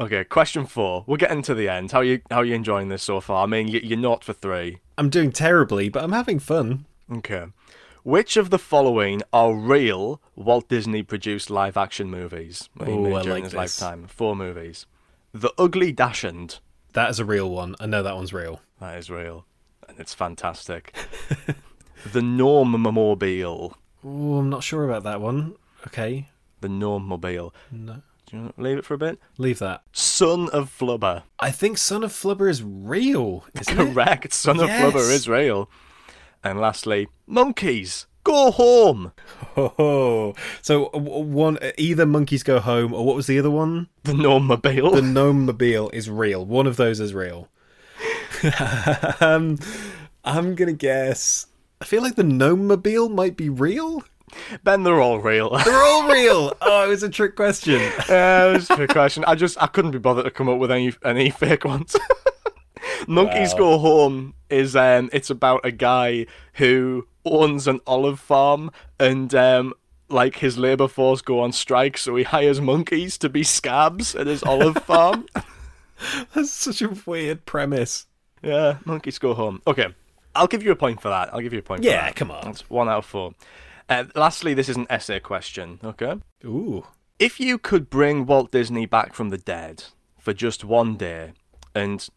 Okay, 0.00 0.24
question 0.24 0.66
four. 0.66 1.04
We're 1.06 1.18
getting 1.18 1.42
to 1.42 1.54
the 1.54 1.68
end. 1.68 1.92
How 1.92 1.98
are 2.00 2.04
you 2.04 2.20
how 2.30 2.38
are 2.38 2.44
you 2.44 2.54
enjoying 2.54 2.88
this 2.88 3.04
so 3.04 3.20
far? 3.20 3.44
I 3.44 3.46
mean, 3.46 3.68
you- 3.68 3.80
you're 3.82 3.98
not 3.98 4.24
for 4.24 4.32
three. 4.32 4.80
I'm 4.98 5.08
doing 5.08 5.30
terribly, 5.30 5.88
but 5.88 6.02
I'm 6.02 6.12
having 6.12 6.40
fun. 6.40 6.84
Okay. 7.12 7.46
Which 8.02 8.36
of 8.36 8.50
the 8.50 8.58
following 8.58 9.22
are 9.32 9.54
real 9.54 10.20
Walt 10.36 10.68
Disney 10.68 11.02
produced 11.02 11.48
live 11.48 11.76
action 11.76 12.10
movies 12.10 12.68
Ooh, 12.82 13.14
I 13.14 13.22
like 13.22 13.44
his 13.44 13.52
this. 13.52 13.80
lifetime? 13.80 14.08
Four 14.08 14.34
movies. 14.36 14.84
The 15.32 15.52
Ugly 15.58 15.92
Dachshund. 15.92 16.58
That 16.94 17.10
is 17.10 17.18
a 17.20 17.24
real 17.24 17.50
one. 17.50 17.74
I 17.80 17.86
know 17.86 18.02
that 18.02 18.14
one's 18.16 18.32
real. 18.32 18.60
That 18.80 18.96
is 18.98 19.10
real. 19.10 19.46
And 19.88 19.98
it's 20.00 20.14
fantastic. 20.14 20.94
the 22.12 22.22
Gnome-Mobile. 22.22 23.76
Oh, 24.04 24.38
I'm 24.38 24.50
not 24.50 24.62
sure 24.62 24.84
about 24.84 25.02
that 25.04 25.20
one. 25.20 25.54
Okay, 25.86 26.28
The 26.60 26.68
Gnome-Mobile. 26.68 27.54
no, 27.70 28.02
Do 28.26 28.36
you 28.36 28.42
want 28.44 28.56
to 28.56 28.62
leave 28.62 28.78
it 28.78 28.84
for 28.84 28.94
a 28.94 28.98
bit? 28.98 29.18
leave 29.38 29.58
that. 29.58 29.82
Son 29.92 30.48
of 30.50 30.70
Flubber. 30.76 31.24
I 31.38 31.50
think 31.50 31.78
Son 31.78 32.02
of 32.04 32.12
Flubber 32.12 32.48
is 32.48 32.62
real. 32.62 33.44
Isn't 33.60 33.78
it? 33.78 33.92
Correct. 33.94 34.32
Son 34.32 34.60
of 34.60 34.68
Flubber 34.70 35.10
is 35.12 35.28
real. 35.28 35.68
And 36.42 36.60
lastly, 36.60 37.08
monkeys. 37.26 38.06
Go 38.24 38.50
home. 38.50 39.12
Oh, 39.56 40.34
so 40.62 40.88
one 40.88 41.58
either 41.78 42.06
monkeys 42.06 42.42
go 42.42 42.58
home 42.58 42.92
or 42.92 43.04
what 43.04 43.14
was 43.14 43.26
the 43.26 43.38
other 43.38 43.50
one? 43.50 43.88
The 44.02 44.14
Gnome-Mobile. 44.14 44.90
The 44.92 45.02
gnome 45.02 45.46
mobile 45.46 45.90
is 45.90 46.10
real. 46.10 46.44
One 46.44 46.66
of 46.66 46.76
those 46.76 47.00
is 47.00 47.14
real. 47.14 47.48
um, 49.20 49.58
I'm 50.24 50.54
gonna 50.54 50.72
guess. 50.72 51.46
I 51.80 51.84
feel 51.84 52.02
like 52.02 52.16
the 52.16 52.24
gnome 52.24 52.66
mobile 52.66 53.08
might 53.08 53.36
be 53.36 53.48
real. 53.48 54.02
Ben, 54.64 54.82
they're 54.82 55.00
all 55.00 55.20
real. 55.20 55.50
They're 55.64 55.82
all 55.82 56.08
real. 56.10 56.56
Oh, 56.60 56.84
it 56.84 56.88
was 56.88 57.02
a 57.02 57.08
trick 57.08 57.36
question. 57.36 57.80
Uh, 58.08 58.50
it 58.50 58.56
was 58.56 58.70
a 58.70 58.76
trick 58.76 58.90
question. 58.90 59.24
I 59.26 59.34
just 59.34 59.62
I 59.62 59.66
couldn't 59.66 59.92
be 59.92 59.98
bothered 59.98 60.24
to 60.24 60.30
come 60.30 60.48
up 60.48 60.58
with 60.58 60.70
any 60.70 60.92
any 61.04 61.30
fake 61.30 61.64
ones. 61.64 61.94
Monkeys 63.06 63.52
Wow. 63.52 63.58
Go 63.58 63.78
Home 63.78 64.34
is 64.54 64.74
um 64.76 65.10
it's 65.12 65.30
about 65.30 65.60
a 65.64 65.70
guy 65.70 66.26
who 66.54 67.06
owns 67.24 67.66
an 67.66 67.80
olive 67.86 68.20
farm 68.20 68.70
and 68.98 69.34
um 69.34 69.74
like 70.08 70.36
his 70.36 70.58
labor 70.58 70.86
force 70.88 71.22
go 71.22 71.40
on 71.40 71.52
strike, 71.52 71.96
so 71.98 72.14
he 72.16 72.24
hires 72.24 72.60
monkeys 72.60 73.18
to 73.18 73.28
be 73.28 73.42
scabs 73.42 74.14
at 74.14 74.26
his 74.26 74.42
olive 74.42 74.76
farm. 74.84 75.26
That's 76.34 76.50
such 76.50 76.82
a 76.82 76.94
weird 77.06 77.46
premise. 77.46 78.06
yeah, 78.42 78.78
monkeys 78.84 79.18
go 79.18 79.34
home. 79.34 79.62
Okay, 79.66 79.88
I'll 80.34 80.46
give 80.46 80.62
you 80.62 80.72
a 80.72 80.76
point 80.76 81.00
for 81.00 81.08
that. 81.08 81.32
I'll 81.32 81.40
give 81.40 81.52
you 81.52 81.60
a 81.60 81.62
point. 81.62 81.82
for 81.82 81.88
Yeah, 81.88 82.10
come 82.12 82.30
on. 82.30 82.44
That's 82.44 82.68
one 82.68 82.88
out 82.88 82.98
of 82.98 83.06
four. 83.06 83.32
Uh, 83.88 84.04
lastly, 84.14 84.54
this 84.54 84.68
is 84.68 84.76
an 84.76 84.86
essay 84.90 85.20
question. 85.20 85.78
Okay. 85.82 86.14
Ooh. 86.44 86.86
If 87.18 87.38
you 87.38 87.58
could 87.58 87.88
bring 87.90 88.26
Walt 88.26 88.50
Disney 88.50 88.86
back 88.86 89.14
from 89.14 89.30
the 89.30 89.38
dead 89.38 89.84
for 90.18 90.32
just 90.32 90.64
one 90.64 90.96
day 90.96 91.32
and 91.74 92.08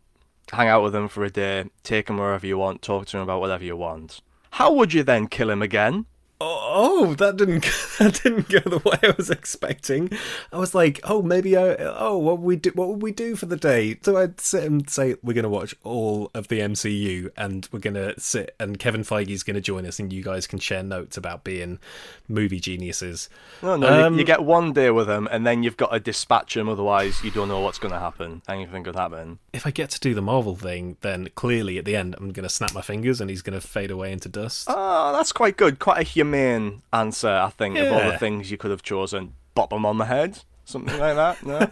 hang 0.52 0.68
out 0.68 0.84
with 0.84 0.96
him 0.96 1.08
for 1.08 1.24
a 1.24 1.30
day, 1.30 1.66
take 1.84 2.10
him 2.10 2.18
wherever 2.18 2.46
you 2.46 2.58
want, 2.58 2.82
talk 2.82 3.06
to 3.08 3.18
him 3.18 3.24
about 3.24 3.42
whatever 3.42 3.64
you 3.64 3.76
want, 3.76 4.22
how 4.52 4.74
would 4.74 4.94
you 4.94 5.04
then 5.04 5.28
kill 5.28 5.50
him 5.50 5.62
again? 5.62 6.06
Oh, 6.40 7.16
that 7.16 7.38
didn't 7.38 7.64
that 8.00 8.20
didn't 8.24 8.50
go 8.50 8.60
the 8.60 8.78
way 8.88 8.98
I 9.02 9.14
was 9.18 9.30
expecting. 9.30 10.12
I 10.52 10.58
was 10.58 10.76
like, 10.76 11.00
oh, 11.04 11.22
maybe 11.24 11.58
I 11.58 11.76
oh, 11.80 12.18
what 12.18 12.38
would 12.40 12.46
we 12.46 12.56
do? 12.58 12.72
What 12.76 12.90
would 12.90 13.02
we 13.02 13.12
do 13.12 13.36
for 13.36 13.48
the 13.48 13.56
day? 13.58 13.98
So 14.04 14.18
I'd 14.18 14.40
sit 14.40 14.64
and 14.64 14.88
say 14.90 15.16
we're 15.24 15.34
gonna 15.34 15.50
watch 15.50 15.74
all 15.84 16.30
of 16.36 16.48
the 16.48 16.60
MCU, 16.60 17.32
and 17.38 17.68
we're 17.72 17.80
gonna 17.80 18.14
sit, 18.20 18.54
and 18.60 18.78
Kevin 18.78 19.02
Feige's 19.02 19.42
gonna 19.44 19.62
join 19.62 19.86
us, 19.88 20.00
and 20.00 20.14
you 20.14 20.22
guys 20.24 20.46
can 20.46 20.60
share 20.60 20.84
notes 20.84 21.18
about 21.18 21.44
being 21.44 21.80
movie 22.28 22.60
geniuses. 22.60 23.30
No, 23.64 23.76
no, 23.76 23.88
you- 23.88 24.06
Um, 24.06 24.18
you, 24.20 24.24
get 24.24 24.44
one 24.44 24.74
day 24.74 24.92
with 24.92 25.10
him 25.10 25.28
and 25.32 25.48
then 25.48 25.64
you've 25.64 25.78
got 25.78 25.92
to 25.92 26.00
dispatch 26.00 26.56
him, 26.58 26.68
otherwise 26.70 27.24
you 27.24 27.32
don't 27.32 27.48
know 27.48 27.62
what's 27.62 27.80
going 27.80 27.94
to 27.94 28.00
happen. 28.00 28.42
Anything 28.48 28.84
could 28.84 28.96
happen. 28.96 29.40
If 29.54 29.66
I 29.66 29.72
get 29.72 29.90
to 29.92 30.00
do 30.00 30.14
the 30.14 30.22
Marvel 30.22 30.56
thing, 30.56 30.98
then 31.02 31.30
clearly 31.36 31.78
at 31.78 31.86
the 31.86 31.96
end 31.96 32.16
I'm 32.20 32.32
gonna 32.32 32.50
snap 32.50 32.74
my 32.76 32.82
fingers, 32.82 33.20
and 33.22 33.30
he's 33.30 33.42
gonna 33.42 33.62
fade 33.62 33.90
away 33.90 34.12
into 34.12 34.30
dust. 34.30 34.68
Oh, 34.70 35.14
that's 35.14 35.32
quite 35.32 35.58
good. 35.58 35.80
Quite 35.80 36.00
a 36.00 36.04
humane 36.28 36.82
answer, 36.92 37.30
I 37.30 37.50
think, 37.50 37.78
of 37.78 37.92
all 37.92 38.12
the 38.12 38.18
things 38.18 38.52
you 38.52 38.58
could 38.58 38.72
have 38.72 38.84
chosen. 38.84 39.34
Bop 39.56 39.70
them 39.70 39.86
on 39.86 39.98
the 39.98 40.06
head? 40.06 40.40
Something 40.66 41.00
like 41.00 41.16
that? 41.16 41.46
No? 41.46 41.70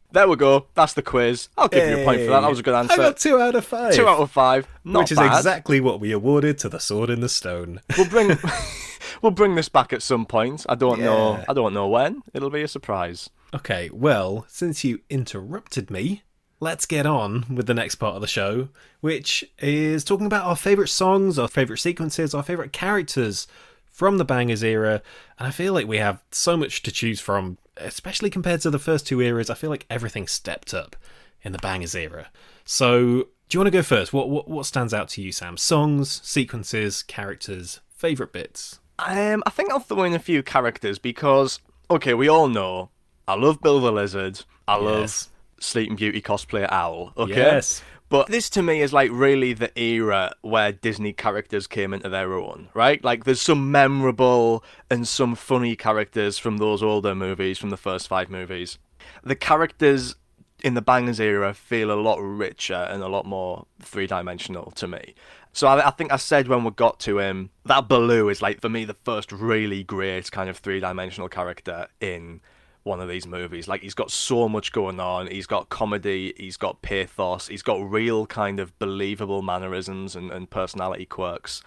there 0.12 0.28
we 0.28 0.36
go. 0.36 0.66
That's 0.74 0.94
the 0.94 1.02
quiz. 1.02 1.48
I'll 1.56 1.68
give 1.68 1.88
you 1.88 2.02
a 2.02 2.04
point 2.04 2.20
for 2.20 2.30
that. 2.30 2.40
That 2.40 2.50
was 2.50 2.58
a 2.58 2.62
good 2.62 2.74
answer. 2.74 2.94
I 2.94 2.96
got 2.96 3.16
two 3.16 3.40
out 3.40 3.54
of 3.54 3.64
five. 3.64 3.94
Two 3.94 4.08
out 4.08 4.18
of 4.18 4.30
five. 4.30 4.66
Not 4.84 5.00
which 5.00 5.12
is 5.12 5.18
bad. 5.18 5.36
exactly 5.36 5.80
what 5.80 6.00
we 6.00 6.12
awarded 6.12 6.58
to 6.58 6.68
the 6.68 6.80
Sword 6.80 7.08
in 7.08 7.20
the 7.20 7.28
Stone. 7.28 7.80
We'll 7.96 8.08
bring 8.08 8.36
we'll 9.22 9.32
bring 9.32 9.54
this 9.54 9.68
back 9.68 9.92
at 9.92 10.02
some 10.02 10.26
point. 10.26 10.66
I 10.68 10.74
don't 10.74 11.00
know. 11.00 11.42
I 11.48 11.52
don't 11.52 11.72
know 11.72 11.86
when. 11.88 12.22
It'll 12.34 12.50
be 12.50 12.62
a 12.62 12.68
surprise. 12.68 13.30
Okay, 13.54 13.88
well, 13.92 14.44
since 14.48 14.82
you 14.82 15.00
interrupted 15.08 15.90
me, 15.90 16.22
let's 16.60 16.86
get 16.86 17.06
on 17.06 17.44
with 17.54 17.66
the 17.66 17.74
next 17.74 17.96
part 17.96 18.14
of 18.14 18.20
the 18.20 18.26
show, 18.26 18.68
which 19.00 19.44
is 19.58 20.04
talking 20.04 20.26
about 20.26 20.46
our 20.46 20.56
favourite 20.56 20.88
songs, 20.88 21.38
our 21.38 21.48
favourite 21.48 21.80
sequences, 21.80 22.34
our 22.34 22.42
favourite 22.42 22.72
characters 22.72 23.46
from 23.84 24.18
the 24.18 24.24
Bangers 24.24 24.64
era. 24.64 25.02
And 25.38 25.46
I 25.46 25.50
feel 25.50 25.72
like 25.72 25.86
we 25.86 25.98
have 25.98 26.22
so 26.30 26.56
much 26.56 26.82
to 26.82 26.92
choose 26.92 27.20
from, 27.20 27.58
especially 27.76 28.30
compared 28.30 28.60
to 28.62 28.70
the 28.70 28.78
first 28.78 29.06
two 29.06 29.20
eras. 29.20 29.50
I 29.50 29.54
feel 29.54 29.70
like 29.70 29.86
everything 29.90 30.26
stepped 30.26 30.72
up 30.72 30.96
in 31.42 31.52
the 31.52 31.58
Bangers 31.58 31.94
era. 31.94 32.28
So, 32.64 33.28
do 33.48 33.56
you 33.56 33.60
want 33.60 33.68
to 33.68 33.78
go 33.78 33.82
first? 33.82 34.12
What, 34.12 34.28
what 34.28 34.48
what 34.48 34.66
stands 34.66 34.92
out 34.92 35.08
to 35.10 35.22
you, 35.22 35.30
Sam? 35.32 35.56
Songs, 35.56 36.20
sequences, 36.24 37.02
characters, 37.02 37.80
favourite 37.88 38.32
bits? 38.32 38.80
Um, 38.98 39.42
I 39.46 39.50
think 39.50 39.70
I'll 39.70 39.78
throw 39.78 40.02
in 40.04 40.14
a 40.14 40.18
few 40.18 40.42
characters 40.42 40.98
because 40.98 41.60
okay, 41.90 42.14
we 42.14 42.28
all 42.28 42.48
know 42.48 42.90
I 43.28 43.34
love 43.34 43.60
Bill 43.60 43.80
the 43.80 43.92
Lizard. 43.92 44.42
I 44.66 44.78
Yes. 44.80 45.28
Sleeping 45.60 45.96
Beauty 45.96 46.20
cosplayer 46.20 46.70
Owl. 46.70 47.12
Okay. 47.16 47.36
Yes. 47.36 47.82
But 48.08 48.28
this 48.28 48.48
to 48.50 48.62
me 48.62 48.82
is 48.82 48.92
like 48.92 49.10
really 49.12 49.52
the 49.52 49.76
era 49.78 50.32
where 50.42 50.70
Disney 50.70 51.12
characters 51.12 51.66
came 51.66 51.92
into 51.92 52.08
their 52.08 52.34
own, 52.34 52.68
right? 52.72 53.02
Like 53.02 53.24
there's 53.24 53.40
some 53.40 53.72
memorable 53.72 54.62
and 54.88 55.08
some 55.08 55.34
funny 55.34 55.74
characters 55.74 56.38
from 56.38 56.58
those 56.58 56.84
older 56.84 57.16
movies, 57.16 57.58
from 57.58 57.70
the 57.70 57.76
first 57.76 58.06
five 58.06 58.30
movies. 58.30 58.78
The 59.24 59.34
characters 59.34 60.14
in 60.62 60.74
the 60.74 60.82
Bangers 60.82 61.18
era 61.18 61.52
feel 61.52 61.90
a 61.90 61.98
lot 62.00 62.18
richer 62.18 62.74
and 62.74 63.02
a 63.02 63.08
lot 63.08 63.26
more 63.26 63.66
three 63.80 64.06
dimensional 64.06 64.70
to 64.72 64.86
me. 64.86 65.14
So 65.52 65.66
I, 65.66 65.88
I 65.88 65.90
think 65.90 66.12
I 66.12 66.16
said 66.16 66.48
when 66.48 66.64
we 66.64 66.70
got 66.70 67.00
to 67.00 67.18
him, 67.18 67.50
that 67.64 67.88
Baloo 67.88 68.28
is 68.28 68.40
like 68.40 68.60
for 68.60 68.68
me 68.68 68.84
the 68.84 68.94
first 68.94 69.32
really 69.32 69.82
great 69.82 70.30
kind 70.30 70.48
of 70.48 70.58
three 70.58 70.80
dimensional 70.80 71.28
character 71.28 71.88
in 72.00 72.40
one 72.86 73.00
of 73.00 73.08
these 73.08 73.26
movies. 73.26 73.68
Like 73.68 73.82
he's 73.82 73.94
got 73.94 74.10
so 74.10 74.48
much 74.48 74.72
going 74.72 75.00
on. 75.00 75.26
He's 75.26 75.46
got 75.46 75.68
comedy, 75.68 76.32
he's 76.36 76.56
got 76.56 76.82
pathos, 76.82 77.48
he's 77.48 77.62
got 77.62 77.90
real 77.90 78.26
kind 78.26 78.60
of 78.60 78.78
believable 78.78 79.42
mannerisms 79.42 80.16
and, 80.16 80.30
and 80.30 80.48
personality 80.48 81.04
quirks. 81.04 81.62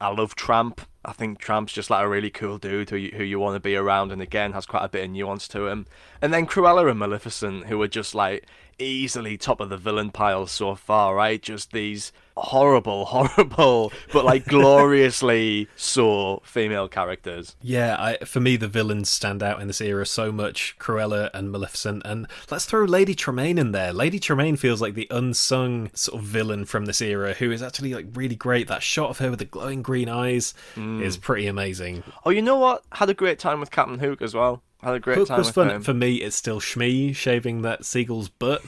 I 0.00 0.08
love 0.08 0.34
Tramp. 0.34 0.82
I 1.04 1.12
think 1.12 1.38
Tramp's 1.38 1.72
just 1.72 1.88
like 1.88 2.04
a 2.04 2.08
really 2.08 2.28
cool 2.28 2.58
dude 2.58 2.90
who 2.90 2.96
you, 2.96 3.12
who 3.16 3.22
you 3.22 3.38
want 3.38 3.54
to 3.54 3.60
be 3.60 3.76
around, 3.76 4.12
and 4.12 4.20
again 4.20 4.52
has 4.52 4.66
quite 4.66 4.84
a 4.84 4.88
bit 4.88 5.04
of 5.04 5.10
nuance 5.10 5.48
to 5.48 5.68
him. 5.68 5.86
And 6.20 6.34
then 6.34 6.46
Cruella 6.46 6.90
and 6.90 6.98
Maleficent, 6.98 7.66
who 7.66 7.80
are 7.80 7.88
just 7.88 8.14
like 8.14 8.46
easily 8.78 9.38
top 9.38 9.60
of 9.60 9.70
the 9.70 9.78
villain 9.78 10.10
pile 10.10 10.46
so 10.46 10.74
far, 10.74 11.14
right? 11.14 11.40
Just 11.40 11.72
these 11.72 12.12
horrible, 12.36 13.04
horrible, 13.06 13.92
but 14.12 14.24
like 14.24 14.46
gloriously 14.46 15.68
so 15.76 16.42
female 16.44 16.88
characters. 16.88 17.56
Yeah, 17.60 17.96
I, 17.98 18.24
for 18.24 18.40
me, 18.40 18.56
the 18.56 18.68
villains 18.68 19.10
stand 19.10 19.42
out 19.42 19.60
in 19.60 19.66
this 19.66 19.80
era 19.80 20.06
so 20.06 20.30
much 20.30 20.76
Cruella 20.78 21.30
and 21.34 21.50
Maleficent. 21.50 22.02
And 22.04 22.26
let's 22.50 22.66
throw 22.66 22.84
Lady 22.84 23.14
Tremaine 23.14 23.58
in 23.58 23.72
there. 23.72 23.92
Lady 23.92 24.18
Tremaine 24.18 24.56
feels 24.56 24.80
like 24.80 24.94
the 24.94 25.08
unsung 25.10 25.90
sort 25.94 26.20
of 26.20 26.26
villain 26.26 26.64
from 26.64 26.86
this 26.86 27.00
era 27.00 27.34
who 27.34 27.50
is 27.50 27.62
actually 27.62 27.94
like 27.94 28.06
really 28.14 28.36
great. 28.36 28.68
That 28.68 28.82
shot 28.82 29.10
of 29.10 29.18
her 29.18 29.30
with 29.30 29.38
the 29.38 29.44
glowing 29.44 29.82
green 29.82 30.08
eyes 30.08 30.54
mm. 30.74 31.02
is 31.02 31.16
pretty 31.16 31.46
amazing. 31.46 32.02
Oh, 32.24 32.30
you 32.30 32.42
know 32.42 32.56
what? 32.56 32.84
Had 32.92 33.10
a 33.10 33.14
great 33.14 33.38
time 33.38 33.60
with 33.60 33.70
Captain 33.70 33.98
Hook 33.98 34.22
as 34.22 34.34
well. 34.34 34.62
Had 34.82 34.94
a 34.94 35.00
great 35.00 35.18
Hook 35.18 35.28
time 35.28 35.38
was 35.38 35.50
fun. 35.50 35.70
Him. 35.70 35.82
For 35.82 35.94
me, 35.94 36.16
it's 36.16 36.36
still 36.36 36.60
Smee 36.60 37.12
shaving 37.12 37.62
that 37.62 37.84
seagull's 37.84 38.28
butt. 38.28 38.62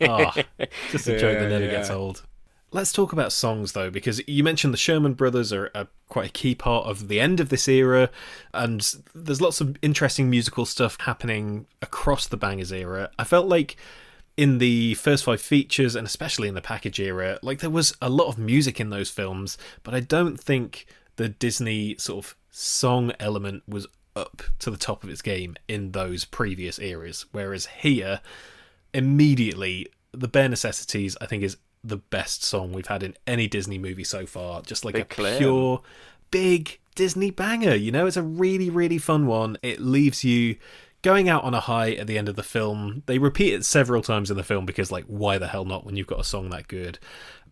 oh, 0.00 0.32
just 0.90 1.08
a 1.08 1.18
joke 1.18 1.34
yeah, 1.34 1.40
that 1.40 1.48
never 1.48 1.64
yeah. 1.64 1.70
gets 1.70 1.90
old. 1.90 2.22
Let's 2.70 2.92
talk 2.92 3.12
about 3.12 3.32
songs 3.32 3.72
though, 3.72 3.90
because 3.90 4.20
you 4.28 4.44
mentioned 4.44 4.74
the 4.74 4.78
Sherman 4.78 5.14
Brothers 5.14 5.52
are, 5.52 5.70
are, 5.74 5.88
quite 6.08 6.28
a 6.28 6.32
key 6.32 6.54
part 6.54 6.86
of 6.86 7.08
the 7.08 7.20
end 7.20 7.38
of 7.40 7.48
this 7.48 7.68
era, 7.68 8.10
and 8.54 8.80
there's 9.14 9.40
lots 9.40 9.60
of 9.60 9.76
interesting 9.82 10.30
musical 10.30 10.64
stuff 10.64 10.96
happening 11.00 11.66
across 11.82 12.26
the 12.26 12.36
Bangers 12.36 12.72
era. 12.72 13.10
I 13.18 13.24
felt 13.24 13.46
like 13.46 13.76
in 14.36 14.58
the 14.58 14.94
first 14.94 15.24
five 15.24 15.40
features, 15.40 15.94
and 15.94 16.06
especially 16.06 16.48
in 16.48 16.54
the 16.54 16.62
package 16.62 17.00
era, 17.00 17.38
like 17.42 17.60
there 17.60 17.68
was 17.70 17.94
a 18.00 18.08
lot 18.08 18.28
of 18.28 18.38
music 18.38 18.80
in 18.80 18.90
those 18.90 19.10
films, 19.10 19.58
but 19.82 19.94
I 19.94 20.00
don't 20.00 20.38
think 20.38 20.86
the 21.16 21.28
Disney 21.28 21.96
sort 21.96 22.24
of 22.24 22.36
song 22.50 23.12
element 23.18 23.64
was 23.66 23.86
up 24.14 24.42
to 24.60 24.70
the 24.70 24.76
top 24.76 25.04
of 25.04 25.10
its 25.10 25.22
game 25.22 25.56
in 25.68 25.92
those 25.92 26.24
previous 26.24 26.78
eras. 26.78 27.26
Whereas 27.32 27.66
here, 27.66 28.20
immediately, 28.94 29.88
the 30.12 30.28
bare 30.28 30.48
necessities 30.48 31.16
I 31.20 31.26
think 31.26 31.42
is 31.42 31.56
the 31.88 31.96
best 31.96 32.44
song 32.44 32.72
we've 32.72 32.86
had 32.86 33.02
in 33.02 33.14
any 33.26 33.46
Disney 33.46 33.78
movie 33.78 34.04
so 34.04 34.26
far. 34.26 34.62
Just 34.62 34.84
like 34.84 34.94
big 34.94 35.02
a 35.02 35.06
clear. 35.06 35.38
pure, 35.38 35.82
big 36.30 36.78
Disney 36.94 37.30
banger. 37.30 37.74
You 37.74 37.92
know, 37.92 38.06
it's 38.06 38.16
a 38.16 38.22
really, 38.22 38.70
really 38.70 38.98
fun 38.98 39.26
one. 39.26 39.56
It 39.62 39.80
leaves 39.80 40.24
you 40.24 40.56
going 41.02 41.28
out 41.28 41.44
on 41.44 41.54
a 41.54 41.60
high 41.60 41.92
at 41.92 42.06
the 42.06 42.18
end 42.18 42.28
of 42.28 42.36
the 42.36 42.42
film. 42.42 43.02
They 43.06 43.18
repeat 43.18 43.54
it 43.54 43.64
several 43.64 44.02
times 44.02 44.30
in 44.30 44.36
the 44.36 44.42
film 44.42 44.66
because, 44.66 44.90
like, 44.90 45.04
why 45.04 45.38
the 45.38 45.48
hell 45.48 45.64
not 45.64 45.84
when 45.84 45.96
you've 45.96 46.06
got 46.06 46.20
a 46.20 46.24
song 46.24 46.50
that 46.50 46.68
good? 46.68 46.98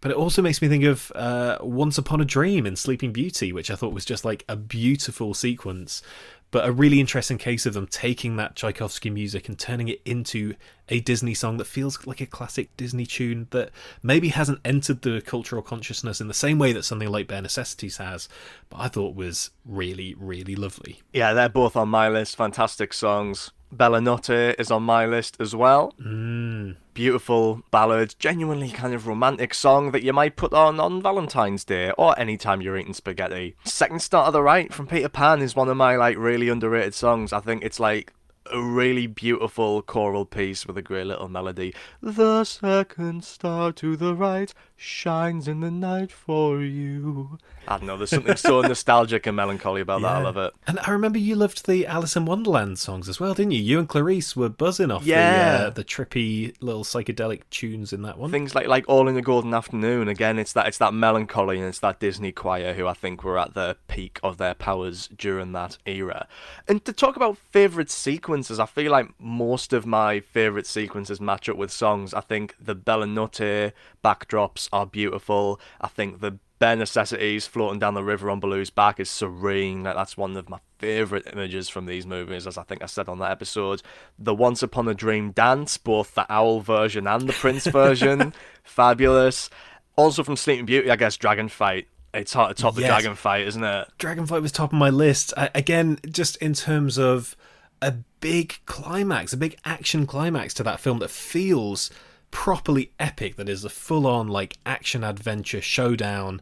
But 0.00 0.10
it 0.10 0.16
also 0.16 0.42
makes 0.42 0.60
me 0.60 0.68
think 0.68 0.84
of 0.84 1.10
uh, 1.14 1.58
Once 1.62 1.96
Upon 1.96 2.20
a 2.20 2.24
Dream 2.24 2.66
in 2.66 2.76
Sleeping 2.76 3.12
Beauty, 3.12 3.52
which 3.52 3.70
I 3.70 3.76
thought 3.76 3.94
was 3.94 4.04
just 4.04 4.24
like 4.24 4.44
a 4.48 4.56
beautiful 4.56 5.32
sequence 5.32 6.02
but 6.50 6.66
a 6.66 6.72
really 6.72 7.00
interesting 7.00 7.38
case 7.38 7.66
of 7.66 7.74
them 7.74 7.86
taking 7.86 8.36
that 8.36 8.56
Tchaikovsky 8.56 9.10
music 9.10 9.48
and 9.48 9.58
turning 9.58 9.88
it 9.88 10.00
into 10.04 10.54
a 10.88 11.00
Disney 11.00 11.34
song 11.34 11.56
that 11.56 11.66
feels 11.66 12.06
like 12.06 12.20
a 12.20 12.26
classic 12.26 12.76
Disney 12.76 13.06
tune 13.06 13.48
that 13.50 13.70
maybe 14.02 14.28
hasn't 14.28 14.60
entered 14.64 15.02
the 15.02 15.20
cultural 15.20 15.62
consciousness 15.62 16.20
in 16.20 16.28
the 16.28 16.34
same 16.34 16.58
way 16.58 16.72
that 16.72 16.84
something 16.84 17.10
like 17.10 17.28
Bare 17.28 17.42
Necessities 17.42 17.96
has, 17.96 18.28
but 18.70 18.78
I 18.78 18.88
thought 18.88 19.16
was 19.16 19.50
really, 19.64 20.14
really 20.18 20.54
lovely. 20.54 21.02
Yeah, 21.12 21.32
they're 21.32 21.48
both 21.48 21.76
on 21.76 21.88
my 21.88 22.08
list. 22.08 22.36
Fantastic 22.36 22.92
songs. 22.92 23.50
Bella 23.72 24.00
Notte 24.00 24.54
is 24.58 24.70
on 24.70 24.82
my 24.82 25.06
list 25.06 25.36
as 25.40 25.54
well. 25.54 25.92
Mm. 26.00 26.76
Beautiful 26.94 27.62
ballad, 27.70 28.14
genuinely 28.18 28.70
kind 28.70 28.94
of 28.94 29.06
romantic 29.06 29.52
song 29.52 29.90
that 29.90 30.02
you 30.02 30.12
might 30.12 30.36
put 30.36 30.52
on 30.52 30.80
on 30.80 31.02
Valentine's 31.02 31.64
Day 31.64 31.92
or 31.98 32.18
anytime 32.18 32.62
you're 32.62 32.78
eating 32.78 32.94
spaghetti. 32.94 33.56
Second 33.64 34.00
Star 34.00 34.26
to 34.26 34.32
the 34.32 34.42
Right 34.42 34.72
from 34.72 34.86
Peter 34.86 35.08
Pan 35.08 35.42
is 35.42 35.54
one 35.54 35.68
of 35.68 35.76
my 35.76 35.96
like 35.96 36.16
really 36.16 36.48
underrated 36.48 36.94
songs. 36.94 37.32
I 37.32 37.40
think 37.40 37.62
it's 37.62 37.80
like 37.80 38.12
a 38.52 38.60
really 38.60 39.06
beautiful 39.06 39.82
choral 39.82 40.24
piece 40.24 40.66
with 40.66 40.76
a 40.78 40.82
great 40.82 41.06
little 41.06 41.28
melody. 41.28 41.74
The 42.00 42.44
second 42.44 43.24
star 43.24 43.72
to 43.72 43.96
the 43.96 44.14
right 44.14 44.52
shines 44.76 45.48
in 45.48 45.60
the 45.60 45.70
night 45.70 46.12
for 46.12 46.60
you. 46.60 47.38
I 47.66 47.78
don't 47.78 47.86
know, 47.86 47.96
there's 47.96 48.10
something 48.10 48.36
so 48.36 48.60
nostalgic 48.62 49.26
and 49.26 49.34
melancholy 49.34 49.80
about 49.80 50.02
yeah. 50.02 50.08
that. 50.08 50.16
I 50.16 50.22
love 50.22 50.36
it. 50.36 50.52
And 50.66 50.78
I 50.80 50.90
remember 50.90 51.18
you 51.18 51.34
loved 51.34 51.66
the 51.66 51.86
Alice 51.86 52.14
in 52.14 52.26
Wonderland 52.26 52.78
songs 52.78 53.08
as 53.08 53.18
well, 53.18 53.34
didn't 53.34 53.52
you? 53.52 53.62
You 53.62 53.78
and 53.78 53.88
Clarice 53.88 54.36
were 54.36 54.48
buzzing 54.48 54.90
off 54.90 55.04
yeah. 55.04 55.58
the, 55.58 55.66
uh, 55.66 55.70
the 55.70 55.84
trippy 55.84 56.54
little 56.60 56.84
psychedelic 56.84 57.42
tunes 57.50 57.92
in 57.92 58.02
that 58.02 58.18
one. 58.18 58.30
Things 58.30 58.54
like 58.54 58.66
like 58.66 58.84
All 58.88 59.08
in 59.08 59.14
the 59.14 59.22
Golden 59.22 59.54
Afternoon. 59.54 60.08
Again, 60.08 60.38
it's 60.38 60.52
that 60.52 60.68
it's 60.68 60.78
that 60.78 60.94
melancholy 60.94 61.58
and 61.58 61.66
it's 61.66 61.80
that 61.80 61.98
Disney 61.98 62.32
choir 62.32 62.74
who 62.74 62.86
I 62.86 62.94
think 62.94 63.24
were 63.24 63.38
at 63.38 63.54
the 63.54 63.76
peak 63.88 64.20
of 64.22 64.36
their 64.36 64.54
powers 64.54 65.08
during 65.08 65.52
that 65.52 65.78
era. 65.86 66.28
And 66.68 66.84
to 66.84 66.92
talk 66.92 67.16
about 67.16 67.38
favourite 67.38 67.90
sequences, 67.90 68.35
I 68.36 68.66
feel 68.66 68.92
like 68.92 69.08
most 69.18 69.72
of 69.72 69.86
my 69.86 70.20
favourite 70.20 70.66
sequences 70.66 71.20
match 71.20 71.48
up 71.48 71.56
with 71.56 71.70
songs. 71.70 72.12
I 72.12 72.20
think 72.20 72.54
the 72.60 72.74
Bella 72.74 73.06
Notte 73.06 73.72
backdrops 74.04 74.68
are 74.72 74.86
beautiful. 74.86 75.60
I 75.80 75.88
think 75.88 76.20
the 76.20 76.38
bare 76.58 76.76
necessities 76.76 77.46
floating 77.46 77.78
down 77.78 77.94
the 77.94 78.04
river 78.04 78.30
on 78.30 78.40
Baloo's 78.40 78.70
back 78.70 79.00
is 79.00 79.10
serene. 79.10 79.84
Like, 79.84 79.96
that's 79.96 80.16
one 80.16 80.36
of 80.36 80.48
my 80.48 80.58
favourite 80.78 81.26
images 81.32 81.68
from 81.68 81.86
these 81.86 82.06
movies, 82.06 82.46
as 82.46 82.58
I 82.58 82.62
think 82.62 82.82
I 82.82 82.86
said 82.86 83.08
on 83.08 83.18
that 83.18 83.30
episode. 83.30 83.82
The 84.18 84.34
Once 84.34 84.62
Upon 84.62 84.88
a 84.88 84.94
Dream 84.94 85.32
dance, 85.32 85.78
both 85.78 86.14
the 86.14 86.30
owl 86.30 86.60
version 86.60 87.06
and 87.06 87.28
the 87.28 87.32
prince 87.32 87.66
version, 87.66 88.34
fabulous. 88.62 89.50
Also 89.96 90.22
from 90.22 90.36
Sleeping 90.36 90.66
Beauty, 90.66 90.90
I 90.90 90.96
guess 90.96 91.16
Dragon 91.16 91.48
Fight. 91.48 91.88
It's 92.14 92.32
hard 92.32 92.56
to 92.56 92.62
top 92.62 92.74
yes. 92.74 92.82
the 92.82 92.86
Dragon 92.86 93.14
Fight, 93.14 93.46
isn't 93.46 93.64
it? 93.64 93.88
Dragon 93.98 94.26
Fight 94.26 94.40
was 94.40 94.52
top 94.52 94.72
of 94.72 94.78
my 94.78 94.90
list. 94.90 95.34
I, 95.36 95.50
again, 95.54 95.98
just 96.08 96.36
in 96.36 96.54
terms 96.54 96.98
of 96.98 97.36
a 97.82 97.92
big 98.20 98.58
climax, 98.66 99.32
a 99.32 99.36
big 99.36 99.56
action 99.64 100.06
climax 100.06 100.54
to 100.54 100.62
that 100.64 100.80
film 100.80 100.98
that 101.00 101.10
feels 101.10 101.90
properly 102.30 102.90
epic 102.98 103.36
that 103.36 103.48
is 103.48 103.64
a 103.64 103.70
full 103.70 104.06
on 104.06 104.28
like 104.28 104.56
action 104.66 105.04
adventure 105.04 105.60
showdown. 105.60 106.40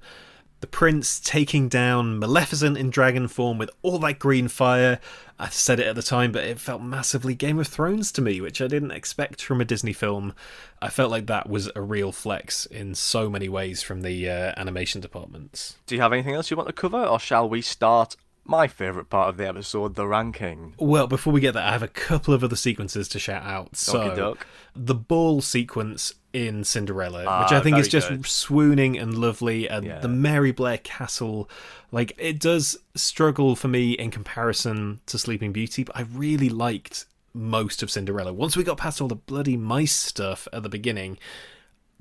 The 0.61 0.69
prince 0.69 1.21
taking 1.21 1.69
down 1.69 2.19
Maleficent 2.19 2.79
in 2.79 2.89
dragon 2.89 3.29
form 3.29 3.59
with 3.59 3.69
all 3.83 3.99
that 3.99 4.19
green 4.19 4.49
fire. 4.49 4.99
I 5.39 5.51
said 5.51 5.79
it 5.79 5.87
at 5.87 5.95
the 5.95 6.03
time, 6.03 6.33
but 6.33 6.45
it 6.45 6.59
felt 6.59 6.81
massively 6.81 7.35
Game 7.35 7.59
of 7.59 7.69
Thrones 7.69 8.11
to 8.13 8.23
me, 8.23 8.41
which 8.41 8.63
I 8.63 8.67
didn't 8.67 8.93
expect 8.93 9.43
from 9.43 9.61
a 9.61 9.67
Disney 9.67 9.93
film. 9.93 10.33
I 10.81 10.89
felt 10.89 11.11
like 11.11 11.27
that 11.27 11.51
was 11.51 11.71
a 11.77 11.83
real 11.83 12.13
flex 12.13 12.65
in 12.65 12.95
so 12.95 13.29
many 13.29 13.47
ways 13.47 13.83
from 13.83 14.01
the 14.01 14.31
uh, 14.31 14.53
animation 14.57 15.03
departments. 15.03 15.77
Do 15.87 15.97
you 15.97 16.01
have 16.01 16.15
anything 16.15 16.35
else 16.35 16.51
you 16.51 16.57
want 16.57 16.69
to 16.69 16.73
cover, 16.73 17.05
or 17.05 17.21
shall 17.21 17.47
we 17.47 17.61
start 17.61 18.17
my 18.45 18.69
favourite 18.69 19.09
part 19.09 19.31
of 19.31 19.37
the 19.37 19.49
episode, 19.49 19.95
the 19.95 20.07
ranking. 20.07 20.75
Well, 20.79 21.07
before 21.07 21.33
we 21.33 21.41
get 21.41 21.55
there, 21.55 21.65
I 21.65 21.73
have 21.73 21.83
a 21.83 21.89
couple 21.89 22.35
of 22.35 22.45
other 22.45 22.57
sequences 22.57 23.09
to 23.09 23.19
shout 23.19 23.43
out. 23.43 23.77
So, 23.77 24.37
the 24.75 24.95
ball 24.95 25.41
sequence 25.41 26.13
in 26.33 26.65
Cinderella, 26.65 27.25
ah, 27.27 27.43
which 27.43 27.53
I 27.53 27.61
think 27.61 27.79
is 27.79 27.89
just 27.89 28.09
good. 28.09 28.27
swooning 28.27 28.99
and 28.99 29.17
lovely, 29.17 29.69
and 29.69 29.87
yeah. 29.87 30.01
the 30.01 30.09
Mary 30.09 30.53
Blair 30.53 30.79
Castle, 30.79 31.49
like 31.93 32.13
it 32.19 32.41
does 32.41 32.77
struggle 32.95 33.57
for 33.57 33.69
me 33.69 33.93
in 33.93 34.11
comparison 34.11 35.01
to 35.07 35.19
Sleeping 35.19 35.53
Beauty, 35.53 35.85
but 35.85 35.97
I 35.97 36.03
really 36.03 36.49
liked 36.49 37.07
most 37.33 37.83
of 37.83 37.91
Cinderella. 37.91 38.33
Once 38.33 38.57
we 38.57 38.65
got 38.65 38.79
past 38.79 39.01
all 39.01 39.09
the 39.09 39.15
bloody 39.15 39.57
mice 39.57 39.95
stuff 39.95 40.47
at 40.53 40.63
the 40.63 40.69
beginning, 40.69 41.19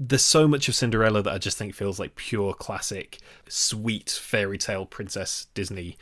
there's 0.07 0.23
so 0.23 0.47
much 0.47 0.67
of 0.67 0.75
Cinderella 0.75 1.21
that 1.21 1.33
I 1.33 1.37
just 1.37 1.57
think 1.57 1.73
feels 1.73 1.99
like 1.99 2.15
pure 2.15 2.53
classic, 2.53 3.19
sweet 3.47 4.09
fairy 4.09 4.57
tale 4.57 4.85
princess 4.85 5.47
Disney. 5.53 5.97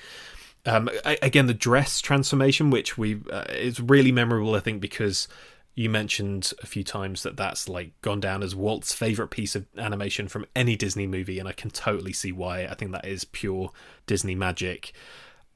Um, 0.65 0.89
again, 1.05 1.47
the 1.47 1.53
dress 1.53 2.01
transformation, 2.01 2.69
which 2.69 2.97
we 2.97 3.21
uh, 3.31 3.45
is 3.49 3.79
really 3.79 4.11
memorable, 4.11 4.55
I 4.55 4.59
think, 4.59 4.81
because 4.81 5.27
you 5.73 5.89
mentioned 5.89 6.53
a 6.61 6.67
few 6.67 6.83
times 6.83 7.23
that 7.23 7.37
that's 7.37 7.69
like 7.69 7.99
gone 8.01 8.19
down 8.19 8.43
as 8.43 8.55
Walt's 8.55 8.93
favorite 8.93 9.29
piece 9.29 9.55
of 9.55 9.65
animation 9.77 10.27
from 10.27 10.45
any 10.55 10.75
Disney 10.75 11.07
movie, 11.07 11.39
and 11.39 11.47
I 11.47 11.53
can 11.53 11.71
totally 11.71 12.13
see 12.13 12.31
why. 12.31 12.65
I 12.65 12.75
think 12.75 12.91
that 12.91 13.07
is 13.07 13.23
pure 13.25 13.71
Disney 14.05 14.35
magic. 14.35 14.93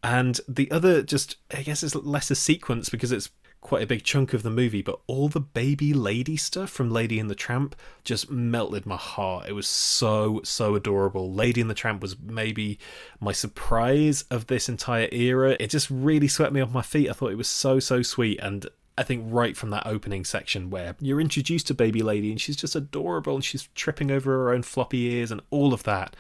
And 0.04 0.40
the 0.48 0.70
other, 0.72 1.02
just 1.02 1.38
I 1.52 1.62
guess 1.62 1.84
it's 1.84 1.96
less 1.96 2.32
a 2.32 2.36
sequence 2.36 2.90
because 2.90 3.12
it's 3.12 3.30
quite 3.66 3.82
a 3.82 3.88
big 3.88 4.04
chunk 4.04 4.32
of 4.32 4.44
the 4.44 4.52
movie, 4.52 4.84
but 4.84 5.00
all 5.08 5.28
the 5.28 5.40
baby 5.40 5.92
lady 5.92 6.38
stuff 6.38 6.70
from 6.70 6.92
Lady 6.92 7.20
and 7.20 7.32
the 7.32 7.36
Tramp 7.36 7.76
just 8.04 8.30
melted 8.30 8.86
my 8.86 8.96
heart. 8.96 9.48
It 9.48 9.54
was 9.54 9.68
so, 9.68 10.40
so 10.44 10.76
adorable. 10.76 11.34
Lady 11.34 11.62
and 11.62 11.70
the 11.70 11.74
Tramp 11.74 12.00
was 12.00 12.16
maybe 12.20 12.78
my 13.20 13.32
surprise 13.32 14.24
of 14.30 14.46
this 14.46 14.70
entire 14.70 15.10
era. 15.12 15.58
It 15.60 15.72
just 15.72 15.90
really 15.90 16.28
swept 16.28 16.54
me 16.54 16.62
off 16.62 16.72
my 16.72 16.84
feet. 16.84 17.10
I 17.10 17.14
thought 17.14 17.32
it 17.32 17.40
was 17.40 17.48
so, 17.48 17.80
so 17.80 18.04
sweet. 18.04 18.40
And 18.40 18.68
I 19.00 19.02
think 19.02 19.26
right 19.26 19.58
from 19.58 19.72
that 19.72 19.88
opening 19.88 20.26
section 20.26 20.70
where 20.70 20.96
you're 21.00 21.20
introduced 21.20 21.66
to 21.66 21.74
Baby 21.74 22.04
Lady 22.04 22.30
and 22.30 22.40
she's 22.40 22.58
just 22.58 22.76
adorable 22.76 23.34
and 23.34 23.44
she's 23.44 23.68
tripping 23.74 24.12
over 24.12 24.32
her 24.32 24.54
own 24.54 24.62
floppy 24.62 25.06
ears 25.06 25.32
and 25.32 25.42
all 25.50 25.74
of 25.74 25.82
that. 25.86 26.16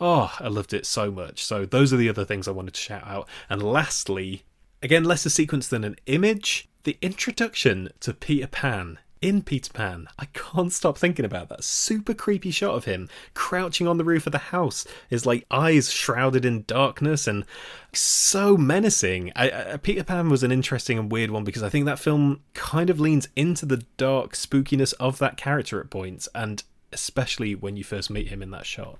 Oh, 0.00 0.32
I 0.38 0.46
loved 0.46 0.72
it 0.72 0.86
so 0.86 1.10
much. 1.10 1.44
So 1.44 1.66
those 1.66 1.92
are 1.92 1.96
the 1.96 2.08
other 2.08 2.24
things 2.24 2.46
I 2.46 2.52
wanted 2.52 2.74
to 2.74 2.80
shout 2.80 3.04
out. 3.04 3.28
And 3.50 3.64
lastly, 3.64 4.44
again, 4.80 5.02
less 5.02 5.26
a 5.26 5.30
sequence 5.30 5.66
than 5.66 5.82
an 5.82 5.96
image 6.06 6.68
the 6.84 6.98
introduction 7.00 7.88
to 8.00 8.12
Peter 8.12 8.46
Pan 8.46 8.98
in 9.22 9.40
Peter 9.40 9.72
Pan. 9.72 10.06
I 10.18 10.26
can't 10.26 10.70
stop 10.70 10.98
thinking 10.98 11.24
about 11.24 11.48
that 11.48 11.64
super 11.64 12.12
creepy 12.12 12.50
shot 12.50 12.74
of 12.74 12.84
him 12.84 13.08
crouching 13.32 13.88
on 13.88 13.96
the 13.96 14.04
roof 14.04 14.26
of 14.26 14.32
the 14.32 14.38
house, 14.38 14.86
his 15.08 15.24
like 15.24 15.46
eyes 15.50 15.90
shrouded 15.90 16.44
in 16.44 16.64
darkness 16.66 17.26
and 17.26 17.46
so 17.94 18.58
menacing. 18.58 19.32
I, 19.34 19.72
I, 19.72 19.76
Peter 19.78 20.04
Pan 20.04 20.28
was 20.28 20.42
an 20.42 20.52
interesting 20.52 20.98
and 20.98 21.10
weird 21.10 21.30
one 21.30 21.42
because 21.42 21.62
I 21.62 21.70
think 21.70 21.86
that 21.86 21.98
film 21.98 22.42
kind 22.52 22.90
of 22.90 23.00
leans 23.00 23.28
into 23.34 23.64
the 23.64 23.82
dark 23.96 24.34
spookiness 24.34 24.92
of 25.00 25.18
that 25.18 25.38
character 25.38 25.80
at 25.80 25.88
points, 25.88 26.28
and 26.34 26.62
especially 26.92 27.54
when 27.54 27.78
you 27.78 27.84
first 27.84 28.10
meet 28.10 28.28
him 28.28 28.42
in 28.42 28.50
that 28.50 28.66
shot. 28.66 28.98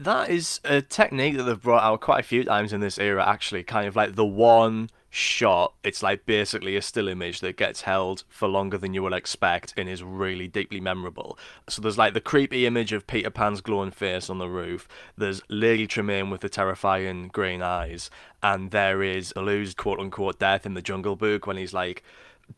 That 0.00 0.30
is 0.30 0.58
a 0.64 0.82
technique 0.82 1.36
that 1.36 1.44
they've 1.44 1.62
brought 1.62 1.84
out 1.84 2.00
quite 2.00 2.18
a 2.18 2.24
few 2.24 2.42
times 2.42 2.72
in 2.72 2.80
this 2.80 2.98
era, 2.98 3.24
actually. 3.24 3.62
Kind 3.62 3.86
of 3.86 3.94
like 3.94 4.16
the 4.16 4.24
one 4.24 4.90
shot, 5.14 5.74
it's 5.84 6.02
like 6.02 6.26
basically 6.26 6.74
a 6.74 6.82
still 6.82 7.06
image 7.06 7.38
that 7.38 7.56
gets 7.56 7.82
held 7.82 8.24
for 8.28 8.48
longer 8.48 8.76
than 8.76 8.92
you 8.94 9.02
would 9.02 9.12
expect 9.12 9.72
and 9.76 9.88
is 9.88 10.02
really 10.02 10.48
deeply 10.48 10.80
memorable. 10.80 11.38
So 11.68 11.80
there's 11.80 11.96
like 11.96 12.14
the 12.14 12.20
creepy 12.20 12.66
image 12.66 12.92
of 12.92 13.06
Peter 13.06 13.30
Pan's 13.30 13.60
glowing 13.60 13.92
face 13.92 14.28
on 14.28 14.38
the 14.38 14.48
roof, 14.48 14.88
there's 15.16 15.40
Lady 15.48 15.86
Tremaine 15.86 16.30
with 16.30 16.40
the 16.40 16.48
terrifying 16.48 17.28
green 17.28 17.62
eyes, 17.62 18.10
and 18.42 18.72
there 18.72 19.04
is 19.04 19.32
Baloo's 19.32 19.74
quote 19.74 20.00
unquote 20.00 20.40
death 20.40 20.66
in 20.66 20.74
the 20.74 20.82
Jungle 20.82 21.14
Book 21.14 21.46
when 21.46 21.56
he's 21.56 21.72
like 21.72 22.02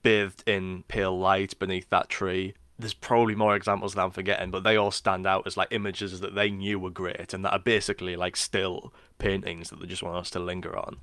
bathed 0.03 0.43
in 0.47 0.83
pale 0.89 1.17
light 1.17 1.59
beneath 1.59 1.91
that 1.91 2.09
tree 2.09 2.55
there's 2.79 2.93
probably 2.93 3.35
more 3.35 3.57
examples 3.57 3.95
that 3.95 4.03
I'm 4.03 4.11
forgetting, 4.11 4.51
but 4.51 4.63
they 4.63 4.77
all 4.77 4.91
stand 4.91 5.27
out 5.27 5.47
as 5.47 5.57
like 5.57 5.69
images 5.71 6.21
that 6.21 6.35
they 6.35 6.51
knew 6.51 6.79
were 6.79 6.91
great 6.91 7.33
and 7.33 7.43
that 7.43 7.53
are 7.53 7.59
basically 7.59 8.17
like 8.17 8.37
still 8.37 8.93
paintings 9.19 9.71
that 9.71 9.81
they 9.81 9.87
just 9.87 10.03
want 10.03 10.19
us 10.19 10.29
to 10.31 10.39
linger 10.39 10.77
on. 10.77 10.99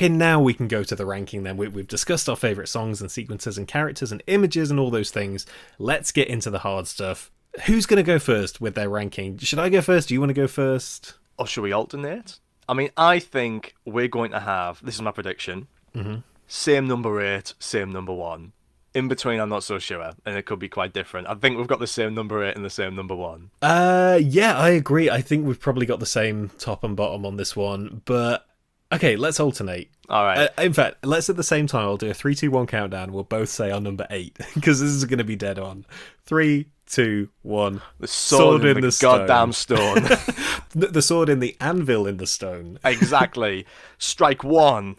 Okay, 0.00 0.08
now 0.08 0.40
we 0.40 0.54
can 0.54 0.66
go 0.66 0.82
to 0.82 0.96
the 0.96 1.04
ranking 1.04 1.42
then. 1.42 1.58
We, 1.58 1.66
have 1.66 1.86
discussed 1.86 2.26
our 2.30 2.36
favourite 2.36 2.68
songs 2.68 3.02
and 3.02 3.10
sequences 3.10 3.58
and 3.58 3.68
characters 3.68 4.10
and 4.10 4.22
images 4.28 4.70
and 4.70 4.80
all 4.80 4.90
those 4.90 5.10
things. 5.10 5.44
Let's 5.78 6.10
get 6.10 6.28
into 6.28 6.48
the 6.48 6.60
hard 6.60 6.86
stuff. 6.86 7.30
Who's 7.66 7.84
going 7.84 7.98
to 7.98 8.02
go 8.02 8.18
first 8.18 8.62
with 8.62 8.74
their 8.74 8.88
ranking? 8.88 9.36
Should 9.36 9.58
I 9.58 9.68
go 9.68 9.82
first? 9.82 10.08
Do 10.08 10.14
you 10.14 10.20
want 10.20 10.30
to 10.30 10.34
go 10.34 10.46
first? 10.46 11.14
Or 11.38 11.46
should 11.46 11.60
we 11.60 11.72
alternate? 11.72 12.38
I 12.66 12.72
mean, 12.72 12.88
I 12.96 13.18
think 13.18 13.74
we're 13.84 14.08
going 14.08 14.30
to 14.30 14.40
have 14.40 14.82
this 14.82 14.94
is 14.94 15.02
my 15.02 15.10
prediction. 15.10 15.66
Mm-hmm. 15.94 16.20
Same 16.46 16.88
number 16.88 17.20
eight, 17.20 17.52
same 17.58 17.92
number 17.92 18.14
one. 18.14 18.52
In 18.92 19.06
between, 19.06 19.38
I'm 19.38 19.48
not 19.48 19.62
so 19.62 19.78
sure, 19.78 20.12
and 20.26 20.36
it 20.36 20.46
could 20.46 20.58
be 20.58 20.68
quite 20.68 20.92
different. 20.92 21.28
I 21.28 21.34
think 21.34 21.58
we've 21.58 21.68
got 21.68 21.78
the 21.78 21.86
same 21.86 22.14
number 22.14 22.44
eight 22.44 22.56
and 22.56 22.64
the 22.64 22.70
same 22.70 22.96
number 22.96 23.14
one. 23.14 23.50
Uh, 23.62 24.18
yeah, 24.20 24.58
I 24.58 24.70
agree. 24.70 25.08
I 25.08 25.20
think 25.20 25.46
we've 25.46 25.60
probably 25.60 25.86
got 25.86 26.00
the 26.00 26.06
same 26.06 26.50
top 26.58 26.82
and 26.82 26.96
bottom 26.96 27.24
on 27.24 27.36
this 27.36 27.54
one, 27.54 28.02
but 28.04 28.46
okay, 28.92 29.16
let's 29.16 29.38
alternate. 29.40 29.90
All 30.08 30.24
right. 30.24 30.50
Uh, 30.58 30.62
in 30.62 30.72
fact, 30.72 31.06
let's 31.06 31.30
at 31.30 31.36
the 31.36 31.44
same 31.44 31.66
time. 31.66 31.82
I'll 31.82 31.96
do 31.96 32.10
a 32.10 32.14
three, 32.14 32.34
two, 32.34 32.50
one 32.50 32.66
countdown. 32.66 33.12
We'll 33.12 33.24
both 33.24 33.48
say 33.48 33.70
our 33.70 33.80
number 33.80 34.06
eight 34.10 34.36
because 34.54 34.80
this 34.80 34.90
is 34.90 35.04
going 35.04 35.18
to 35.18 35.24
be 35.24 35.36
dead 35.36 35.58
on. 35.58 35.86
Three, 36.24 36.66
two, 36.86 37.28
one. 37.42 37.80
The 37.98 38.08
sword, 38.08 38.40
sword 38.40 38.64
in, 38.64 38.76
in, 38.78 38.82
the, 38.82 38.90
the 38.90 38.98
goddamn 39.00 39.52
stone. 39.52 39.94
the, 40.74 40.88
the 40.88 41.02
sword 41.02 41.28
in 41.28 41.38
the 41.40 41.56
anvil 41.60 42.06
in 42.06 42.16
the 42.16 42.26
stone. 42.26 42.78
Exactly. 42.84 43.66
Strike 43.98 44.42
one. 44.42 44.96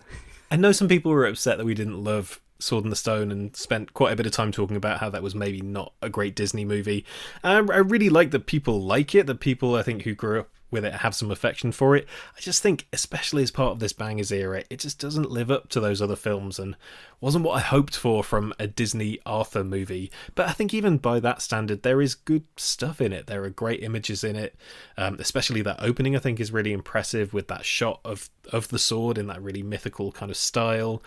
I 0.50 0.56
know 0.56 0.72
some 0.72 0.88
people 0.88 1.12
were 1.12 1.26
upset 1.26 1.58
that 1.58 1.66
we 1.66 1.74
didn't 1.74 2.04
love 2.04 2.42
Sword 2.62 2.84
in 2.84 2.90
the 2.90 2.96
Stone 2.96 3.32
and 3.32 3.56
spent 3.56 3.94
quite 3.94 4.14
a 4.14 4.16
bit 4.16 4.26
of 4.26 4.32
time 4.32 4.52
talking 4.52 4.78
about 4.78 5.00
how 5.00 5.10
that 5.10 5.24
was 5.24 5.36
maybe 5.36 5.62
not 5.62 5.94
a 6.02 6.10
great 6.10 6.36
Disney 6.36 6.66
movie. 6.66 7.06
I, 7.44 7.56
I 7.56 7.58
really 7.60 8.10
like 8.10 8.32
that 8.32 8.46
people 8.46 8.82
like 8.82 9.16
it, 9.16 9.28
that 9.28 9.40
people 9.40 9.76
I 9.76 9.84
think 9.84 10.04
who 10.04 10.14
grew 10.16 10.42
up 10.42 10.50
with 10.72 10.86
it 10.86 10.94
have 10.94 11.14
some 11.14 11.30
affection 11.30 11.72
for 11.72 11.96
it. 11.96 12.08
I 12.36 12.40
just 12.40 12.64
think, 12.64 12.88
especially 12.94 13.44
as 13.44 13.52
part 13.52 13.74
of 13.74 13.80
this 13.80 13.94
bangers 13.94 14.32
era, 14.32 14.64
it 14.70 14.80
just 14.80 14.98
doesn't 14.98 15.30
live 15.30 15.52
up 15.52 15.70
to 15.70 15.80
those 15.80 16.02
other 16.02 16.16
films 16.16 16.58
and 16.58 16.78
wasn't 17.20 17.44
what 17.44 17.58
I 17.58 17.60
hoped 17.60 17.96
for 17.96 18.24
from 18.24 18.54
a 18.58 18.66
Disney 18.68 19.20
Arthur 19.26 19.64
movie. 19.64 20.12
But 20.34 20.48
I 20.48 20.54
think 20.54 20.74
even 20.74 20.98
by 20.98 21.20
that 21.20 21.42
standard, 21.42 21.84
there 21.84 22.02
is 22.02 22.16
good 22.16 22.46
stuff 22.56 23.02
in 23.02 23.12
it. 23.14 23.28
There 23.28 23.44
are 23.44 23.50
great 23.50 23.84
images 23.84 24.24
in 24.24 24.36
it, 24.36 24.56
um, 24.98 25.18
especially 25.20 25.62
that 25.64 25.84
opening. 25.84 26.16
I 26.16 26.20
think 26.20 26.40
is 26.40 26.52
really 26.52 26.74
impressive 26.74 27.34
with 27.34 27.48
that 27.50 27.66
shot 27.66 28.00
of 28.06 28.30
of 28.52 28.70
the 28.70 28.80
sword 28.80 29.18
in 29.18 29.28
that 29.28 29.42
really 29.42 29.62
mythical 29.62 30.12
kind 30.12 30.32
of 30.32 30.38
style 30.38 31.04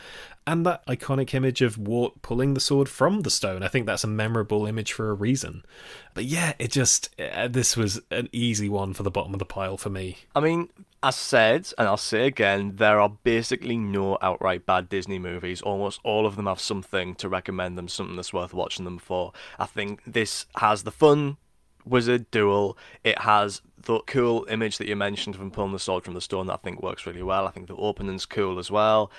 and 0.46 0.66
that 0.66 0.86
iconic 0.86 1.32
image 1.34 1.62
of 1.62 1.78
Wart 1.78 2.20
pulling 2.22 2.54
the 2.54 2.60
sword 2.60 2.88
from 2.88 3.22
the 3.22 3.30
stone. 3.30 3.62
I 3.62 3.68
think 3.68 3.86
that's 3.86 4.04
a 4.04 4.08
memorable 4.08 4.66
image 4.66 4.92
for 4.92 5.10
a 5.10 5.14
reason. 5.14 5.64
But 6.12 6.24
yeah, 6.24 6.52
it 6.58 6.70
just 6.70 7.14
uh, 7.18 7.48
this 7.48 7.76
was 7.76 8.00
an 8.10 8.28
easy 8.32 8.68
one 8.68 8.92
for 8.92 9.02
the 9.02 9.10
bottom 9.10 9.32
of 9.32 9.38
the 9.38 9.44
pile 9.46 9.76
for 9.76 9.90
me. 9.90 10.18
I 10.34 10.40
mean, 10.40 10.68
as 11.02 11.16
said, 11.16 11.72
and 11.78 11.88
I'll 11.88 11.96
say 11.96 12.26
again, 12.26 12.76
there 12.76 13.00
are 13.00 13.08
basically 13.08 13.76
no 13.76 14.18
outright 14.20 14.66
bad 14.66 14.88
Disney 14.88 15.18
movies. 15.18 15.62
Almost 15.62 16.00
all 16.04 16.26
of 16.26 16.36
them 16.36 16.46
have 16.46 16.60
something 16.60 17.14
to 17.16 17.28
recommend 17.28 17.78
them, 17.78 17.88
something 17.88 18.16
that's 18.16 18.32
worth 18.32 18.54
watching 18.54 18.84
them 18.84 18.98
for. 18.98 19.32
I 19.58 19.66
think 19.66 20.02
this 20.06 20.46
has 20.56 20.82
the 20.82 20.90
fun 20.90 21.38
wizard 21.86 22.30
duel. 22.30 22.76
It 23.02 23.18
has 23.20 23.60
the 23.82 24.00
cool 24.06 24.46
image 24.48 24.78
that 24.78 24.88
you 24.88 24.96
mentioned 24.96 25.36
from 25.36 25.50
pulling 25.50 25.72
the 25.72 25.78
sword 25.78 26.04
from 26.04 26.14
the 26.14 26.20
stone 26.20 26.46
that 26.46 26.54
I 26.54 26.56
think 26.56 26.82
works 26.82 27.06
really 27.06 27.22
well. 27.22 27.46
I 27.46 27.50
think 27.50 27.68
the 27.68 27.76
opening's 27.76 28.26
cool 28.26 28.58
as 28.58 28.70
well 28.70 29.10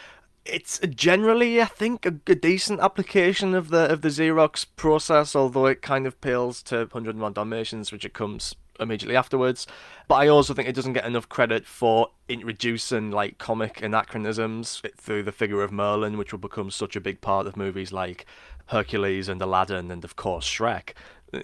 it's 0.46 0.80
generally, 0.80 1.62
I 1.62 1.66
think, 1.66 2.06
a, 2.06 2.14
a, 2.28 2.36
decent 2.36 2.80
application 2.80 3.56
of 3.56 3.70
the 3.70 3.92
of 3.92 4.02
the 4.02 4.10
Xerox 4.10 4.66
process, 4.76 5.36
although 5.36 5.66
it 5.66 5.82
kind 5.82 6.06
of 6.06 6.20
pales 6.22 6.62
to 6.64 6.80
101 6.80 7.34
Dalmatians, 7.34 7.92
which 7.92 8.06
it 8.06 8.14
comes 8.14 8.56
immediately 8.80 9.16
afterwards. 9.16 9.66
But 10.08 10.16
I 10.16 10.28
also 10.28 10.54
think 10.54 10.68
it 10.68 10.76
doesn't 10.76 10.94
get 10.94 11.06
enough 11.06 11.30
credit 11.30 11.66
for 11.66 12.10
introducing 12.30 13.12
like 13.12 13.38
comic 13.38 13.82
anachronisms 13.82 14.82
through 14.98 15.24
the 15.24 15.32
figure 15.32 15.64
of 15.64 15.72
Merlin, 15.72 16.18
which 16.18 16.32
will 16.32 16.40
become 16.40 16.70
such 16.70 16.96
a 16.96 17.02
big 17.02 17.22
part 17.22 17.48
of 17.48 17.58
movies 17.58 17.92
like 17.92 18.26
Hercules 18.68 19.28
and 19.28 19.42
Aladdin, 19.42 19.92
and 19.92 20.04
of 20.04 20.16
course 20.16 20.48
Shrek 20.48 20.94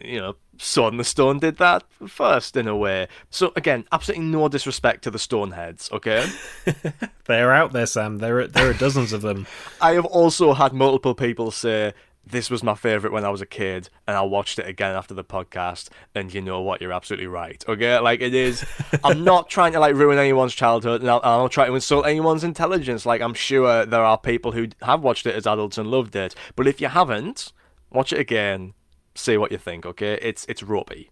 you 0.02 0.20
know, 0.20 0.36
Sword 0.58 0.94
in 0.94 0.98
the 0.98 1.04
Stone 1.04 1.40
did 1.40 1.58
that 1.58 1.84
first 2.08 2.56
in 2.56 2.68
a 2.68 2.76
way. 2.76 3.08
So 3.30 3.52
again, 3.56 3.86
absolutely 3.92 4.26
no 4.26 4.48
disrespect 4.48 5.04
to 5.04 5.12
the 5.12 5.18
Stoneheads, 5.18 5.92
okay? 5.92 6.28
They're 7.26 7.52
out 7.52 7.74
there, 7.74 7.86
Sam. 7.86 8.20
There 8.20 8.40
are 8.40 8.48
there 8.48 8.70
are 8.70 8.74
dozens 8.74 9.14
of 9.14 9.22
them. 9.22 9.48
I 9.82 9.94
have 9.94 10.06
also 10.06 10.54
had 10.54 10.74
multiple 10.74 11.16
people 11.16 11.52
say 11.52 11.94
this 12.26 12.52
was 12.52 12.62
my 12.62 12.76
favorite 12.76 13.12
when 13.12 13.26
I 13.26 13.30
was 13.30 13.42
a 13.42 13.48
kid, 13.48 13.90
and 14.08 14.16
I 14.16 14.22
watched 14.22 14.60
it 14.60 14.68
again 14.68 14.96
after 14.96 15.14
the 15.14 15.24
podcast. 15.24 15.90
And 16.14 16.32
you 16.32 16.42
know 16.42 16.62
what? 16.62 16.80
You're 16.80 16.94
absolutely 16.94 17.28
right. 17.28 17.64
Okay, 17.68 17.98
like 17.98 18.22
it 18.22 18.36
is. 18.36 18.64
I'm 19.04 19.24
not 19.24 19.50
trying 19.50 19.74
to 19.74 19.80
like 19.80 19.96
ruin 19.96 20.20
anyone's 20.20 20.54
childhood, 20.54 21.02
and 21.02 21.10
I'm 21.10 21.22
not 21.22 21.52
trying 21.52 21.68
to 21.68 21.76
insult 21.76 22.06
anyone's 22.06 22.44
intelligence. 22.44 23.06
Like 23.06 23.22
I'm 23.22 23.34
sure 23.34 23.86
there 23.86 24.04
are 24.04 24.18
people 24.18 24.52
who 24.52 24.68
have 24.84 25.02
watched 25.02 25.26
it 25.26 25.36
as 25.36 25.48
adults 25.48 25.78
and 25.78 25.90
loved 25.90 26.16
it, 26.16 26.36
but 26.56 26.68
if 26.68 26.80
you 26.80 26.88
haven't, 26.88 27.52
watch 27.92 28.14
it 28.14 28.20
again 28.20 28.74
say 29.16 29.38
what 29.38 29.52
you 29.52 29.58
think. 29.58 29.86
Okay, 29.86 30.18
it's 30.22 30.46
it's 30.48 30.64
ropey. 30.64 31.12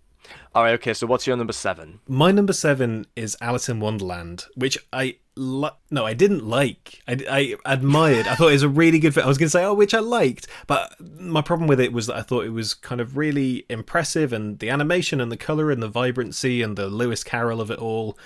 All 0.54 0.64
right. 0.64 0.74
Okay. 0.74 0.94
So 0.94 1.08
what's 1.08 1.26
your 1.26 1.38
number 1.38 1.54
seven? 1.54 2.00
My 2.08 2.32
number 2.32 2.54
seven 2.54 3.08
is 3.16 3.38
Alice 3.42 3.70
in 3.70 3.80
Wonderland, 3.80 4.46
which 4.56 4.78
I 4.94 5.18
li- 5.36 5.70
no, 5.90 6.06
I 6.06 6.14
didn't 6.14 6.46
like. 6.46 7.02
I, 7.08 7.56
I 7.66 7.72
admired. 7.74 8.28
I 8.28 8.36
thought 8.36 8.50
it 8.50 8.54
was 8.54 8.64
a 8.64 8.70
really 8.70 9.00
good. 9.00 9.18
I 9.18 9.28
was 9.28 9.38
going 9.38 9.48
to 9.48 9.52
say, 9.52 9.64
oh, 9.64 9.74
which 9.74 9.94
I 9.94 10.00
liked, 10.00 10.48
but 10.68 10.94
my 11.00 11.42
problem 11.42 11.68
with 11.68 11.80
it 11.80 11.94
was 11.94 12.08
that 12.08 12.18
I 12.18 12.22
thought 12.22 12.46
it 12.46 12.52
was 12.52 12.74
kind 12.74 13.02
of 13.02 13.18
really 13.18 13.66
impressive, 13.70 14.34
and 14.34 14.60
the 14.60 14.70
animation 14.70 15.20
and 15.22 15.32
the 15.32 15.38
color 15.38 15.72
and 15.72 15.82
the 15.82 15.88
vibrancy 15.88 16.62
and 16.62 16.78
the 16.78 16.88
Lewis 16.88 17.24
Carroll 17.24 17.62
of 17.62 17.72
it 17.72 17.80
all, 17.80 18.18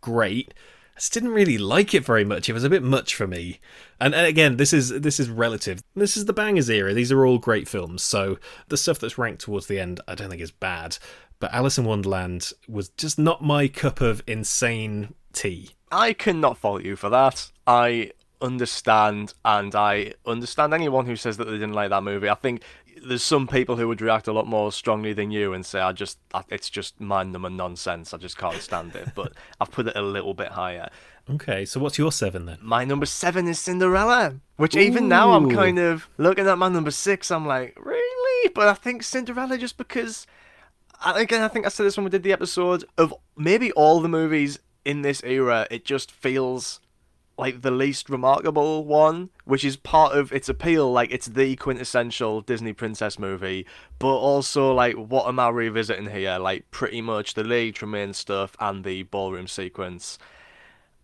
great. 0.00 0.54
I 0.94 1.00
just 1.00 1.12
didn't 1.12 1.30
really 1.30 1.58
like 1.58 1.94
it 1.94 2.04
very 2.04 2.24
much. 2.24 2.48
It 2.48 2.52
was 2.52 2.64
a 2.64 2.70
bit 2.70 2.82
much 2.82 3.14
for 3.14 3.26
me. 3.26 3.60
And, 3.98 4.14
and 4.14 4.26
again, 4.26 4.56
this 4.56 4.72
is 4.72 4.88
this 5.00 5.18
is 5.18 5.30
relative. 5.30 5.82
This 5.94 6.16
is 6.16 6.26
the 6.26 6.32
bangers 6.32 6.68
era. 6.68 6.92
These 6.92 7.10
are 7.10 7.24
all 7.24 7.38
great 7.38 7.66
films. 7.66 8.02
So 8.02 8.38
the 8.68 8.76
stuff 8.76 8.98
that's 8.98 9.18
ranked 9.18 9.42
towards 9.42 9.66
the 9.66 9.80
end, 9.80 10.00
I 10.06 10.14
don't 10.14 10.28
think 10.28 10.42
is 10.42 10.50
bad. 10.50 10.98
But 11.38 11.52
Alice 11.54 11.78
in 11.78 11.84
Wonderland 11.84 12.52
was 12.68 12.90
just 12.90 13.18
not 13.18 13.42
my 13.42 13.68
cup 13.68 14.00
of 14.00 14.22
insane 14.26 15.14
tea. 15.32 15.70
I 15.90 16.12
cannot 16.12 16.58
fault 16.58 16.84
you 16.84 16.94
for 16.94 17.08
that. 17.08 17.50
I 17.66 18.12
understand, 18.40 19.34
and 19.44 19.74
I 19.74 20.14
understand 20.26 20.74
anyone 20.74 21.06
who 21.06 21.16
says 21.16 21.36
that 21.38 21.46
they 21.46 21.52
didn't 21.52 21.72
like 21.72 21.90
that 21.90 22.02
movie. 22.02 22.28
I 22.28 22.34
think 22.34 22.62
there's 23.04 23.22
some 23.22 23.46
people 23.46 23.76
who 23.76 23.88
would 23.88 24.00
react 24.00 24.28
a 24.28 24.32
lot 24.32 24.46
more 24.46 24.72
strongly 24.72 25.12
than 25.12 25.30
you 25.30 25.52
and 25.52 25.64
say, 25.64 25.80
"I 25.80 25.92
just, 25.92 26.18
it's 26.48 26.70
just 26.70 27.00
mind 27.00 27.34
them 27.34 27.44
and 27.44 27.56
nonsense. 27.56 28.14
I 28.14 28.18
just 28.18 28.38
can't 28.38 28.60
stand 28.60 28.94
it." 28.94 29.10
But 29.14 29.32
I've 29.60 29.70
put 29.70 29.86
it 29.86 29.96
a 29.96 30.02
little 30.02 30.34
bit 30.34 30.48
higher. 30.48 30.88
Okay, 31.30 31.64
so 31.64 31.78
what's 31.80 31.98
your 31.98 32.12
seven 32.12 32.46
then? 32.46 32.58
My 32.60 32.84
number 32.84 33.06
seven 33.06 33.46
is 33.46 33.58
Cinderella, 33.58 34.36
which 34.56 34.74
Ooh. 34.74 34.80
even 34.80 35.08
now 35.08 35.32
I'm 35.32 35.50
kind 35.50 35.78
of 35.78 36.08
looking 36.18 36.46
at 36.46 36.58
my 36.58 36.68
number 36.68 36.90
six. 36.90 37.30
I'm 37.30 37.46
like, 37.46 37.76
really? 37.80 38.50
But 38.54 38.68
I 38.68 38.74
think 38.74 39.02
Cinderella 39.02 39.58
just 39.58 39.76
because. 39.76 40.26
Again, 41.04 41.42
I 41.42 41.48
think 41.48 41.66
I 41.66 41.68
said 41.68 41.84
this 41.84 41.96
when 41.96 42.04
we 42.04 42.10
did 42.10 42.22
the 42.22 42.32
episode 42.32 42.84
of 42.96 43.12
maybe 43.36 43.72
all 43.72 44.00
the 44.00 44.08
movies 44.08 44.60
in 44.84 45.02
this 45.02 45.20
era. 45.24 45.66
It 45.68 45.84
just 45.84 46.12
feels 46.12 46.78
like 47.38 47.62
the 47.62 47.70
least 47.70 48.10
remarkable 48.10 48.84
one, 48.84 49.30
which 49.44 49.64
is 49.64 49.76
part 49.76 50.16
of 50.16 50.32
its 50.32 50.48
appeal. 50.48 50.92
Like 50.92 51.10
it's 51.10 51.26
the 51.26 51.56
quintessential 51.56 52.40
Disney 52.40 52.72
princess 52.72 53.18
movie, 53.18 53.66
but 53.98 54.14
also 54.14 54.72
like 54.72 54.94
what 54.94 55.26
am 55.26 55.38
I 55.38 55.48
revisiting 55.48 56.10
here? 56.10 56.38
Like 56.38 56.70
pretty 56.70 57.00
much 57.00 57.34
the 57.34 57.44
Lady 57.44 57.72
Tremaine 57.72 58.12
stuff 58.12 58.56
and 58.60 58.84
the 58.84 59.04
ballroom 59.04 59.46
sequence. 59.46 60.18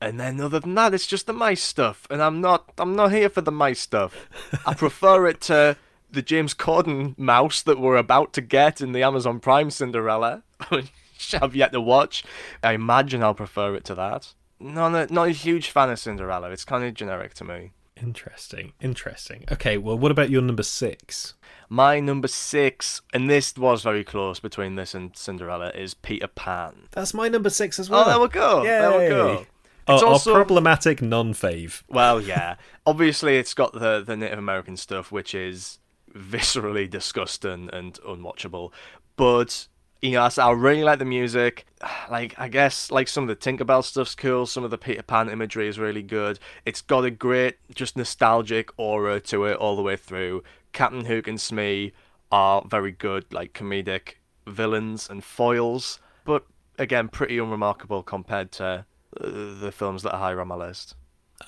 And 0.00 0.20
then 0.20 0.40
other 0.40 0.60
than 0.60 0.74
that, 0.76 0.94
it's 0.94 1.08
just 1.08 1.26
the 1.26 1.32
mice 1.32 1.62
stuff, 1.62 2.06
and 2.08 2.22
I'm 2.22 2.40
not 2.40 2.72
I'm 2.78 2.94
not 2.94 3.10
here 3.10 3.28
for 3.28 3.40
the 3.40 3.50
mice 3.50 3.80
stuff. 3.80 4.28
I 4.64 4.74
prefer 4.84 5.26
it 5.26 5.40
to 5.42 5.76
the 6.10 6.22
James 6.22 6.54
Corden 6.54 7.18
mouse 7.18 7.62
that 7.62 7.80
we're 7.80 7.96
about 7.96 8.32
to 8.34 8.40
get 8.40 8.80
in 8.80 8.92
the 8.92 9.02
Amazon 9.02 9.40
Prime 9.40 9.70
Cinderella, 9.70 10.44
which 10.68 11.34
I've 11.34 11.56
yet 11.56 11.72
to 11.72 11.80
watch. 11.80 12.22
I 12.62 12.72
imagine 12.72 13.22
I'll 13.22 13.34
prefer 13.34 13.74
it 13.74 13.84
to 13.86 13.94
that. 13.96 14.34
Not 14.60 14.94
a, 14.94 15.12
not 15.12 15.28
a 15.28 15.32
huge 15.32 15.70
fan 15.70 15.90
of 15.90 15.98
Cinderella. 15.98 16.50
It's 16.50 16.64
kind 16.64 16.84
of 16.84 16.94
generic 16.94 17.34
to 17.34 17.44
me. 17.44 17.72
Interesting. 18.00 18.72
Interesting. 18.80 19.44
Okay, 19.50 19.76
well, 19.76 19.98
what 19.98 20.12
about 20.12 20.30
your 20.30 20.42
number 20.42 20.62
six? 20.62 21.34
My 21.68 22.00
number 22.00 22.28
six, 22.28 23.02
and 23.12 23.28
this 23.28 23.56
was 23.56 23.82
very 23.82 24.04
close 24.04 24.40
between 24.40 24.76
this 24.76 24.94
and 24.94 25.16
Cinderella, 25.16 25.70
is 25.70 25.94
Peter 25.94 26.28
Pan. 26.28 26.88
That's 26.92 27.12
my 27.12 27.28
number 27.28 27.50
six 27.50 27.78
as 27.78 27.90
well. 27.90 28.04
Oh, 28.04 28.08
there 28.08 28.20
we 28.20 28.28
go. 28.28 28.62
Yay. 28.62 28.68
There 28.68 28.98
we 28.98 29.08
go. 29.08 29.46
Uh, 29.88 29.94
it's 29.94 30.02
our, 30.02 30.08
also... 30.10 30.30
our 30.32 30.36
problematic 30.36 31.02
non-fave. 31.02 31.82
Well, 31.88 32.20
yeah. 32.20 32.56
Obviously, 32.86 33.38
it's 33.38 33.54
got 33.54 33.72
the 33.72 34.02
the 34.04 34.16
Native 34.16 34.38
American 34.38 34.76
stuff, 34.76 35.10
which 35.10 35.34
is 35.34 35.78
viscerally 36.14 36.88
disgusting 36.88 37.68
and 37.72 37.94
unwatchable. 38.06 38.70
But 39.16 39.66
you 40.00 40.12
know, 40.12 40.28
I 40.38 40.50
really 40.52 40.84
like 40.84 40.98
the 40.98 41.04
music. 41.04 41.66
Like, 42.10 42.34
I 42.38 42.48
guess, 42.48 42.90
like 42.90 43.06
some 43.06 43.28
of 43.28 43.28
the 43.28 43.36
Tinkerbell 43.36 43.84
stuff's 43.84 44.14
cool. 44.14 44.46
Some 44.46 44.64
of 44.64 44.70
the 44.70 44.78
Peter 44.78 45.02
Pan 45.02 45.28
imagery 45.28 45.68
is 45.68 45.78
really 45.78 46.02
good. 46.02 46.38
It's 46.64 46.80
got 46.80 47.04
a 47.04 47.10
great, 47.10 47.58
just 47.74 47.98
nostalgic 47.98 48.70
aura 48.78 49.20
to 49.20 49.44
it 49.44 49.58
all 49.58 49.76
the 49.76 49.82
way 49.82 49.96
through. 49.96 50.42
Captain 50.72 51.04
Hook 51.04 51.28
and 51.28 51.38
Smee 51.38 51.92
are 52.32 52.64
very 52.66 52.92
good, 52.92 53.30
like 53.30 53.52
comedic 53.52 54.14
villains 54.46 55.10
and 55.10 55.22
foils. 55.22 56.00
But 56.24 56.46
again, 56.78 57.08
pretty 57.08 57.36
unremarkable 57.36 58.02
compared 58.02 58.52
to 58.52 58.86
uh, 59.20 59.26
the 59.60 59.70
films 59.70 60.02
that 60.04 60.14
are 60.14 60.18
higher 60.18 60.40
on 60.40 60.48
my 60.48 60.54
list. 60.54 60.94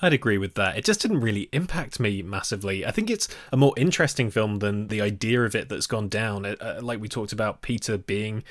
I'd 0.01 0.13
agree 0.13 0.37
with 0.37 0.55
that. 0.55 0.77
It 0.77 0.85
just 0.85 1.01
didn't 1.01 1.21
really 1.21 1.49
impact 1.51 1.99
me 1.99 2.21
massively. 2.21 2.85
I 2.85 2.91
think 2.91 3.09
it's 3.09 3.27
a 3.51 3.57
more 3.57 3.73
interesting 3.75 4.31
film 4.31 4.59
than 4.59 4.87
the 4.87 5.01
idea 5.01 5.43
of 5.43 5.55
it 5.55 5.69
that's 5.69 5.87
gone 5.87 6.07
down. 6.07 6.45
Uh, 6.45 6.55
uh, 6.61 6.79
like 6.81 7.01
we 7.01 7.09
talked 7.09 7.33
about 7.33 7.61
Peter 7.61 7.97
being 7.97 8.43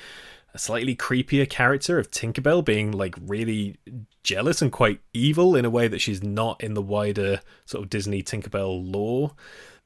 a 0.53 0.59
slightly 0.59 0.95
creepier 0.95 1.49
character 1.49 1.97
of 1.97 2.11
Tinkerbell 2.11 2.63
being 2.63 2.91
like 2.91 3.15
really 3.19 3.77
jealous 4.23 4.61
and 4.61 4.71
quite 4.71 4.99
evil 5.13 5.55
in 5.55 5.65
a 5.65 5.69
way 5.69 5.87
that 5.87 6.01
she's 6.01 6.21
not 6.21 6.61
in 6.61 6.73
the 6.73 6.81
wider 6.81 7.41
sort 7.65 7.83
of 7.83 7.89
Disney 7.89 8.21
Tinkerbell 8.21 8.91
lore. 8.93 9.31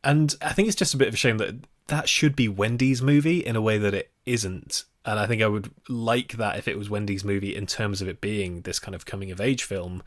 And 0.03 0.36
I 0.41 0.53
think 0.53 0.68
it's 0.68 0.78
just 0.78 0.93
a 0.93 0.97
bit 0.97 1.08
of 1.08 1.14
a 1.14 1.18
shame 1.18 1.38
that 1.38 1.56
that 1.88 2.10
should 2.10 2.36
be 2.36 2.47
Wendy's 2.47 3.01
movie 3.01 3.39
in 3.39 3.56
a 3.56 3.62
way 3.62 3.78
that 3.78 3.93
it 3.93 4.12
isn't. 4.26 4.84
And 5.06 5.20
I 5.20 5.28
think 5.28 5.41
I 5.41 5.47
would 5.47 5.72
like 5.88 6.34
that 6.34 6.58
if 6.58 6.68
it 6.68 6.78
was 6.78 6.89
Wendy's 6.89 7.24
movie 7.24 7.56
in 7.56 7.68
terms 7.68 8.01
of 8.01 8.08
it 8.08 8.22
being 8.22 8.62
this 8.62 8.80
kind 8.80 8.95
of 8.95 9.06
coming 9.06 9.32
of 9.32 9.39
age 9.39 9.64
film 9.64 10.01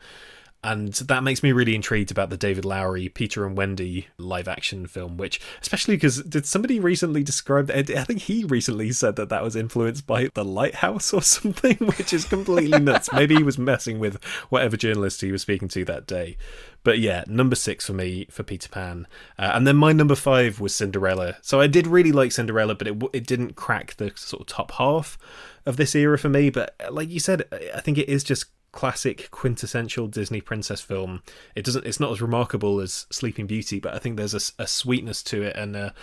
and 0.61 0.91
that 0.93 1.23
makes 1.23 1.41
me 1.41 1.53
really 1.53 1.73
intrigued 1.73 2.11
about 2.11 2.29
the 2.29 2.35
David 2.35 2.65
Lowery 2.65 3.07
Peter 3.07 3.45
and 3.45 3.55
Wendy 3.55 4.07
live 4.17 4.49
action 4.49 4.87
film, 4.87 5.15
which, 5.15 5.39
especially 5.61 5.95
because 5.95 6.21
did 6.23 6.45
somebody 6.45 6.81
recently 6.81 7.23
describe 7.23 7.67
that? 7.67 7.89
I 7.89 8.03
think 8.03 8.23
he 8.23 8.43
recently 8.43 8.91
said 8.91 9.15
that 9.15 9.29
that 9.29 9.41
was 9.41 9.55
influenced 9.55 10.05
by 10.05 10.29
The 10.33 10.43
Lighthouse 10.43 11.13
or 11.13 11.21
something, 11.21 11.77
which 11.77 12.11
is 12.11 12.25
completely 12.25 12.79
nuts. 12.79 13.11
Maybe 13.13 13.37
he 13.37 13.43
was 13.43 13.57
messing 13.57 13.99
with 13.99 14.21
whatever 14.49 14.75
journalist 14.75 15.21
he 15.21 15.31
was 15.31 15.43
speaking 15.43 15.69
to 15.69 15.85
that 15.85 16.05
day. 16.05 16.35
But 16.83 16.99
yeah, 16.99 17.23
number 17.27 17.55
six 17.55 17.85
for 17.85 17.93
me 17.93 18.27
for 18.29 18.43
Peter 18.43 18.67
Pan. 18.67 19.07
Uh, 19.37 19.51
and 19.53 19.65
then 19.65 19.77
my 19.77 19.93
number 19.93 20.15
five 20.15 20.59
was 20.59 20.75
Cinderella. 20.75 21.37
So 21.41 21.61
I 21.61 21.67
did 21.67 21.87
really 21.87 22.11
like 22.11 22.33
Cinderella, 22.33 22.75
but 22.75 22.87
it, 22.87 23.01
it 23.13 23.25
didn't 23.25 23.55
crack 23.55 23.95
the 23.95 24.11
sort 24.15 24.41
of 24.41 24.47
top 24.47 24.71
half 24.73 25.17
of 25.65 25.77
this 25.77 25.95
era 25.95 26.17
for 26.17 26.29
me. 26.29 26.49
But 26.49 26.75
like 26.91 27.09
you 27.09 27.19
said, 27.21 27.45
I 27.73 27.79
think 27.79 27.97
it 27.97 28.09
is 28.09 28.25
just 28.25 28.47
classic 28.71 29.29
quintessential 29.31 30.07
Disney 30.07 30.41
princess 30.41 30.81
film. 30.81 31.23
It 31.55 31.65
doesn't. 31.65 31.85
It's 31.85 31.99
not 31.99 32.11
as 32.11 32.21
remarkable 32.21 32.79
as 32.79 33.07
Sleeping 33.11 33.47
Beauty, 33.47 33.79
but 33.79 33.93
I 33.93 33.99
think 33.99 34.17
there's 34.17 34.33
a, 34.33 34.63
a 34.63 34.67
sweetness 34.67 35.23
to 35.23 35.41
it 35.43 35.55
and 35.55 35.75
a, 35.75 35.93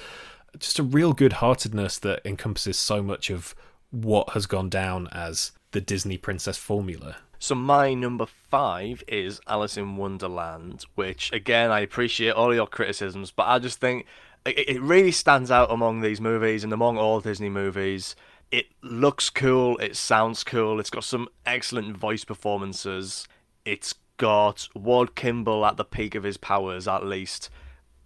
just 0.58 0.78
a 0.78 0.82
real 0.82 1.12
good-heartedness 1.12 1.98
that 2.00 2.22
encompasses 2.24 2.78
so 2.78 3.02
much 3.02 3.30
of 3.30 3.54
what 3.90 4.30
has 4.30 4.46
gone 4.46 4.68
down 4.68 5.08
as 5.12 5.52
the 5.72 5.80
Disney 5.80 6.16
princess 6.16 6.58
formula. 6.58 7.16
So 7.38 7.54
my 7.54 7.94
number 7.94 8.26
five 8.26 9.04
is 9.06 9.40
Alice 9.46 9.76
in 9.76 9.96
Wonderland, 9.96 10.84
which 10.94 11.30
again 11.32 11.70
I 11.70 11.80
appreciate 11.80 12.32
all 12.32 12.54
your 12.54 12.66
criticisms, 12.66 13.30
but 13.30 13.46
I 13.46 13.58
just 13.58 13.78
think 13.78 14.06
it 14.46 14.80
really 14.80 15.10
stands 15.10 15.50
out 15.50 15.72
among 15.72 16.00
these 16.00 16.20
movies 16.20 16.62
and 16.62 16.72
among 16.72 16.98
all 16.98 17.20
Disney 17.20 17.48
movies 17.48 18.14
it 18.50 18.66
looks 18.82 19.30
cool, 19.30 19.76
it 19.78 19.96
sounds 19.96 20.44
cool, 20.44 20.80
it's 20.80 20.90
got 20.90 21.04
some 21.04 21.28
excellent 21.44 21.96
voice 21.96 22.24
performances. 22.24 23.26
It's 23.64 23.94
got 24.16 24.68
Ward 24.74 25.14
Kimball 25.14 25.66
at 25.66 25.76
the 25.76 25.84
peak 25.84 26.14
of 26.14 26.22
his 26.22 26.36
powers, 26.36 26.86
at 26.88 27.04
least 27.04 27.50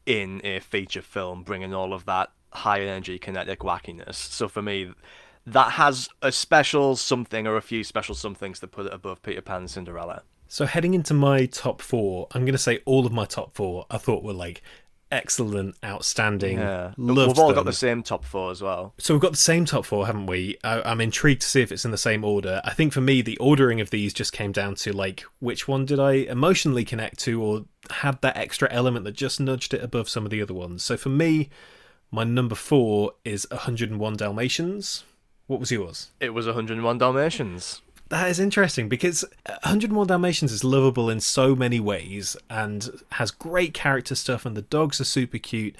in 0.06 0.40
a 0.44 0.60
feature 0.60 1.02
film, 1.02 1.42
bringing 1.42 1.74
all 1.74 1.92
of 1.92 2.06
that 2.06 2.30
high 2.52 2.80
energy 2.80 3.18
kinetic 3.18 3.60
wackiness. 3.60 4.14
So 4.14 4.48
for 4.48 4.62
me, 4.62 4.92
that 5.46 5.72
has 5.72 6.08
a 6.22 6.32
special 6.32 6.96
something 6.96 7.46
or 7.46 7.56
a 7.56 7.62
few 7.62 7.84
special 7.84 8.14
somethings 8.14 8.60
to 8.60 8.66
put 8.66 8.86
it 8.86 8.94
above 8.94 9.22
Peter 9.22 9.40
Pan 9.40 9.58
and 9.58 9.70
Cinderella. 9.70 10.22
So 10.48 10.66
heading 10.66 10.94
into 10.94 11.14
my 11.14 11.46
top 11.46 11.80
four, 11.80 12.26
I'm 12.32 12.42
going 12.42 12.52
to 12.52 12.58
say 12.58 12.80
all 12.84 13.06
of 13.06 13.12
my 13.12 13.24
top 13.24 13.52
four 13.52 13.86
I 13.90 13.98
thought 13.98 14.24
were 14.24 14.32
like 14.32 14.62
excellent, 15.10 15.76
outstanding. 15.84 16.58
Yeah. 16.58 16.92
We've 16.96 17.18
all 17.18 17.48
them. 17.48 17.54
got 17.54 17.64
the 17.64 17.72
same 17.72 18.02
top 18.02 18.24
four 18.24 18.50
as 18.50 18.62
well. 18.62 18.94
So 18.98 19.14
we've 19.14 19.20
got 19.20 19.32
the 19.32 19.36
same 19.36 19.64
top 19.64 19.84
four, 19.84 20.06
haven't 20.06 20.26
we? 20.26 20.56
I, 20.64 20.90
am 20.90 21.00
intrigued 21.00 21.42
to 21.42 21.48
see 21.48 21.62
if 21.62 21.72
it's 21.72 21.84
in 21.84 21.90
the 21.90 21.98
same 21.98 22.24
order. 22.24 22.60
I 22.64 22.72
think 22.72 22.92
for 22.92 23.00
me, 23.00 23.22
the 23.22 23.36
ordering 23.38 23.80
of 23.80 23.90
these 23.90 24.12
just 24.12 24.32
came 24.32 24.52
down 24.52 24.74
to 24.76 24.92
like 24.92 25.24
which 25.40 25.66
one 25.66 25.84
did 25.84 25.98
I 25.98 26.12
emotionally 26.12 26.84
connect 26.84 27.18
to, 27.20 27.42
or 27.42 27.64
had 27.90 28.20
that 28.22 28.36
extra 28.36 28.68
element 28.70 29.04
that 29.04 29.12
just 29.12 29.40
nudged 29.40 29.74
it 29.74 29.82
above 29.82 30.08
some 30.08 30.24
of 30.24 30.30
the 30.30 30.42
other 30.42 30.54
ones. 30.54 30.82
So 30.82 30.96
for 30.96 31.08
me, 31.08 31.50
my 32.10 32.24
number 32.24 32.54
four 32.54 33.12
is 33.24 33.46
101 33.50 34.16
Dalmatians. 34.16 35.04
What 35.46 35.60
was 35.60 35.72
yours? 35.72 36.10
It 36.20 36.30
was 36.30 36.46
101 36.46 36.98
Dalmatians. 36.98 37.82
That 38.10 38.28
is 38.28 38.40
interesting 38.40 38.88
because 38.88 39.24
101 39.46 40.08
Dalmatians 40.08 40.52
is 40.52 40.64
lovable 40.64 41.08
in 41.08 41.20
so 41.20 41.54
many 41.54 41.78
ways 41.78 42.36
and 42.50 42.90
has 43.12 43.30
great 43.30 43.72
character 43.72 44.16
stuff, 44.16 44.44
and 44.44 44.56
the 44.56 44.62
dogs 44.62 45.00
are 45.00 45.04
super 45.04 45.38
cute. 45.38 45.76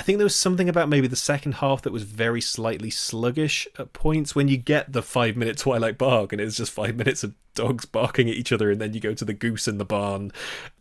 I 0.00 0.02
think 0.02 0.16
there 0.16 0.24
was 0.24 0.34
something 0.34 0.70
about 0.70 0.88
maybe 0.88 1.08
the 1.08 1.14
second 1.14 1.56
half 1.56 1.82
that 1.82 1.92
was 1.92 2.04
very 2.04 2.40
slightly 2.40 2.88
sluggish 2.88 3.68
at 3.78 3.92
points 3.92 4.34
when 4.34 4.48
you 4.48 4.56
get 4.56 4.94
the 4.94 5.02
five 5.02 5.36
minute 5.36 5.58
Twilight 5.58 5.98
bark 5.98 6.32
and 6.32 6.40
it's 6.40 6.56
just 6.56 6.72
five 6.72 6.96
minutes 6.96 7.22
of 7.22 7.34
dogs 7.54 7.84
barking 7.84 8.26
at 8.30 8.34
each 8.34 8.50
other 8.50 8.70
and 8.70 8.80
then 8.80 8.94
you 8.94 9.00
go 9.00 9.12
to 9.12 9.26
the 9.26 9.34
goose 9.34 9.68
in 9.68 9.76
the 9.76 9.84
barn. 9.84 10.32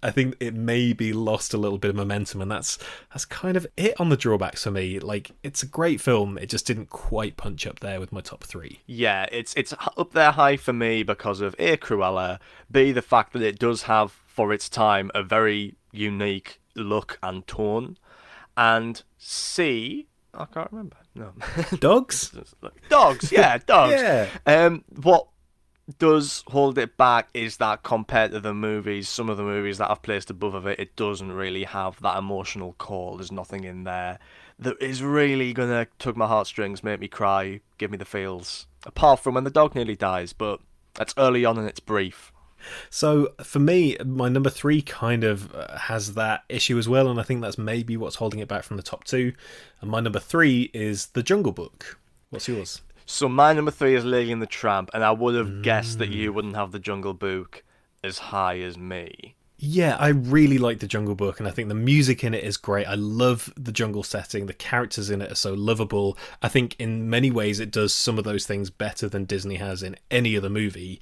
I 0.01 0.09
think 0.11 0.38
it 0.39 0.53
maybe 0.53 1.11
lost 1.11 1.53
a 1.53 1.57
little 1.57 1.78
bit 1.78 1.89
of 1.89 1.97
momentum 1.97 2.41
and 2.41 2.49
that's 2.49 2.78
that's 3.11 3.26
kind 3.26 3.57
of 3.57 3.67
it 3.76 3.99
on 3.99 4.07
the 4.07 4.15
drawbacks 4.15 4.63
for 4.63 4.72
me. 4.72 5.01
Like 5.01 5.32
it's 5.43 5.63
a 5.63 5.67
great 5.67 5.99
film, 5.99 6.38
it 6.38 6.47
just 6.47 6.65
didn't 6.65 6.89
quite 6.89 7.36
punch 7.36 7.67
up 7.67 7.82
there 7.82 7.99
with 7.99 8.13
my 8.13 8.22
top 8.22 8.45
three. 8.45 8.80
Yeah, 8.86 9.26
it's 9.34 9.53
it's 9.55 9.74
up 9.97 10.13
there 10.13 10.32
high 10.32 10.55
for 10.55 10.72
me 10.72 11.03
because 11.03 11.41
of 11.41 11.57
A 11.59 11.76
Cruella, 11.76 12.39
B 12.72 12.93
the 12.93 13.01
fact 13.01 13.34
that 13.34 13.41
it 13.41 13.59
does 13.59 13.82
have 13.82 14.13
for 14.13 14.53
its 14.53 14.70
time 14.70 15.11
a 15.13 15.24
very 15.24 15.76
unique 15.91 16.61
look 16.74 17.20
and 17.22 17.45
tone 17.45 17.97
and 18.60 19.01
C. 19.18 20.05
I 20.34 20.45
can't 20.45 20.72
remember. 20.72 20.97
No. 21.16 21.32
Dogs? 21.80 22.36
dogs, 22.89 23.32
yeah, 23.32 23.57
dogs. 23.66 23.93
yeah. 23.93 24.28
Um, 24.45 24.84
what 25.01 25.28
does 25.97 26.43
hold 26.47 26.78
it 26.78 26.97
back 26.97 27.30
is 27.34 27.57
that 27.57 27.84
compared 27.84 28.32
to 28.32 28.39
the 28.39 28.53
movies, 28.53 29.07
some 29.10 29.30
of 29.30 29.38
the 29.38 29.43
movies 29.43 29.80
that 29.80 29.89
I've 29.89 30.01
placed 30.03 30.30
above 30.30 30.53
of 30.53 30.68
it, 30.68 30.78
it 30.80 30.95
doesn't 30.97 31.32
really 31.32 31.64
have 31.64 31.99
that 32.01 32.18
emotional 32.18 32.74
core. 32.74 33.18
There's 33.18 33.32
nothing 33.32 33.64
in 33.64 33.86
there 33.86 34.20
that 34.60 34.76
is 34.82 35.01
really 35.01 35.53
gonna 35.53 35.88
tug 35.97 36.18
my 36.18 36.28
heartstrings, 36.28 36.84
make 36.84 36.99
me 36.99 37.07
cry, 37.07 37.62
give 37.78 37.89
me 37.89 37.97
the 37.97 38.05
feels. 38.05 38.68
Apart 38.86 39.22
from 39.22 39.36
when 39.36 39.45
the 39.45 39.49
dog 39.49 39.74
nearly 39.74 39.95
dies, 39.95 40.34
but 40.34 40.60
that's 40.95 41.14
early 41.18 41.45
on 41.45 41.57
and 41.57 41.68
it's 41.68 41.80
brief. 41.80 42.34
So 42.89 43.34
for 43.43 43.60
me, 43.60 43.97
my 44.05 44.30
number 44.30 44.49
three 44.49 44.82
kind 44.82 45.24
of 45.24 45.53
uh, 45.53 45.78
has 45.78 46.14
that 46.16 46.43
issue 46.49 46.78
as 46.78 46.89
well, 46.89 47.10
and 47.10 47.20
I 47.20 47.24
think 47.24 47.41
that's 47.41 47.57
maybe 47.57 47.97
what's 47.97 48.16
holding 48.16 48.39
it 48.39 48.47
back 48.47 48.64
from 48.64 48.78
the 48.78 48.84
top 48.84 49.03
two. 49.03 49.34
And 49.82 49.89
my 49.89 49.99
number 49.99 50.20
three 50.20 50.70
is 50.74 51.07
The 51.07 51.24
Jungle 51.24 51.51
Book. 51.51 51.99
What's 52.30 52.47
yours? 52.47 52.82
So 53.05 53.28
my 53.28 53.53
number 53.53 53.72
three 53.72 53.95
is 53.95 54.05
Lady 54.05 54.32
and 54.32 54.41
the 54.41 54.47
Tramp, 54.47 54.91
and 54.93 55.03
I 55.03 55.12
would 55.12 55.36
have 55.36 55.47
mm. 55.47 55.64
guessed 55.64 55.99
that 55.99 56.10
you 56.10 56.32
mm. 56.32 56.36
wouldn't 56.36 56.55
have 56.55 56.72
The 56.72 56.80
Jungle 56.80 57.14
Book 57.14 57.64
as 58.03 58.20
high 58.20 58.60
as 58.60 58.78
me. 58.78 59.36
Yeah, 59.62 59.97
I 59.99 60.10
really 60.10 60.57
like 60.57 60.80
the 60.80 60.88
Jungle 60.88 61.16
Book, 61.16 61.39
and 61.39 61.47
I 61.47 61.51
think 61.51 61.68
the 61.68 61.76
music 61.76 62.24
in 62.24 62.34
it 62.34 62.45
is 62.45 62.55
great. 62.55 62.88
I 62.88 62.93
love 62.93 63.53
the 63.57 63.74
jungle 63.74 64.03
setting. 64.03 64.45
The 64.45 64.53
characters 64.53 65.10
in 65.10 65.22
it 65.22 65.32
are 65.34 65.36
so 65.36 65.53
lovable. 65.53 66.18
I 66.41 66.47
think 66.47 66.78
in 66.80 67.10
many 67.10 67.30
ways 67.30 67.60
it 67.60 67.70
does 67.70 67.93
some 67.93 68.18
of 68.18 68.24
those 68.24 68.45
things 68.45 68.70
better 68.70 69.10
than 69.10 69.26
Disney 69.26 69.55
has 69.55 69.84
in 69.84 69.97
any 70.10 70.38
other 70.38 70.49
movie 70.49 71.01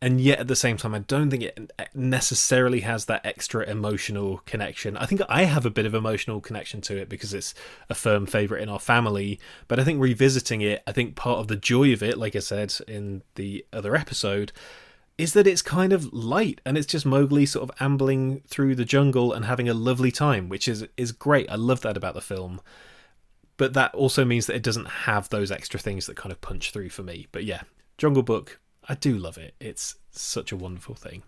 and 0.00 0.20
yet 0.20 0.40
at 0.40 0.48
the 0.48 0.56
same 0.56 0.76
time, 0.76 0.94
I 0.94 1.00
don't 1.00 1.30
think 1.30 1.42
it 1.42 1.72
necessarily 1.94 2.80
has 2.80 3.06
that 3.06 3.24
extra 3.24 3.64
emotional 3.64 4.42
connection. 4.46 4.96
I 4.96 5.06
think 5.06 5.22
I 5.28 5.44
have 5.44 5.64
a 5.64 5.70
bit 5.70 5.86
of 5.86 5.94
emotional 5.94 6.40
connection 6.40 6.80
to 6.82 6.96
it 6.96 7.08
because 7.08 7.32
it's 7.32 7.54
a 7.88 7.94
firm 7.94 8.26
favorite 8.26 8.62
in 8.62 8.68
our 8.68 8.78
family. 8.78 9.40
But 9.68 9.80
I 9.80 9.84
think 9.84 10.00
revisiting 10.00 10.60
it, 10.60 10.82
I 10.86 10.92
think 10.92 11.16
part 11.16 11.38
of 11.38 11.48
the 11.48 11.56
joy 11.56 11.92
of 11.92 12.02
it, 12.02 12.18
like 12.18 12.36
I 12.36 12.40
said 12.40 12.74
in 12.86 13.22
the 13.36 13.64
other 13.72 13.96
episode, 13.96 14.52
is 15.16 15.32
that 15.32 15.46
it's 15.46 15.62
kind 15.62 15.92
of 15.92 16.12
light 16.12 16.60
and 16.66 16.76
it's 16.76 16.86
just 16.86 17.06
Mowgli 17.06 17.46
sort 17.46 17.68
of 17.68 17.76
ambling 17.80 18.40
through 18.48 18.74
the 18.74 18.84
jungle 18.84 19.32
and 19.32 19.44
having 19.44 19.68
a 19.68 19.74
lovely 19.74 20.10
time, 20.10 20.48
which 20.48 20.66
is 20.66 20.86
is 20.96 21.12
great. 21.12 21.48
I 21.50 21.54
love 21.54 21.82
that 21.82 21.96
about 21.96 22.14
the 22.14 22.20
film. 22.20 22.60
But 23.56 23.74
that 23.74 23.94
also 23.94 24.24
means 24.24 24.46
that 24.46 24.56
it 24.56 24.64
doesn't 24.64 24.88
have 24.88 25.28
those 25.28 25.52
extra 25.52 25.78
things 25.78 26.06
that 26.06 26.16
kind 26.16 26.32
of 26.32 26.40
punch 26.40 26.72
through 26.72 26.88
for 26.88 27.04
me. 27.04 27.28
But 27.30 27.44
yeah, 27.44 27.62
Jungle 27.98 28.24
Book, 28.24 28.58
I 28.88 28.94
do 28.94 29.16
love 29.16 29.38
it. 29.38 29.54
It's 29.60 29.96
such 30.10 30.52
a 30.52 30.56
wonderful 30.56 30.94
thing. 30.94 31.22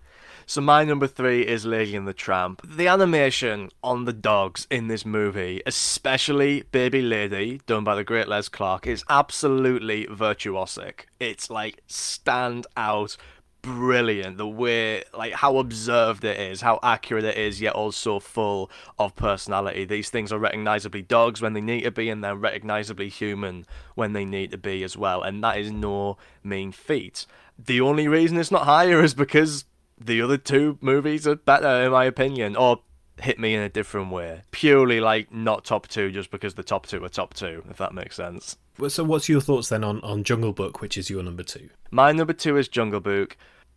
So 0.48 0.60
my 0.60 0.84
number 0.84 1.08
three 1.08 1.42
is 1.42 1.66
Lady 1.66 1.96
and 1.96 2.06
the 2.06 2.12
Tramp. 2.12 2.62
The 2.64 2.86
animation 2.86 3.70
on 3.82 4.04
the 4.04 4.12
dogs 4.12 4.66
in 4.70 4.86
this 4.86 5.04
movie, 5.04 5.62
especially 5.66 6.62
Baby 6.70 7.02
Lady, 7.02 7.60
done 7.66 7.82
by 7.82 7.96
the 7.96 8.04
great 8.04 8.28
Les 8.28 8.48
Clark, 8.48 8.86
is 8.86 9.04
absolutely 9.08 10.06
virtuosic. 10.06 11.06
It's 11.18 11.50
like 11.50 11.82
stand 11.88 12.66
out 12.76 13.16
brilliant 13.66 14.38
the 14.38 14.46
way 14.46 15.02
like 15.12 15.32
how 15.32 15.56
observed 15.58 16.22
it 16.22 16.38
is 16.38 16.60
how 16.60 16.78
accurate 16.84 17.24
it 17.24 17.36
is 17.36 17.60
yet 17.60 17.74
also 17.74 18.20
full 18.20 18.70
of 18.96 19.16
personality 19.16 19.84
these 19.84 20.08
things 20.08 20.32
are 20.32 20.38
recognizably 20.38 21.02
dogs 21.02 21.42
when 21.42 21.52
they 21.52 21.60
need 21.60 21.82
to 21.82 21.90
be 21.90 22.08
and 22.08 22.22
they're 22.22 22.36
recognizably 22.36 23.08
human 23.08 23.66
when 23.96 24.12
they 24.12 24.24
need 24.24 24.52
to 24.52 24.56
be 24.56 24.84
as 24.84 24.96
well 24.96 25.20
and 25.20 25.42
that 25.42 25.58
is 25.58 25.72
no 25.72 26.16
mean 26.44 26.70
feat 26.70 27.26
the 27.58 27.80
only 27.80 28.08
reason 28.08 28.38
it's 28.38 28.50
not 28.50 28.64
higher 28.64 29.02
is 29.02 29.14
because 29.14 29.64
the 29.98 30.20
other 30.20 30.36
two 30.36 30.78
movies 30.80 31.26
are 31.26 31.36
better 31.36 31.84
in 31.84 31.92
my 31.92 32.04
opinion, 32.04 32.56
or 32.56 32.80
hit 33.20 33.38
me 33.38 33.54
in 33.54 33.62
a 33.62 33.68
different 33.68 34.10
way. 34.10 34.42
Purely 34.50 35.00
like 35.00 35.32
not 35.32 35.64
top 35.64 35.88
two 35.88 36.10
just 36.10 36.30
because 36.30 36.54
the 36.54 36.62
top 36.62 36.86
two 36.86 37.02
are 37.04 37.08
top 37.08 37.34
two, 37.34 37.64
if 37.70 37.78
that 37.78 37.94
makes 37.94 38.16
sense. 38.16 38.56
So 38.88 39.04
what's 39.04 39.28
your 39.28 39.40
thoughts 39.40 39.70
then 39.70 39.84
on, 39.84 40.00
on 40.02 40.22
Jungle 40.22 40.52
Book, 40.52 40.82
which 40.82 40.98
is 40.98 41.08
your 41.08 41.22
number 41.22 41.42
two? 41.42 41.70
My 41.90 42.12
number 42.12 42.34
two 42.34 42.58
is 42.58 42.68
Jungle 42.68 43.00
Book 43.00 43.36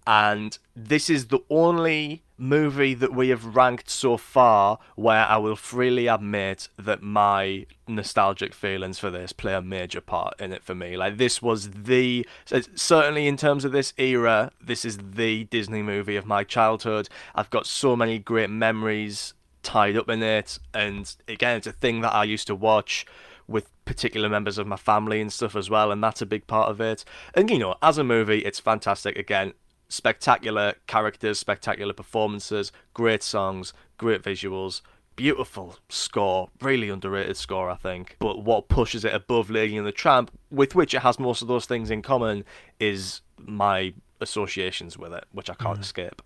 and 0.10 0.58
this 0.76 1.08
is 1.08 1.28
the 1.28 1.38
only 1.52 2.24
movie 2.36 2.96
that 2.96 3.14
we 3.14 3.30
have 3.30 3.56
ranked 3.56 3.92
so 3.92 4.18
far 4.18 4.80
where 4.96 5.24
I 5.24 5.38
will 5.38 5.56
freely 5.56 6.08
admit 6.08 6.68
that 6.80 7.04
my 7.04 7.68
nostalgic 7.88 8.56
feelings 8.56 8.98
for 8.98 9.12
this 9.12 9.34
play 9.34 9.54
a 9.54 9.62
major 9.62 10.02
part 10.02 10.34
in 10.42 10.52
it 10.52 10.64
for 10.64 10.74
me. 10.74 10.98
Like 10.98 11.18
this 11.18 11.44
was 11.44 11.70
the 11.70 12.26
certainly 12.74 13.28
in 13.28 13.38
terms 13.38 13.64
of 13.64 13.72
this 13.72 13.94
era, 13.98 14.52
this 14.60 14.84
is 14.84 14.98
the 14.98 15.44
Disney 15.44 15.84
movie 15.84 16.16
of 16.16 16.26
my 16.26 16.44
childhood. 16.44 17.08
I've 17.36 17.52
got 17.52 17.68
so 17.68 17.96
many 17.96 18.18
great 18.18 18.50
memories 18.50 19.36
tied 19.62 19.96
up 19.96 20.10
in 20.10 20.24
it 20.24 20.58
and 20.74 21.16
again 21.28 21.58
it's 21.58 21.68
a 21.68 21.72
thing 21.72 22.02
that 22.02 22.16
I 22.16 22.24
used 22.24 22.48
to 22.48 22.56
watch 22.56 23.06
with 23.48 23.70
particular 23.86 24.28
members 24.28 24.58
of 24.58 24.66
my 24.66 24.76
family 24.76 25.22
and 25.22 25.34
stuff 25.34 25.56
as 25.56 25.70
well, 25.70 25.92
and 25.92 26.04
that's 26.04 26.22
a 26.22 26.26
big 26.26 26.46
part 26.46 26.70
of 26.70 26.80
it. 26.80 27.04
And 27.34 27.50
you 27.50 27.58
know, 27.58 27.76
as 27.82 27.98
a 27.98 28.04
movie, 28.04 28.40
it's 28.40 28.60
fantastic. 28.60 29.18
Again, 29.18 29.54
spectacular 29.90 30.76
characters, 30.88 31.40
spectacular 31.40 31.94
performances, 31.94 32.72
great 32.94 33.24
songs, 33.24 33.74
great 33.98 34.22
visuals, 34.22 34.82
beautiful 35.16 35.78
score, 35.90 36.48
really 36.62 36.90
underrated 36.90 37.36
score, 37.36 37.70
I 37.70 37.76
think. 37.76 38.16
But 38.20 38.44
what 38.44 38.70
pushes 38.70 39.04
it 39.04 39.14
above 39.14 39.50
Lady 39.50 39.76
and 39.76 39.86
the 39.86 39.92
Tramp, 39.92 40.32
with 40.50 40.76
which 40.76 40.94
it 40.94 41.02
has 41.02 41.20
most 41.20 41.42
of 41.42 41.50
those 41.50 41.66
things 41.66 41.92
in 41.92 42.02
common, 42.02 42.46
is 42.80 43.22
my 43.38 43.94
associations 44.22 44.98
with 44.98 45.12
it, 45.14 45.26
which 45.34 45.50
I 45.50 45.56
can't 45.56 45.78
mm. 45.78 45.82
escape. 45.82 46.22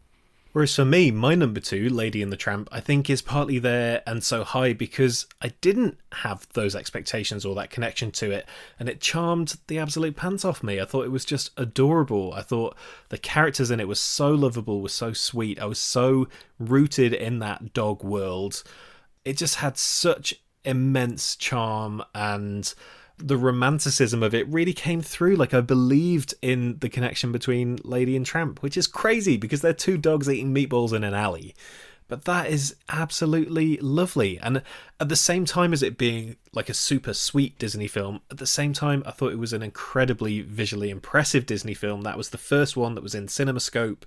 Whereas 0.54 0.76
for 0.76 0.86
me, 0.86 1.10
my 1.10 1.34
number 1.34 1.60
two, 1.60 1.90
Lady 1.90 2.22
and 2.22 2.32
the 2.32 2.38
Tramp, 2.38 2.70
I 2.72 2.80
think 2.80 3.10
is 3.10 3.24
partly 3.24 3.58
there 3.58 4.04
and 4.06 4.24
so 4.24 4.44
high 4.44 4.74
because 4.74 5.26
I 5.42 5.50
didn't 5.62 5.98
have 6.12 6.48
those 6.54 6.76
expectations 6.76 7.44
or 7.44 7.56
that 7.56 7.72
connection 7.72 8.12
to 8.12 8.30
it, 8.30 8.48
and 8.80 8.88
it 8.88 9.02
charmed 9.02 9.58
the 9.66 9.80
absolute 9.80 10.16
pants 10.16 10.46
off 10.46 10.62
me. 10.62 10.80
I 10.80 10.86
thought 10.86 11.06
it 11.06 11.12
was 11.12 11.26
just 11.26 11.50
adorable. 11.58 12.34
I 12.34 12.44
thought 12.44 12.78
the 13.10 13.18
characters 13.18 13.72
in 13.72 13.80
it 13.80 13.88
were 13.88 13.96
so 13.96 14.30
lovable, 14.30 14.80
were 14.80 14.90
so 14.90 15.12
sweet. 15.12 15.60
I 15.60 15.66
was 15.66 15.80
so 15.80 16.28
rooted 16.60 17.14
in 17.14 17.40
that 17.40 17.74
dog 17.74 18.04
world. 18.04 18.64
It 19.26 19.38
just 19.38 19.56
had 19.56 19.76
such 19.80 20.36
immense 20.64 21.36
charm 21.36 22.04
and 22.14 22.72
the 23.18 23.38
romanticism 23.38 24.24
of 24.24 24.34
it 24.34 24.48
really 24.48 24.74
came 24.74 25.02
through. 25.02 25.36
Like 25.36 25.54
I 25.54 25.62
believed 25.62 26.34
in 26.42 26.78
the 26.80 26.90
connection 26.90 27.32
between 27.32 27.80
Lady 27.84 28.16
and 28.16 28.26
Tramp, 28.26 28.62
which 28.62 28.78
is 28.78 28.88
crazy 28.88 29.38
because 29.38 29.62
they're 29.62 29.74
two 29.74 29.98
dogs 29.98 30.30
eating 30.30 30.54
meatballs 30.54 30.94
in 30.94 31.04
an 31.04 31.14
alley. 31.14 31.56
But 32.08 32.26
that 32.26 32.48
is 32.48 32.76
absolutely 32.90 33.78
lovely. 33.78 34.38
And 34.40 34.62
at 35.00 35.10
the 35.10 35.16
same 35.16 35.46
time 35.46 35.74
as 35.74 35.82
it 35.82 35.98
being 35.98 36.36
like 36.52 36.70
a 36.70 36.74
super 36.74 37.14
sweet 37.14 37.58
Disney 37.58 37.88
film, 37.88 38.22
at 38.30 38.38
the 38.38 38.46
same 38.46 38.74
time 38.74 39.04
I 39.06 39.12
thought 39.12 39.32
it 39.32 39.40
was 39.40 39.54
an 39.54 39.64
incredibly 39.64 40.42
visually 40.42 40.90
impressive 40.90 41.46
Disney 41.46 41.74
film. 41.74 42.02
That 42.02 42.18
was 42.18 42.30
the 42.30 42.38
first 42.38 42.76
one 42.76 42.96
that 42.96 43.04
was 43.04 43.16
in 43.16 43.28
CinemaScope. 43.28 44.04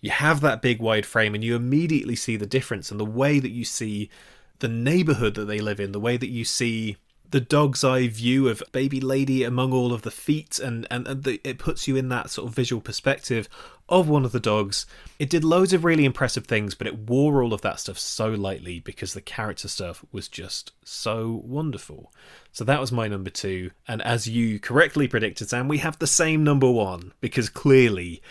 You 0.00 0.10
have 0.10 0.40
that 0.40 0.62
big 0.62 0.80
wide 0.80 1.06
frame 1.06 1.34
and 1.34 1.44
you 1.44 1.54
immediately 1.54 2.16
see 2.16 2.36
the 2.36 2.46
difference 2.46 2.90
and 2.90 2.98
the 2.98 3.04
way 3.04 3.38
that 3.38 3.50
you 3.50 3.64
see 3.64 4.10
the 4.58 4.68
neighborhood 4.68 5.34
that 5.34 5.44
they 5.44 5.60
live 5.60 5.78
in, 5.80 5.92
the 5.92 6.00
way 6.00 6.16
that 6.16 6.30
you 6.30 6.44
see 6.44 6.96
the 7.30 7.40
dog's 7.40 7.84
eye 7.84 8.08
view 8.08 8.48
of 8.48 8.62
baby 8.72 9.00
lady 9.00 9.44
among 9.44 9.72
all 9.72 9.92
of 9.92 10.02
the 10.02 10.10
feet 10.10 10.58
and 10.58 10.86
and, 10.90 11.06
and 11.06 11.24
the, 11.24 11.40
it 11.44 11.58
puts 11.58 11.86
you 11.86 11.96
in 11.96 12.08
that 12.08 12.30
sort 12.30 12.48
of 12.48 12.54
visual 12.54 12.80
perspective 12.80 13.48
of 13.88 14.08
one 14.08 14.24
of 14.24 14.32
the 14.32 14.40
dogs. 14.40 14.86
It 15.18 15.30
did 15.30 15.42
loads 15.44 15.72
of 15.72 15.84
really 15.84 16.04
impressive 16.04 16.46
things 16.46 16.74
but 16.74 16.86
it 16.86 16.98
wore 16.98 17.42
all 17.42 17.54
of 17.54 17.62
that 17.62 17.80
stuff 17.80 17.98
so 17.98 18.30
lightly 18.30 18.80
because 18.80 19.14
the 19.14 19.20
character 19.20 19.68
stuff 19.68 20.04
was 20.12 20.28
just 20.28 20.72
so 20.84 21.42
wonderful. 21.44 22.12
So 22.52 22.64
that 22.64 22.80
was 22.80 22.92
my 22.92 23.08
number 23.08 23.30
two. 23.30 23.70
And 23.86 24.02
as 24.02 24.26
you 24.26 24.58
correctly 24.58 25.08
predicted 25.08 25.48
sam 25.48 25.68
we 25.68 25.78
have 25.78 25.98
the 25.98 26.06
same 26.06 26.44
number 26.44 26.70
one 26.70 27.12
because 27.20 27.48
clearly 27.48 28.22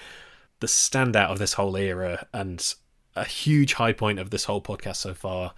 the 0.60 0.68
standout 0.68 1.30
of 1.30 1.40
this 1.40 1.54
whole 1.54 1.78
era 1.78 2.28
and 2.34 2.74
a 3.16 3.26
huge 3.26 3.74
high 3.74 3.94
point 3.94 4.20
of 4.20 4.30
this 4.30 4.46
whole 4.46 4.62
podcast 4.62 4.98
so 4.98 5.14
far 5.14 5.54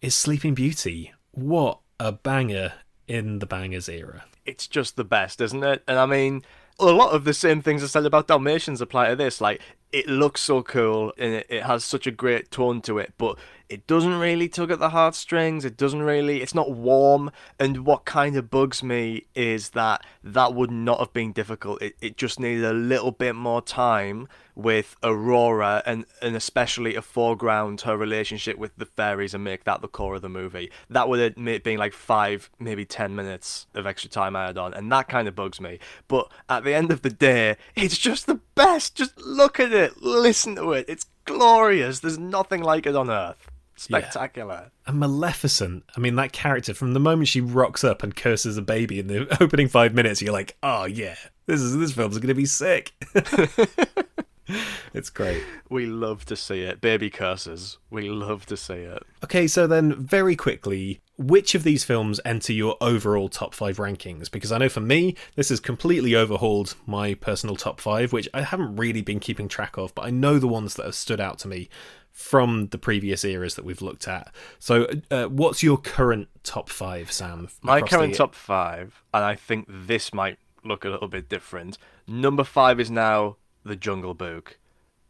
is 0.00 0.14
sleeping 0.14 0.54
beauty. 0.54 1.12
What 1.32 1.80
a 1.98 2.12
banger 2.12 2.74
in 3.06 3.38
the 3.38 3.46
bangers 3.46 3.88
era. 3.88 4.24
It's 4.44 4.66
just 4.66 4.96
the 4.96 5.04
best, 5.04 5.40
isn't 5.40 5.62
it? 5.64 5.82
And 5.88 5.98
I 5.98 6.06
mean, 6.06 6.42
a 6.78 6.86
lot 6.86 7.12
of 7.12 7.24
the 7.24 7.34
same 7.34 7.62
things 7.62 7.82
I 7.82 7.86
said 7.86 8.06
about 8.06 8.28
Dalmatians 8.28 8.80
apply 8.80 9.10
to 9.10 9.16
this. 9.16 9.40
Like, 9.40 9.60
it 9.92 10.08
looks 10.08 10.40
so 10.40 10.62
cool 10.62 11.12
and 11.18 11.34
it, 11.34 11.46
it 11.48 11.62
has 11.64 11.84
such 11.84 12.06
a 12.06 12.10
great 12.10 12.50
tone 12.50 12.80
to 12.82 12.98
it, 12.98 13.14
but 13.18 13.38
it 13.68 13.86
doesn't 13.86 14.18
really 14.18 14.48
tug 14.48 14.70
at 14.70 14.78
the 14.78 14.90
heartstrings. 14.90 15.64
It 15.64 15.76
doesn't 15.76 16.02
really, 16.02 16.42
it's 16.42 16.54
not 16.54 16.72
warm. 16.72 17.30
And 17.58 17.86
what 17.86 18.04
kind 18.04 18.36
of 18.36 18.50
bugs 18.50 18.82
me 18.82 19.26
is 19.34 19.70
that 19.70 20.04
that 20.22 20.54
would 20.54 20.70
not 20.70 20.98
have 20.98 21.12
been 21.12 21.32
difficult. 21.32 21.80
It, 21.80 21.96
it 22.00 22.16
just 22.16 22.38
needed 22.38 22.64
a 22.64 22.72
little 22.72 23.10
bit 23.10 23.34
more 23.34 23.62
time 23.62 24.28
with 24.54 24.94
Aurora 25.02 25.82
and, 25.86 26.04
and 26.22 26.36
especially 26.36 26.94
a 26.94 27.02
foreground 27.02 27.80
her 27.82 27.96
relationship 27.96 28.56
with 28.56 28.76
the 28.76 28.86
fairies 28.86 29.34
and 29.34 29.42
make 29.42 29.64
that 29.64 29.80
the 29.80 29.88
core 29.88 30.14
of 30.14 30.22
the 30.22 30.28
movie. 30.28 30.70
That 30.90 31.08
would 31.08 31.18
have 31.18 31.62
been 31.64 31.78
like 31.78 31.92
five, 31.92 32.50
maybe 32.60 32.84
ten 32.84 33.16
minutes 33.16 33.66
of 33.74 33.86
extra 33.86 34.10
time 34.10 34.36
I 34.36 34.46
had 34.46 34.58
on, 34.58 34.74
and 34.74 34.92
that 34.92 35.08
kind 35.08 35.26
of 35.26 35.34
bugs 35.34 35.60
me. 35.60 35.80
But 36.06 36.30
at 36.48 36.62
the 36.62 36.74
end 36.74 36.92
of 36.92 37.02
the 37.02 37.10
day, 37.10 37.56
it's 37.74 37.98
just 37.98 38.26
the 38.26 38.40
best. 38.54 38.94
Just 38.94 39.18
look 39.18 39.58
at 39.58 39.72
it, 39.72 39.83
listen 40.00 40.56
to 40.56 40.72
it. 40.72 40.86
It's 40.88 41.06
glorious. 41.24 42.00
There's 42.00 42.18
nothing 42.18 42.62
like 42.62 42.86
it 42.86 42.96
on 42.96 43.10
earth. 43.10 43.50
Spectacular. 43.76 44.70
Yeah. 44.70 44.90
And 44.90 45.00
Maleficent, 45.00 45.84
I 45.96 46.00
mean, 46.00 46.16
that 46.16 46.32
character, 46.32 46.74
from 46.74 46.94
the 46.94 47.00
moment 47.00 47.28
she 47.28 47.40
rocks 47.40 47.82
up 47.82 48.02
and 48.02 48.14
curses 48.14 48.56
a 48.56 48.62
baby 48.62 49.00
in 49.00 49.08
the 49.08 49.36
opening 49.42 49.68
five 49.68 49.94
minutes, 49.94 50.22
you're 50.22 50.32
like, 50.32 50.56
oh, 50.62 50.84
yeah, 50.84 51.16
this 51.46 51.60
is 51.60 51.76
this 51.76 51.92
film's 51.92 52.18
going 52.18 52.28
to 52.28 52.34
be 52.34 52.46
sick. 52.46 52.92
it's 54.94 55.10
great. 55.10 55.42
We 55.70 55.86
love 55.86 56.24
to 56.26 56.36
see 56.36 56.62
it. 56.62 56.80
Baby 56.80 57.10
curses. 57.10 57.78
We 57.90 58.08
love 58.08 58.46
to 58.46 58.56
see 58.56 58.74
it. 58.74 59.02
Okay, 59.22 59.46
so 59.46 59.66
then, 59.66 59.94
very 59.94 60.36
quickly, 60.36 61.00
which 61.16 61.54
of 61.54 61.62
these 61.62 61.84
films 61.84 62.20
enter 62.24 62.52
your 62.52 62.76
overall 62.80 63.28
top 63.28 63.54
five 63.54 63.78
rankings? 63.78 64.30
Because 64.30 64.52
I 64.52 64.58
know 64.58 64.68
for 64.68 64.80
me, 64.80 65.16
this 65.36 65.48
has 65.48 65.60
completely 65.60 66.14
overhauled 66.14 66.74
my 66.86 67.14
personal 67.14 67.56
top 67.56 67.80
five, 67.80 68.12
which 68.12 68.28
I 68.34 68.42
haven't 68.42 68.76
really 68.76 69.02
been 69.02 69.20
keeping 69.20 69.48
track 69.48 69.76
of, 69.76 69.94
but 69.94 70.04
I 70.04 70.10
know 70.10 70.38
the 70.38 70.48
ones 70.48 70.74
that 70.74 70.84
have 70.84 70.94
stood 70.94 71.20
out 71.20 71.38
to 71.40 71.48
me 71.48 71.68
from 72.10 72.68
the 72.68 72.78
previous 72.78 73.24
eras 73.24 73.56
that 73.56 73.64
we've 73.64 73.82
looked 73.82 74.06
at. 74.06 74.32
So, 74.58 74.86
uh, 75.10 75.24
what's 75.24 75.62
your 75.62 75.78
current 75.78 76.28
top 76.44 76.68
five, 76.68 77.10
Sam? 77.10 77.48
My 77.62 77.80
current 77.80 78.14
top 78.14 78.34
five, 78.34 79.02
and 79.12 79.24
I 79.24 79.34
think 79.34 79.66
this 79.68 80.14
might 80.14 80.38
look 80.64 80.84
a 80.84 80.88
little 80.88 81.08
bit 81.08 81.28
different. 81.28 81.78
Number 82.06 82.44
five 82.44 82.80
is 82.80 82.90
now 82.90 83.36
The 83.64 83.76
Jungle 83.76 84.14
Book, 84.14 84.58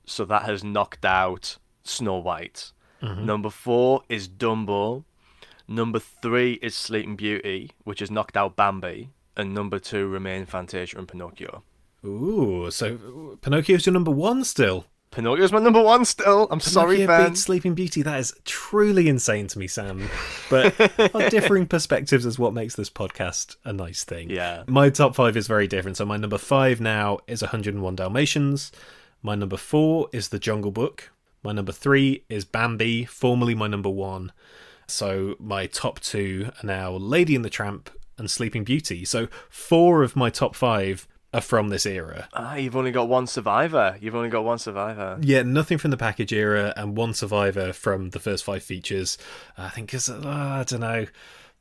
so 0.07 0.25
that 0.25 0.43
has 0.45 0.63
knocked 0.63 1.05
out 1.05 1.59
Snow 1.83 2.19
White. 2.19 2.73
Mm-hmm. 3.03 3.27
Number 3.27 3.51
four 3.51 4.03
is 4.09 4.29
Dumbo. 4.29 5.05
Number 5.67 5.99
three 5.99 6.55
is 6.55 6.75
Sleeping 6.75 7.17
Beauty, 7.17 7.71
which 7.85 8.01
has 8.01 8.11
knocked 8.11 8.37
out 8.37 8.57
Bambi, 8.57 9.11
and 9.37 9.55
number 9.55 9.79
two 9.79 10.07
remain 10.09 10.47
Fantasia 10.47 10.99
and 10.99 11.09
Pinocchio. 11.09 11.63
Ooh, 12.05 12.71
so 12.71 13.39
Pinocchio's 13.41 13.87
your 13.87 13.93
number 13.93 14.11
one 14.11 14.45
still. 14.45 14.87
Pinocchio's 15.15 15.53
my 15.53 15.61
number 15.61 15.81
one 15.81 16.05
still. 16.05 16.49
I'm 16.51 16.61
sorry, 16.61 16.97
Pinocchio 16.97 17.19
Ben. 17.19 17.31
Beats 17.31 17.43
Sleeping 17.43 17.75
Beauty. 17.75 18.03
That 18.03 18.19
is 18.19 18.35
truly 18.45 19.09
insane 19.09 19.47
to 19.49 19.59
me, 19.59 19.69
Sam. 19.69 20.09
But 20.51 20.79
our 21.15 21.29
differing 21.31 21.67
perspectives 21.67 22.27
is 22.27 22.39
what 22.39 22.53
makes 22.53 22.75
this 22.75 22.91
podcast 22.91 23.57
a 23.65 23.73
nice 23.73 24.03
thing. 24.05 24.31
Yeah. 24.31 24.65
My 24.67 24.91
top 24.91 25.15
five 25.15 25.37
is 25.37 25.47
very 25.47 25.69
different. 25.69 25.97
So 25.97 26.05
my 26.05 26.17
number 26.17 26.39
five 26.39 26.81
now 26.81 27.19
is 27.29 27.43
101 27.43 27.95
Dalmatians. 27.97 28.73
My 29.23 29.35
number 29.35 29.57
four 29.57 30.09
is 30.13 30.31
The 30.31 30.39
Jungle 30.41 30.73
Book. 30.73 31.13
My 31.45 31.53
number 31.53 31.73
three 31.73 32.25
is 32.29 32.45
Bambi, 32.45 33.05
formerly 33.05 33.55
my 33.55 33.69
number 33.69 33.91
one. 33.91 34.33
So 34.87 35.37
my 35.39 35.67
top 35.67 36.01
two 36.01 36.51
are 36.63 36.67
now 36.67 36.93
Lady 36.93 37.37
and 37.37 37.45
the 37.45 37.51
Tramp 37.51 37.89
and 38.19 38.31
Sleeping 38.31 38.65
Beauty. 38.65 39.05
So 39.05 39.29
four 39.49 40.03
of 40.03 40.17
my 40.17 40.31
top 40.31 40.57
five 40.57 41.07
are 41.35 41.41
from 41.41 41.69
this 41.69 41.85
era. 41.85 42.29
Ah, 42.33 42.55
you've 42.55 42.77
only 42.77 42.93
got 42.93 43.09
one 43.09 43.27
survivor. 43.27 43.99
You've 44.01 44.15
only 44.15 44.31
got 44.31 44.45
one 44.45 44.59
survivor. 44.59 45.19
Yeah, 45.21 45.43
nothing 45.43 45.79
from 45.79 45.91
the 45.91 45.97
package 45.97 46.33
era 46.33 46.73
and 46.77 46.97
one 46.97 47.13
survivor 47.13 47.73
from 47.73 48.11
the 48.11 48.21
first 48.21 48.45
five 48.45 48.63
features. 48.63 49.19
I 49.59 49.69
think 49.69 49.89
because 49.89 50.09
uh, 50.09 50.23
I 50.25 50.65
don't 50.67 50.81
know, 50.81 51.07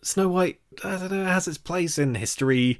Snow 0.03 0.30
White. 0.30 0.61
I 0.84 0.97
don't 0.97 1.11
know 1.11 1.26
has 1.26 1.47
its 1.47 1.57
place 1.57 1.97
in 1.97 2.15
history. 2.15 2.78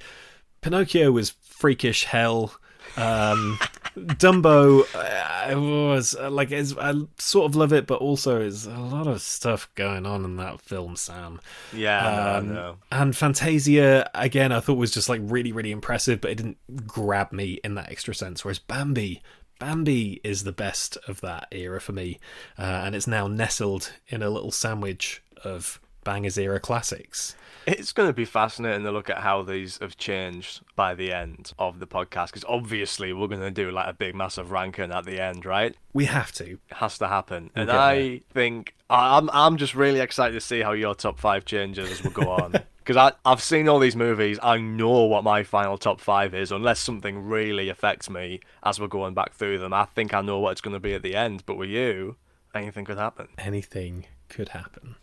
Pinocchio 0.62 1.12
was 1.12 1.32
freakish 1.42 2.06
hell. 2.06 2.54
Um, 2.98 3.60
Dumbo 3.96 4.84
uh, 4.96 5.60
was 5.60 6.16
uh, 6.20 6.30
like 6.30 6.52
it's, 6.52 6.76
I 6.78 6.94
sort 7.18 7.46
of 7.46 7.56
love 7.56 7.74
it, 7.74 7.86
but 7.88 8.02
also 8.02 8.40
there's 8.40 8.66
a 8.66 8.78
lot 8.78 9.08
of 9.08 9.22
stuff 9.22 9.70
going 9.76 10.06
on 10.06 10.26
in 10.26 10.38
that 10.38 10.62
film, 10.62 10.96
Sam. 10.96 11.40
Yeah, 11.72 12.36
Um, 12.38 12.48
no, 12.48 12.54
no. 12.54 12.76
And 12.92 13.16
Fantasia 13.16 14.10
again, 14.16 14.52
I 14.52 14.60
thought 14.60 14.78
was 14.78 14.92
just 14.92 15.10
like 15.10 15.22
really, 15.24 15.52
really 15.52 15.72
impressive, 15.72 16.22
but 16.22 16.32
it 16.32 16.36
didn't 16.36 16.88
grab 16.88 17.32
me 17.32 17.60
in 17.64 17.76
that 17.76 17.92
extra 17.92 18.16
sense. 18.16 18.44
Whereas 18.44 18.60
Bambi, 18.60 19.22
Bambi 19.60 20.20
is 20.24 20.44
the 20.44 20.52
best 20.52 20.98
of 21.08 21.22
that 21.22 21.48
era 21.52 21.80
for 21.80 21.92
me, 21.94 22.20
uh, 22.58 22.62
and 22.86 22.96
it's 22.96 23.08
now 23.08 23.28
nestled 23.28 23.92
in 24.08 24.24
a 24.24 24.30
little 24.30 24.52
sandwich 24.52 25.22
of 25.44 25.80
Bangers 26.04 26.38
era 26.38 26.60
classics. 26.60 27.36
It's 27.66 27.94
going 27.94 28.10
to 28.10 28.14
be 28.14 28.26
fascinating 28.26 28.84
to 28.84 28.92
look 28.92 29.10
at 29.10 29.20
how 29.20 29.42
these 29.42 29.78
have 29.78 29.96
changed 29.96 30.62
by 30.76 30.96
the 30.96 31.14
end 31.14 31.54
of 31.58 31.80
the 31.80 31.88
podcast 31.88 32.28
because 32.28 32.44
obviously 32.48 33.14
we're 33.14 33.28
going 33.28 33.40
to 33.40 33.52
do 33.52 33.72
like 33.72 33.88
a 33.88 33.94
big 33.94 34.16
massive 34.16 34.52
ranking 34.52 34.92
at 34.92 35.06
the 35.06 35.22
end, 35.22 35.46
right? 35.46 35.74
We 35.94 36.06
have 36.06 36.34
to. 36.34 36.44
It 36.46 36.60
has 36.72 36.98
to 36.98 37.08
happen. 37.08 37.52
and 37.56 37.68
get 37.68 37.76
I 37.76 38.22
think 38.34 38.76
I'm 38.90 39.30
I'm 39.32 39.56
just 39.58 39.76
really 39.76 40.02
excited 40.02 40.34
to 40.34 40.42
see 40.42 40.60
how 40.60 40.74
your 40.74 40.94
top 40.94 41.20
five 41.20 41.46
changes 41.46 41.90
as 41.90 42.04
we 42.04 42.10
go 42.10 42.32
on. 42.32 42.56
Because 42.86 43.14
I've 43.24 43.42
seen 43.42 43.70
all 43.70 43.80
these 43.80 43.96
movies, 43.96 44.38
I 44.44 44.58
know 44.58 45.06
what 45.06 45.24
my 45.24 45.44
final 45.44 45.78
top 45.78 46.02
five 46.02 46.34
is, 46.34 46.52
unless 46.52 46.82
something 46.82 47.26
really 47.26 47.70
affects 47.70 48.10
me 48.10 48.42
as 48.62 48.78
we're 48.78 48.88
going 48.90 49.14
back 49.14 49.34
through 49.34 49.60
them. 49.60 49.72
I 49.72 49.86
think 49.86 50.14
I 50.14 50.20
know 50.20 50.40
what 50.40 50.52
it's 50.52 50.60
going 50.60 50.74
to 50.74 50.82
be 50.82 50.94
at 50.94 51.02
the 51.02 51.16
end, 51.16 51.46
but 51.46 51.56
with 51.56 51.70
you, 51.70 52.18
anything 52.54 52.84
could 52.84 52.98
happen. 52.98 53.30
Anything 53.38 54.08
could 54.28 54.50
happen. 54.50 54.96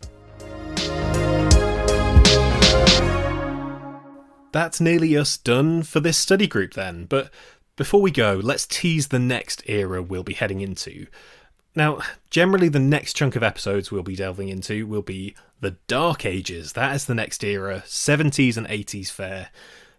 That's 4.52 4.80
nearly 4.80 5.16
us 5.16 5.36
done 5.36 5.82
for 5.82 6.00
this 6.00 6.18
study 6.18 6.46
group 6.46 6.74
then, 6.74 7.04
but 7.04 7.30
before 7.76 8.02
we 8.02 8.10
go, 8.10 8.40
let's 8.42 8.66
tease 8.66 9.08
the 9.08 9.18
next 9.18 9.62
era 9.66 10.02
we'll 10.02 10.22
be 10.22 10.34
heading 10.34 10.60
into. 10.60 11.06
Now, 11.74 12.00
generally, 12.30 12.68
the 12.68 12.80
next 12.80 13.14
chunk 13.14 13.36
of 13.36 13.42
episodes 13.42 13.90
we'll 13.90 14.02
be 14.02 14.16
delving 14.16 14.48
into 14.48 14.86
will 14.86 15.02
be 15.02 15.36
the 15.60 15.76
Dark 15.86 16.26
Ages. 16.26 16.72
That 16.72 16.94
is 16.94 17.06
the 17.06 17.14
next 17.14 17.44
era, 17.44 17.84
70s 17.86 18.56
and 18.56 18.66
80s 18.66 19.10
fare. 19.10 19.50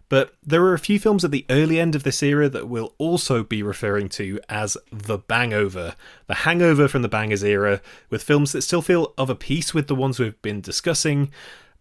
But 0.08 0.34
there 0.42 0.62
are 0.64 0.74
a 0.74 0.78
few 0.78 0.98
films 0.98 1.24
at 1.24 1.30
the 1.30 1.46
early 1.48 1.80
end 1.80 1.94
of 1.94 2.02
this 2.02 2.22
era 2.22 2.46
that 2.50 2.68
we'll 2.68 2.94
also 2.98 3.42
be 3.42 3.62
referring 3.62 4.10
to 4.10 4.38
as 4.46 4.76
the 4.92 5.18
Bangover, 5.18 5.94
the 6.26 6.34
hangover 6.34 6.86
from 6.86 7.00
the 7.00 7.08
Bangers 7.08 7.42
era, 7.42 7.80
with 8.10 8.22
films 8.22 8.52
that 8.52 8.60
still 8.60 8.82
feel 8.82 9.14
of 9.16 9.30
a 9.30 9.34
piece 9.34 9.72
with 9.72 9.86
the 9.86 9.94
ones 9.94 10.18
we've 10.18 10.40
been 10.42 10.60
discussing. 10.60 11.32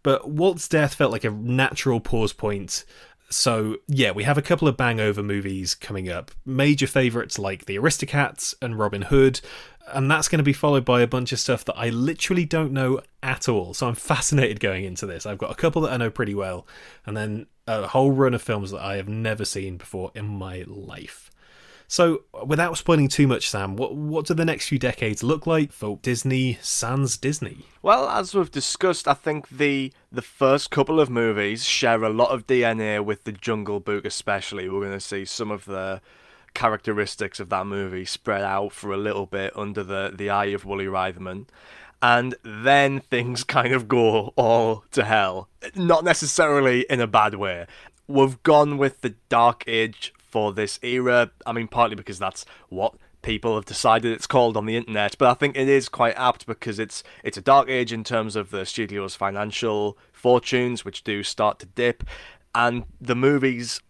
But 0.03 0.29
Walt's 0.29 0.67
death 0.67 0.95
felt 0.95 1.11
like 1.11 1.23
a 1.23 1.31
natural 1.31 1.99
pause 1.99 2.33
point. 2.33 2.85
So, 3.29 3.77
yeah, 3.87 4.11
we 4.11 4.23
have 4.23 4.37
a 4.37 4.41
couple 4.41 4.67
of 4.67 4.75
Bangover 4.75 5.23
movies 5.23 5.73
coming 5.73 6.09
up. 6.09 6.31
Major 6.45 6.85
favourites 6.85 7.39
like 7.39 7.65
The 7.65 7.77
Aristocats 7.77 8.53
and 8.61 8.77
Robin 8.77 9.03
Hood, 9.03 9.39
and 9.87 10.11
that's 10.11 10.27
going 10.27 10.39
to 10.39 10.43
be 10.43 10.53
followed 10.53 10.83
by 10.83 11.01
a 11.01 11.07
bunch 11.07 11.31
of 11.31 11.39
stuff 11.39 11.63
that 11.65 11.77
I 11.77 11.89
literally 11.89 12.43
don't 12.43 12.73
know 12.73 12.99
at 13.23 13.47
all. 13.47 13.73
So 13.73 13.87
I'm 13.87 13.95
fascinated 13.95 14.59
going 14.59 14.83
into 14.83 15.05
this. 15.05 15.25
I've 15.25 15.37
got 15.37 15.51
a 15.51 15.55
couple 15.55 15.81
that 15.83 15.93
I 15.93 15.97
know 15.97 16.09
pretty 16.09 16.35
well, 16.35 16.67
and 17.05 17.15
then 17.15 17.47
a 17.67 17.87
whole 17.87 18.11
run 18.11 18.33
of 18.33 18.41
films 18.41 18.71
that 18.71 18.81
I 18.81 18.97
have 18.97 19.07
never 19.07 19.45
seen 19.45 19.77
before 19.77 20.11
in 20.13 20.25
my 20.25 20.65
life. 20.67 21.30
So, 21.91 22.23
without 22.45 22.77
spoiling 22.77 23.09
too 23.09 23.27
much, 23.27 23.49
Sam, 23.49 23.75
what 23.75 23.93
what 23.93 24.25
do 24.25 24.33
the 24.33 24.45
next 24.45 24.69
few 24.69 24.79
decades 24.79 25.23
look 25.23 25.45
like 25.45 25.73
for 25.73 25.99
Disney 26.01 26.57
sans 26.61 27.17
Disney? 27.17 27.65
Well, 27.81 28.07
as 28.07 28.33
we've 28.33 28.49
discussed, 28.49 29.09
I 29.09 29.13
think 29.13 29.49
the 29.49 29.91
the 30.09 30.21
first 30.21 30.71
couple 30.71 31.01
of 31.01 31.09
movies 31.09 31.65
share 31.65 32.01
a 32.01 32.09
lot 32.09 32.29
of 32.29 32.47
DNA 32.47 33.03
with 33.03 33.25
the 33.25 33.33
Jungle 33.33 33.81
Book, 33.81 34.05
especially. 34.05 34.69
We're 34.69 34.79
going 34.79 34.93
to 34.93 35.01
see 35.01 35.25
some 35.25 35.51
of 35.51 35.65
the 35.65 35.99
characteristics 36.53 37.41
of 37.41 37.49
that 37.49 37.67
movie 37.67 38.05
spread 38.05 38.45
out 38.45 38.71
for 38.71 38.93
a 38.93 38.97
little 38.97 39.25
bit 39.25 39.51
under 39.57 39.83
the 39.83 40.13
the 40.15 40.29
eye 40.29 40.45
of 40.55 40.63
Woolie 40.63 40.87
Reitherman. 40.87 41.47
And 42.01 42.35
then 42.41 43.01
things 43.01 43.43
kind 43.57 43.73
of 43.73 43.89
go 43.89 44.31
all 44.37 44.85
to 44.91 45.03
hell. 45.03 45.49
Not 45.75 46.05
necessarily 46.05 46.85
in 46.89 47.01
a 47.01 47.07
bad 47.07 47.35
way. 47.35 47.65
We've 48.07 48.41
gone 48.43 48.77
with 48.77 49.01
the 49.01 49.15
Dark 49.27 49.65
Age 49.67 50.13
for 50.31 50.53
this 50.53 50.79
era. 50.81 51.31
I 51.45 51.51
mean, 51.51 51.67
partly 51.67 51.95
because 51.95 52.17
that's 52.17 52.45
what 52.69 52.95
people 53.21 53.55
have 53.55 53.65
decided 53.65 54.11
it's 54.11 54.27
called 54.27 54.57
on 54.57 54.65
the 54.65 54.75
internet, 54.75 55.15
but 55.17 55.29
I 55.29 55.33
think 55.33 55.55
it 55.55 55.69
is 55.69 55.89
quite 55.89 56.15
apt 56.17 56.45
because 56.45 56.79
it's 56.79 57.03
it's 57.23 57.37
a 57.37 57.41
dark 57.41 57.69
age 57.69 57.93
in 57.93 58.03
terms 58.03 58.35
of 58.35 58.49
the 58.49 58.65
studio's 58.65 59.15
financial 59.15 59.97
fortunes, 60.11 60.83
which 60.83 61.03
do 61.03 61.23
start 61.23 61.59
to 61.59 61.65
dip, 61.67 62.03
and 62.55 62.85
the 62.99 63.15
movies, 63.15 63.81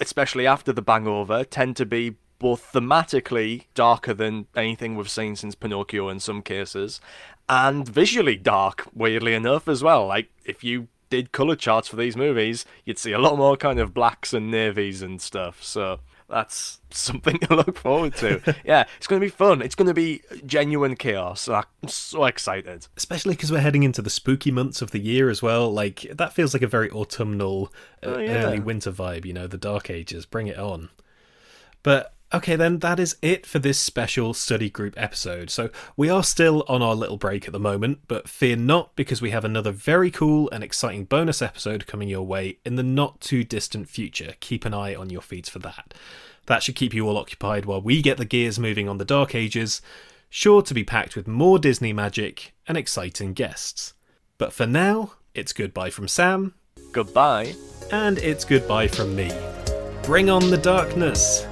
especially 0.00 0.46
after 0.46 0.72
the 0.72 0.82
Bangover, 0.82 1.44
tend 1.48 1.76
to 1.76 1.86
be 1.86 2.16
both 2.38 2.72
thematically 2.72 3.66
darker 3.74 4.12
than 4.12 4.46
anything 4.56 4.96
we've 4.96 5.10
seen 5.10 5.36
since 5.36 5.54
Pinocchio 5.54 6.08
in 6.08 6.18
some 6.18 6.42
cases, 6.42 7.00
and 7.48 7.88
visually 7.88 8.36
dark, 8.36 8.88
weirdly 8.94 9.34
enough, 9.34 9.68
as 9.68 9.82
well. 9.82 10.06
Like 10.06 10.28
if 10.44 10.64
you 10.64 10.88
did 11.12 11.30
color 11.30 11.54
charts 11.54 11.88
for 11.88 11.96
these 11.96 12.16
movies, 12.16 12.64
you'd 12.86 12.98
see 12.98 13.12
a 13.12 13.18
lot 13.18 13.36
more 13.36 13.54
kind 13.54 13.78
of 13.78 13.92
blacks 13.92 14.32
and 14.32 14.50
navies 14.50 15.02
and 15.02 15.20
stuff. 15.20 15.62
So 15.62 16.00
that's 16.26 16.80
something 16.90 17.38
to 17.40 17.54
look 17.54 17.76
forward 17.76 18.14
to. 18.16 18.40
yeah, 18.64 18.86
it's 18.96 19.06
going 19.06 19.20
to 19.20 19.26
be 19.26 19.30
fun. 19.30 19.60
It's 19.60 19.74
going 19.74 19.88
to 19.88 19.92
be 19.94 20.22
genuine 20.46 20.96
chaos. 20.96 21.50
I'm 21.50 21.64
so 21.86 22.24
excited. 22.24 22.86
Especially 22.96 23.34
because 23.34 23.52
we're 23.52 23.60
heading 23.60 23.82
into 23.82 24.00
the 24.00 24.08
spooky 24.08 24.50
months 24.50 24.80
of 24.80 24.90
the 24.92 25.00
year 25.00 25.28
as 25.28 25.42
well. 25.42 25.70
Like 25.70 26.06
that 26.14 26.32
feels 26.32 26.54
like 26.54 26.62
a 26.62 26.66
very 26.66 26.90
autumnal, 26.90 27.70
uh, 28.02 28.06
Oh, 28.14 28.18
yeah. 28.18 28.44
early 28.44 28.60
winter 28.60 28.90
vibe. 28.90 29.26
You 29.26 29.34
know, 29.34 29.46
the 29.46 29.58
Dark 29.58 29.90
Ages. 29.90 30.24
Bring 30.24 30.46
it 30.46 30.58
on. 30.58 30.88
But 31.82 32.14
okay, 32.34 32.56
then 32.56 32.78
that 32.80 32.98
is 32.98 33.16
it 33.22 33.46
for 33.46 33.58
this 33.58 33.78
special 33.78 34.34
study 34.34 34.70
group 34.70 34.94
episode. 34.96 35.50
So 35.50 35.70
we 35.96 36.08
are 36.08 36.22
still 36.22 36.64
on 36.68 36.82
our 36.82 36.94
little 36.94 37.16
break 37.16 37.46
at 37.46 37.52
the 37.52 37.58
moment, 37.60 38.00
but 38.08 38.28
fear 38.28 38.56
not 38.56 38.94
because 38.96 39.20
we 39.22 39.30
have 39.30 39.44
another 39.44 39.70
very 39.72 40.10
cool 40.10 40.48
and 40.50 40.62
exciting 40.64 41.04
bonus 41.04 41.42
episode 41.42 41.86
coming 41.86 42.08
your 42.08 42.22
way 42.26 42.58
in 42.64 42.76
the 42.76 42.82
not 42.82 43.20
too 43.20 43.44
distant 43.44 43.88
future. 43.88 44.34
Keep 44.40 44.64
an 44.64 44.74
eye 44.74 44.94
on 44.94 45.10
your 45.10 45.22
feeds 45.22 45.48
for 45.48 45.58
that. 45.60 45.94
That 46.46 46.62
should 46.62 46.74
keep 46.76 46.92
you 46.92 47.06
all 47.08 47.16
occupied 47.18 47.66
while 47.66 47.80
we 47.80 48.02
get 48.02 48.16
the 48.18 48.24
gears 48.24 48.58
moving 48.58 48.88
on 48.88 48.98
the 48.98 49.04
Dark 49.04 49.34
Ages, 49.34 49.80
sure 50.28 50.62
to 50.62 50.74
be 50.74 50.82
packed 50.84 51.14
with 51.14 51.28
more 51.28 51.58
Disney 51.58 51.92
magic 51.92 52.52
and 52.66 52.76
exciting 52.76 53.32
guests. 53.32 53.94
But 54.38 54.52
for 54.52 54.66
now, 54.66 55.12
it's 55.34 55.52
goodbye 55.52 55.90
from 55.90 56.08
Sam, 56.08 56.54
Goodbye. 56.90 57.54
and 57.92 58.18
it's 58.18 58.44
goodbye 58.44 58.88
from 58.88 59.14
me. 59.14 59.30
Bring 60.02 60.28
on 60.28 60.50
the 60.50 60.58
darkness! 60.58 61.46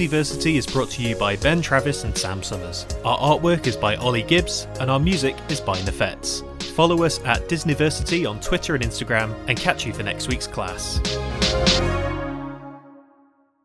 Disneyversity 0.00 0.54
is 0.56 0.66
brought 0.66 0.88
to 0.92 1.02
you 1.02 1.14
by 1.14 1.36
Ben 1.36 1.60
Travis 1.60 2.04
and 2.04 2.16
Sam 2.16 2.42
Summers. 2.42 2.86
Our 3.04 3.18
artwork 3.18 3.66
is 3.66 3.76
by 3.76 3.96
Ollie 3.96 4.22
Gibbs, 4.22 4.66
and 4.80 4.90
our 4.90 4.98
music 4.98 5.36
is 5.50 5.60
by 5.60 5.76
Nefets. 5.80 6.42
Follow 6.72 7.02
us 7.02 7.20
at 7.26 7.46
Disneyversity 7.50 8.26
on 8.26 8.40
Twitter 8.40 8.74
and 8.74 8.82
Instagram, 8.82 9.34
and 9.46 9.58
catch 9.58 9.84
you 9.84 9.92
for 9.92 10.02
next 10.02 10.26
week's 10.26 10.46
class. 10.46 11.00